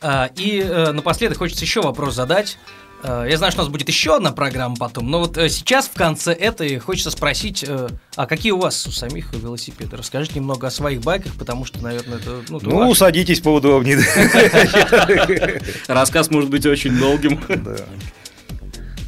А, 0.00 0.30
И 0.36 0.60
э, 0.60 0.92
напоследок 0.92 1.38
хочется 1.38 1.64
еще 1.64 1.82
вопрос 1.82 2.14
задать. 2.14 2.58
Э, 3.02 3.26
Я 3.28 3.36
знаю, 3.36 3.52
что 3.52 3.62
у 3.62 3.64
нас 3.64 3.72
будет 3.72 3.88
еще 3.88 4.16
одна 4.16 4.32
программа 4.32 4.76
потом, 4.76 5.10
но 5.10 5.18
вот 5.20 5.36
сейчас 5.36 5.86
в 5.88 5.92
конце 5.94 6.32
этой 6.32 6.78
хочется 6.78 7.10
спросить, 7.10 7.64
а 8.16 8.26
какие 8.26 8.52
у 8.52 8.58
вас 8.58 8.86
у 8.86 8.90
самих 8.92 9.32
велосипеды? 9.34 9.96
Расскажите 9.96 10.36
немного 10.38 10.68
о 10.68 10.70
своих 10.70 11.00
байках, 11.02 11.34
потому 11.34 11.64
что, 11.64 11.82
наверное, 11.82 12.18
это 12.18 12.42
ну, 12.48 12.58
это 12.58 12.68
Ну, 12.68 12.88
ваше. 12.88 13.00
садитесь 13.00 13.40
поудобнее. 13.40 13.98
Рассказ 15.88 16.30
может 16.30 16.50
быть 16.50 16.64
очень 16.66 16.96
долгим. 16.98 17.40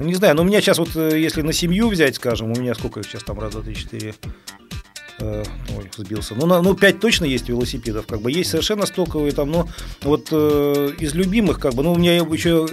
Ну, 0.01 0.07
не 0.07 0.15
знаю, 0.15 0.35
но 0.35 0.43
у 0.43 0.45
меня 0.45 0.61
сейчас 0.61 0.79
вот, 0.79 0.95
если 0.97 1.43
на 1.43 1.53
семью 1.53 1.89
взять, 1.89 2.17
скажем, 2.17 2.51
у 2.51 2.57
меня 2.57 2.75
сколько 2.75 2.99
их 3.01 3.07
сейчас 3.07 3.23
там, 3.23 3.39
раз, 3.39 3.53
два, 3.53 3.63
три, 3.63 3.77
четыре, 3.77 4.13
э, 5.25 5.45
ой, 5.77 5.91
сбился. 5.97 6.35
Ну, 6.35 6.47
на, 6.47 6.63
ну, 6.63 6.75
пять 6.75 7.01
точно 7.01 7.25
есть 7.25 7.49
велосипедов, 7.49 8.07
как 8.07 8.21
бы, 8.21 8.31
есть 8.31 8.51
совершенно 8.51 8.87
стоковые 8.87 9.33
там, 9.33 9.51
но 9.51 9.69
вот 10.03 10.29
э, 10.31 10.93
из 10.99 11.15
любимых, 11.15 11.59
как 11.59 11.75
бы, 11.75 11.83
ну, 11.83 11.93
у 11.93 11.99
меня 11.99 12.17
еще 12.17 12.67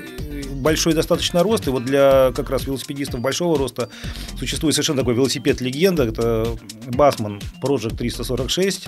большой 0.55 0.93
достаточно 0.93 1.43
рост, 1.43 1.67
и 1.67 1.71
вот 1.71 1.85
для 1.85 2.31
как 2.35 2.49
раз 2.49 2.65
велосипедистов 2.65 3.19
большого 3.19 3.57
роста 3.57 3.89
существует 4.37 4.75
совершенно 4.75 4.99
такой 4.99 5.15
велосипед-легенда, 5.15 6.03
это 6.03 6.55
Басман 6.87 7.41
Project 7.61 7.97
346, 7.97 8.87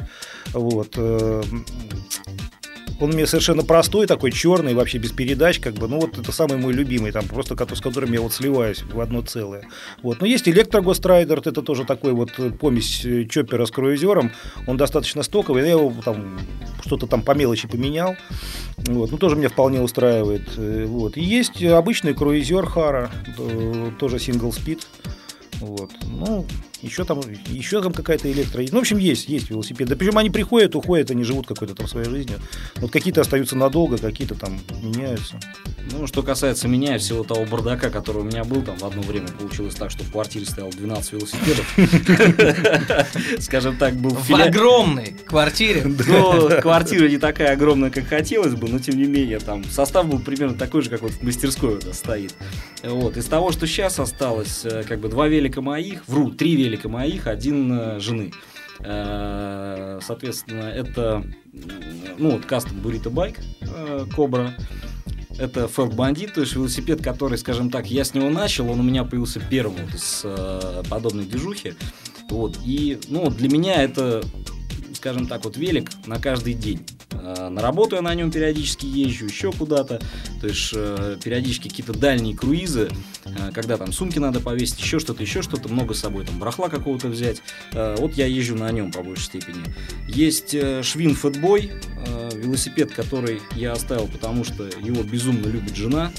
вот, 0.54 0.93
э, 0.97 1.43
он 2.99 3.10
у 3.10 3.13
меня 3.13 3.27
совершенно 3.27 3.63
простой, 3.63 4.08
такой 4.08 4.32
черный, 4.32 4.73
вообще 4.73 4.97
без 4.97 5.12
передач, 5.12 5.60
как 5.60 5.73
бы, 5.73 5.88
ну 5.88 5.99
вот 5.99 6.17
это 6.17 6.32
самый 6.32 6.58
мой 6.58 6.73
любимый, 6.73 7.12
там 7.12 7.27
просто 7.27 7.56
с 7.75 7.82
которым 7.82 8.12
я 8.13 8.21
вот 8.21 8.34
сливаюсь 8.34 8.84
в 8.84 8.99
одно 8.99 9.21
целое. 9.21 9.67
Вот. 10.01 10.21
Но 10.21 10.27
есть 10.27 10.47
электрогострайдер, 10.47 11.39
это 11.39 11.62
тоже 11.62 11.86
такой 11.86 12.13
вот 12.13 12.32
э, 12.38 12.51
помесь 12.51 13.06
э, 13.06 13.25
чоппера 13.25 13.65
с 13.65 13.71
круизером, 13.71 14.32
он 14.67 14.77
достаточно 14.77 15.23
стоковый, 15.23 15.63
я 15.63 15.71
его 15.71 15.93
там 16.03 16.39
что-то 16.86 17.08
там 17.08 17.21
по 17.21 17.32
мелочи 17.32 17.67
поменял, 17.67 18.15
вот, 18.77 19.12
ну 19.12 19.17
тоже 19.17 19.36
меня 19.36 19.49
вполне 19.49 19.82
устраивает. 19.82 20.49
э, 20.58 20.86
Вот. 20.88 21.17
И 21.17 21.21
есть 21.21 21.63
обычный 21.63 22.13
круизер 22.13 22.65
Хара, 22.65 23.12
тоже 23.99 24.19
сингл 24.19 24.51
спид, 24.51 24.88
вот. 25.60 25.91
Ну, 26.03 26.45
еще 26.84 27.06
там, 27.06 27.22
еще 27.48 27.82
там 27.82 27.93
какая-то 27.93 28.32
электро. 28.32 28.62
Ну, 28.72 28.78
в 28.78 28.82
общем, 28.82 28.98
есть, 28.98 29.30
есть 29.30 29.50
велосипеды. 29.50 29.96
Причем 29.96 30.17
они 30.17 30.30
приходят, 30.30 30.76
уходят, 30.76 31.12
они 31.12 31.24
живут 31.24 31.48
какой-то 31.48 31.76
там 31.76 31.88
своей 31.88 32.10
жизнью. 32.10 32.39
Вот 32.76 32.91
какие-то 32.91 33.22
остаются 33.22 33.56
надолго, 33.56 33.98
какие-то 33.98 34.36
там 34.36 34.60
меняются. 34.82 35.39
Ну, 35.91 36.08
что 36.08 36.24
касается 36.24 36.67
меня 36.67 36.96
и 36.96 37.00
всего 37.00 37.24
того 37.24 37.46
бардака, 37.46 37.89
который 37.89 38.22
у 38.22 38.26
меня 38.26 38.43
был, 38.43 38.62
там 38.62 38.78
в 38.78 38.84
одно 38.84 39.02
время 39.02 39.28
получилось 39.28 39.76
так, 39.76 39.91
что 39.91 40.04
в 40.04 40.12
квартире 40.12 40.46
стояло 40.46 40.72
12 40.72 41.13
велосипедов. 41.13 41.74
Скажем 43.39 43.78
так, 43.78 43.96
был 43.96 44.12
В 44.12 44.32
огромной 44.32 45.15
квартире. 45.26 45.84
Ну, 46.13 46.50
квартира 46.62 47.08
не 47.08 47.17
такая 47.17 47.54
огромная, 47.54 47.89
как 47.89 48.08
хотелось 48.08 48.54
бы, 48.54 48.67
но 48.67 48.78
тем 48.78 48.98
не 48.98 49.06
менее, 49.06 49.39
там 49.39 49.63
состав 49.63 50.08
был 50.08 50.19
примерно 50.19 50.58
такой 50.58 50.82
же, 50.82 50.89
как 50.89 51.02
вот 51.02 51.12
в 51.12 51.24
мастерской 51.24 51.78
у 51.78 51.86
нас 51.86 51.98
стоит. 51.98 52.36
Вот. 52.84 53.17
Из 53.17 53.26
того, 53.26 53.52
что 53.52 53.65
сейчас 53.65 54.00
осталось, 54.00 54.65
э, 54.65 54.84
как 54.88 55.00
бы 55.00 55.08
два 55.08 55.28
велика 55.28 55.62
моих, 55.62 56.04
вру, 56.08 56.30
три 56.30 56.56
велика 56.56 56.72
моих, 56.86 57.27
один 57.27 57.71
э, 57.71 57.99
жены. 57.99 58.31
Э, 58.79 59.99
Соответственно, 60.01 60.63
это 60.63 61.23
ну, 62.17 62.31
вот 62.31 62.45
кастом 62.45 62.79
Burrito 62.79 63.12
Bike 63.12 63.39
э, 63.62 64.05
Кобра. 64.15 64.53
Это 65.39 65.67
Фелд 65.67 65.95
Бандит, 65.95 66.36
то 66.36 66.41
есть 66.41 66.53
велосипед, 66.53 67.01
который, 67.01 67.39
скажем 67.39 67.71
так, 67.71 67.88
я 67.88 68.03
с 68.03 68.13
него 68.13 68.29
начал, 68.29 68.69
он 68.69 68.79
у 68.79 68.83
меня 68.83 69.03
появился 69.03 69.39
первым 69.39 69.77
вот 69.77 69.95
из 69.95 70.21
э, 70.23 70.83
подобной 70.89 71.25
движухи. 71.25 71.73
Вот. 72.29 72.59
И, 72.63 72.99
ну, 73.07 73.29
для 73.31 73.49
меня 73.49 73.81
это 73.81 74.23
скажем 75.03 75.27
так, 75.27 75.43
вот 75.43 75.57
велик 75.57 75.89
на 76.05 76.17
каждый 76.17 76.53
день. 76.53 76.79
Э, 77.11 77.49
на 77.49 77.61
работу 77.61 77.97
я 77.97 78.01
на 78.01 78.15
нем 78.15 78.31
периодически 78.31 78.85
езжу, 78.85 79.25
еще 79.25 79.51
куда-то. 79.51 79.99
То 80.39 80.47
есть 80.47 80.69
э, 80.73 81.17
периодически 81.21 81.67
какие-то 81.67 81.91
дальние 81.91 82.37
круизы, 82.37 82.89
э, 83.25 83.51
когда 83.53 83.75
там 83.75 83.91
сумки 83.91 84.17
надо 84.17 84.39
повесить, 84.39 84.79
еще 84.79 84.99
что-то, 84.99 85.21
еще 85.21 85.41
что-то, 85.41 85.67
много 85.67 85.93
с 85.93 85.99
собой 85.99 86.25
там 86.25 86.39
барахла 86.39 86.69
какого-то 86.69 87.09
взять. 87.09 87.41
Э, 87.73 87.97
вот 87.99 88.13
я 88.13 88.27
езжу 88.27 88.55
на 88.55 88.71
нем 88.71 88.93
по 88.93 89.03
большей 89.03 89.25
степени. 89.25 89.61
Есть 90.07 90.53
э, 90.53 90.81
Швин 90.83 91.15
Фэтбой, 91.15 91.73
велосипед, 92.33 92.93
который 92.93 93.41
я 93.57 93.73
оставил, 93.73 94.07
потому 94.07 94.45
что 94.45 94.63
его 94.63 95.03
безумно 95.03 95.47
любит 95.47 95.75
жена 95.75 96.13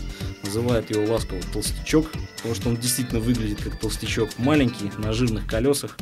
называет 0.45 0.91
его 0.91 1.11
ласково 1.11 1.41
толстячок, 1.53 2.11
потому 2.37 2.55
что 2.55 2.69
он 2.69 2.77
действительно 2.77 3.21
выглядит 3.21 3.63
как 3.63 3.79
толстячок, 3.79 4.29
маленький, 4.39 4.91
на 4.99 5.13
жирных 5.13 5.47
колесах. 5.47 5.97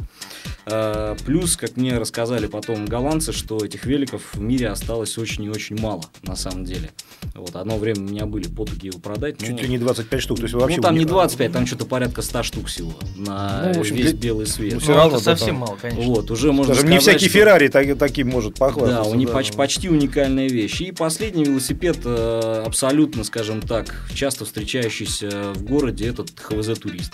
А, 0.64 1.16
плюс, 1.24 1.56
как 1.56 1.76
мне 1.76 1.98
рассказали 1.98 2.46
потом 2.46 2.86
голландцы, 2.86 3.32
что 3.32 3.64
этих 3.64 3.84
великов 3.86 4.34
в 4.34 4.40
мире 4.40 4.68
осталось 4.68 5.18
очень 5.18 5.44
и 5.44 5.48
очень 5.48 5.80
мало, 5.80 6.04
на 6.22 6.36
самом 6.36 6.64
деле. 6.64 6.90
Вот, 7.34 7.56
одно 7.56 7.78
время 7.78 8.00
у 8.00 8.04
меня 8.04 8.26
были 8.26 8.48
потуги 8.48 8.86
его 8.86 8.98
продать. 8.98 9.38
Чуть 9.38 9.60
ли 9.60 9.68
не 9.68 9.78
25 9.78 10.22
штук, 10.22 10.38
то 10.38 10.42
есть 10.44 10.54
вообще... 10.54 10.76
Ну, 10.76 10.82
там 10.82 10.96
не 10.96 11.04
25, 11.04 11.52
там 11.52 11.66
что-то 11.66 11.86
порядка 11.86 12.22
100 12.22 12.42
штук 12.42 12.66
всего 12.66 12.92
на 13.16 13.62
ну, 13.66 13.74
в 13.74 13.78
общем, 13.80 13.96
весь 13.96 14.12
для... 14.12 14.30
белый 14.30 14.46
свет. 14.46 14.74
Ну, 14.74 14.80
все 14.80 14.94
равно 14.94 15.16
это 15.16 15.24
совсем 15.24 15.56
мало, 15.56 15.76
конечно. 15.80 16.02
Вот, 16.02 16.30
уже 16.30 16.52
можно 16.52 16.74
Скажем, 16.74 16.88
сказать, 16.88 16.94
не 16.94 17.00
всякий 17.00 17.28
что... 17.28 17.38
Феррари 17.38 17.68
так, 17.68 17.98
таким 17.98 18.28
может 18.28 18.54
похвастаться. 18.54 19.04
Да, 19.04 19.10
у 19.10 19.14
них 19.14 19.28
да. 19.28 19.34
Почти, 19.34 19.56
почти 19.56 19.88
уникальная 19.88 20.48
вещь. 20.48 20.80
И 20.80 20.92
последний 20.92 21.44
велосипед, 21.44 21.98
э, 22.04 22.62
абсолютно, 22.66 23.24
скажем 23.24 23.60
так, 23.60 24.08
часто 24.14 24.44
встречающийся 24.44 25.52
в 25.54 25.64
городе, 25.64 26.08
этот 26.08 26.30
ХВЗ-турист. 26.38 27.12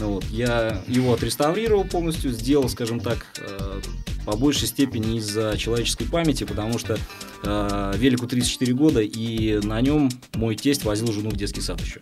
Вот. 0.00 0.24
Я 0.30 0.82
его 0.86 1.14
отреставрировал 1.14 1.84
полностью, 1.84 2.30
сделал, 2.32 2.68
скажем 2.68 3.00
так, 3.00 3.26
э, 3.38 3.80
по 4.24 4.36
большей 4.36 4.68
степени 4.68 5.18
из-за 5.18 5.56
человеческой 5.56 6.06
памяти, 6.06 6.44
потому 6.44 6.78
что 6.78 6.98
э, 7.44 7.92
велику 7.96 8.26
34 8.26 8.74
года, 8.74 9.00
и 9.00 9.58
на 9.62 9.80
нем 9.80 10.10
мой 10.34 10.54
тесть 10.54 10.84
возил 10.84 11.12
жену 11.12 11.30
в 11.30 11.36
детский 11.36 11.60
сад 11.60 11.80
еще. 11.80 12.00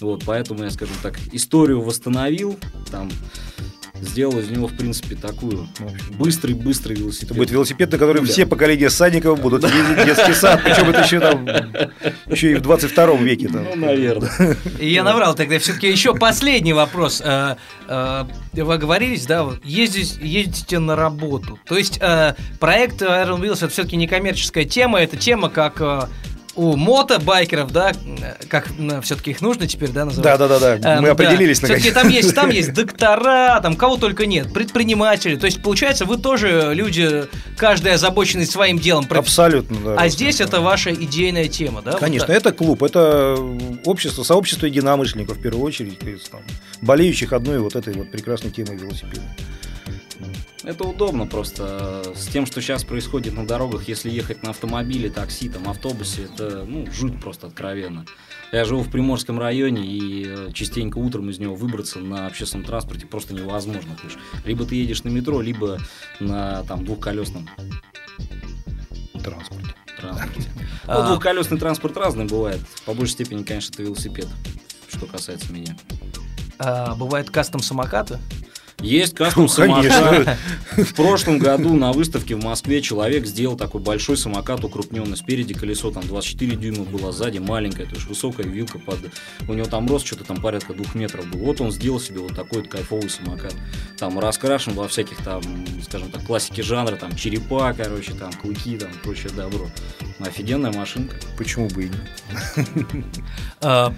Вот, 0.00 0.24
поэтому 0.24 0.64
я, 0.64 0.70
скажем 0.70 0.96
так, 1.02 1.18
историю 1.32 1.80
восстановил, 1.80 2.58
там 2.90 3.10
сделал 4.06 4.38
из 4.38 4.48
него, 4.50 4.66
в 4.66 4.76
принципе, 4.76 5.16
такую 5.16 5.68
быстрый-быстрый 6.18 6.96
велосипед. 6.96 7.30
Это 7.30 7.34
будет 7.34 7.50
велосипед, 7.50 7.92
на 7.92 7.98
который 7.98 8.22
да. 8.22 8.28
все 8.28 8.46
поколения 8.46 8.90
садников 8.90 9.40
будут 9.40 9.64
ездить 9.64 9.98
в 9.98 10.04
детский 10.04 10.34
сад, 10.34 10.60
причем 10.64 10.90
это 10.90 11.02
еще 11.02 11.20
там, 11.20 11.46
еще 12.26 12.52
и 12.52 12.54
в 12.54 12.60
22 12.60 13.16
веке. 13.16 13.48
Там. 13.48 13.64
Ну, 13.64 13.86
наверное. 13.86 14.56
И 14.78 14.90
я 14.90 15.02
наврал 15.02 15.34
тогда 15.34 15.58
все-таки 15.58 15.88
еще 15.88 16.14
последний 16.14 16.72
вопрос. 16.72 17.22
Э, 17.24 17.56
э, 17.88 18.24
вы 18.52 18.74
оговорились, 18.74 19.26
да, 19.26 19.46
ездить, 19.62 20.18
ездите 20.20 20.78
на 20.78 20.96
работу. 20.96 21.58
То 21.66 21.76
есть 21.76 21.98
э, 22.00 22.34
проект 22.60 23.02
Iron 23.02 23.40
Wheels 23.40 23.56
это 23.56 23.68
все-таки 23.68 23.96
не 23.96 24.06
коммерческая 24.06 24.64
тема, 24.64 25.00
это 25.00 25.16
тема 25.16 25.48
как 25.48 26.08
у 26.56 26.76
мотобайкеров, 26.76 27.72
да, 27.72 27.92
как 28.48 28.68
ну, 28.78 29.00
все-таки 29.00 29.32
их 29.32 29.40
нужно 29.40 29.66
теперь, 29.66 29.90
да, 29.90 30.04
называть? 30.04 30.38
Да, 30.38 30.48
да, 30.48 30.58
да, 30.58 30.76
да. 30.76 31.00
Мы 31.00 31.08
определились 31.08 31.60
да. 31.60 31.66
Все-таки 31.66 31.90
там 31.90 32.08
есть, 32.08 32.34
там 32.34 32.50
есть 32.50 32.72
доктора, 32.72 33.60
там 33.60 33.76
кого 33.76 33.96
только 33.96 34.26
нет, 34.26 34.52
предприниматели. 34.52 35.36
То 35.36 35.46
есть, 35.46 35.62
получается, 35.62 36.04
вы 36.04 36.16
тоже 36.18 36.72
люди, 36.74 37.24
каждый 37.56 37.92
озабоченный 37.92 38.46
своим 38.46 38.78
делом. 38.78 39.06
Абсолютно, 39.10 39.76
да. 39.84 39.96
А 39.96 40.08
здесь 40.08 40.40
это 40.40 40.60
ваша 40.60 40.92
идейная 40.92 41.48
тема, 41.48 41.82
да? 41.82 41.92
Конечно, 41.92 42.28
вот 42.28 42.36
это 42.36 42.52
клуб, 42.52 42.82
это 42.82 43.36
общество, 43.84 44.22
сообщество 44.22 44.66
единомышленников, 44.66 45.38
в 45.38 45.40
первую 45.40 45.64
очередь, 45.64 45.98
там, 46.30 46.40
болеющих 46.80 47.32
одной 47.32 47.58
вот 47.58 47.76
этой 47.76 47.94
вот 47.94 48.10
прекрасной 48.10 48.50
темой 48.50 48.76
велосипеда. 48.76 49.22
Это 50.64 50.84
удобно 50.84 51.26
просто. 51.26 52.02
С 52.16 52.26
тем, 52.26 52.46
что 52.46 52.62
сейчас 52.62 52.84
происходит 52.84 53.34
на 53.34 53.46
дорогах, 53.46 53.86
если 53.86 54.10
ехать 54.10 54.42
на 54.42 54.50
автомобиле, 54.50 55.10
такси, 55.10 55.48
там, 55.48 55.68
автобусе, 55.68 56.24
это, 56.24 56.64
ну, 56.66 56.86
жуть 56.90 57.20
просто 57.20 57.48
откровенно. 57.48 58.06
Я 58.50 58.64
живу 58.64 58.82
в 58.82 58.90
Приморском 58.90 59.38
районе, 59.38 59.84
и 59.86 60.24
э, 60.26 60.52
частенько 60.52 60.98
утром 60.98 61.28
из 61.28 61.38
него 61.38 61.54
выбраться 61.54 61.98
на 61.98 62.26
общественном 62.26 62.64
транспорте 62.64 63.06
просто 63.06 63.34
невозможно. 63.34 63.96
Либо 64.44 64.64
ты 64.64 64.76
едешь 64.76 65.04
на 65.04 65.10
метро, 65.10 65.40
либо 65.40 65.78
на 66.18 66.62
там, 66.64 66.84
двухколесном 66.84 67.48
транспорте. 69.22 69.74
транспорте. 70.00 70.50
Ну, 70.86 71.06
двухколесный 71.06 71.58
транспорт 71.58 71.96
разный 71.96 72.26
бывает. 72.26 72.60
По 72.84 72.92
большей 72.92 73.12
степени, 73.12 73.42
конечно, 73.42 73.72
это 73.72 73.82
велосипед, 73.82 74.28
что 74.86 75.06
касается 75.06 75.50
меня. 75.50 75.76
А, 76.58 76.94
бывают 76.94 77.30
кастом-самокаты? 77.30 78.18
Есть 78.80 79.14
кастом 79.14 79.48
самокат. 79.48 80.36
В 80.76 80.94
прошлом 80.94 81.38
году 81.38 81.74
на 81.74 81.92
выставке 81.92 82.34
в 82.34 82.44
Москве 82.44 82.82
человек 82.82 83.26
сделал 83.26 83.56
такой 83.56 83.80
большой 83.80 84.16
самокат 84.16 84.64
укрупненный. 84.64 85.16
Спереди 85.16 85.54
колесо 85.54 85.90
там 85.90 86.06
24 86.06 86.56
дюйма 86.56 86.84
было, 86.84 87.12
сзади 87.12 87.38
маленькое, 87.38 87.88
то 87.88 87.94
есть 87.94 88.06
высокая 88.06 88.46
вилка 88.46 88.78
под... 88.78 88.98
У 89.48 89.54
него 89.54 89.66
там 89.66 89.88
рост 89.88 90.06
что-то 90.06 90.24
там 90.24 90.40
порядка 90.40 90.74
двух 90.74 90.94
метров 90.94 91.26
был. 91.30 91.40
Вот 91.40 91.60
он 91.60 91.70
сделал 91.70 92.00
себе 92.00 92.20
вот 92.20 92.34
такой 92.34 92.62
вот 92.62 92.70
кайфовый 92.70 93.08
самокат. 93.08 93.54
Там 93.98 94.18
раскрашен 94.18 94.74
во 94.74 94.88
всяких 94.88 95.22
там, 95.24 95.42
скажем 95.82 96.10
так, 96.10 96.24
классики 96.24 96.60
жанра, 96.60 96.96
там 96.96 97.14
черепа, 97.16 97.72
короче, 97.72 98.12
там 98.12 98.32
клыки, 98.32 98.76
там 98.76 98.90
прочее 99.02 99.32
добро. 99.34 99.68
Офигенная 100.18 100.72
машинка. 100.72 101.16
Почему 101.36 101.68
бы 101.68 101.84
и 101.84 101.90
нет? 101.90 103.94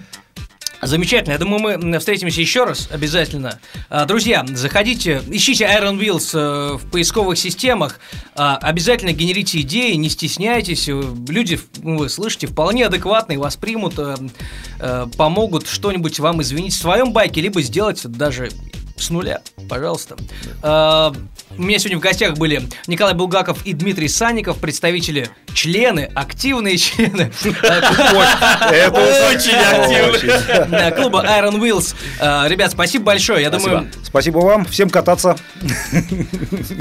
Замечательно. 0.81 1.33
Я 1.33 1.39
думаю, 1.39 1.79
мы 1.81 1.99
встретимся 1.99 2.39
еще 2.39 2.63
раз 2.63 2.87
обязательно. 2.91 3.59
А, 3.89 4.05
друзья, 4.05 4.45
заходите, 4.47 5.21
ищите 5.29 5.65
Iron 5.65 5.99
Wheels 5.99 6.37
э, 6.37 6.77
в 6.77 6.89
поисковых 6.91 7.37
системах. 7.37 7.99
А, 8.35 8.57
обязательно 8.57 9.11
генерите 9.11 9.61
идеи, 9.61 9.93
не 9.93 10.09
стесняйтесь. 10.09 10.87
Э, 10.87 11.01
люди, 11.27 11.59
ну, 11.81 11.97
вы 11.97 12.09
слышите, 12.09 12.45
вполне 12.45 12.85
адекватные, 12.85 13.39
вас 13.39 13.55
примут, 13.55 13.95
э, 13.97 15.07
помогут 15.17 15.67
что-нибудь 15.67 16.19
вам 16.19 16.43
извинить 16.43 16.73
в 16.73 16.79
своем 16.79 17.11
байке, 17.11 17.41
либо 17.41 17.61
сделать 17.63 18.05
даже 18.05 18.51
с 18.97 19.09
нуля, 19.09 19.41
пожалуйста. 19.69 20.15
А, 20.61 21.13
у 21.57 21.61
меня 21.61 21.79
сегодня 21.79 21.97
в 21.97 22.01
гостях 22.01 22.37
были 22.37 22.67
Николай 22.87 23.13
Булгаков 23.13 23.65
и 23.65 23.73
Дмитрий 23.73 24.07
Санников, 24.07 24.57
представители, 24.57 25.29
члены, 25.53 26.09
активные 26.13 26.77
члены. 26.77 27.31
Это 27.43 28.99
очень 29.29 29.55
активно. 29.55 30.91
Клуба 30.91 31.23
Iron 31.39 31.59
Wheels. 31.59 31.95
А, 32.19 32.47
ребят, 32.47 32.71
спасибо 32.71 33.05
большое. 33.05 33.41
Я 33.41 33.49
думаю... 33.49 33.89
Спасибо 34.03 34.39
вам. 34.39 34.65
Всем 34.65 34.89
кататься. 34.89 35.37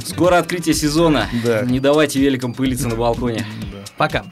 Скоро 0.06 0.38
открытие 0.38 0.74
сезона. 0.74 1.28
Не 1.64 1.80
давайте 1.80 2.18
великам 2.20 2.54
пылиться 2.54 2.88
на 2.88 2.96
балконе. 2.96 3.46
Пока. 3.96 4.24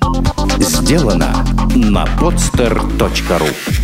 Сделано 0.58 1.44
на 1.74 2.04
podster.ru 2.18 3.83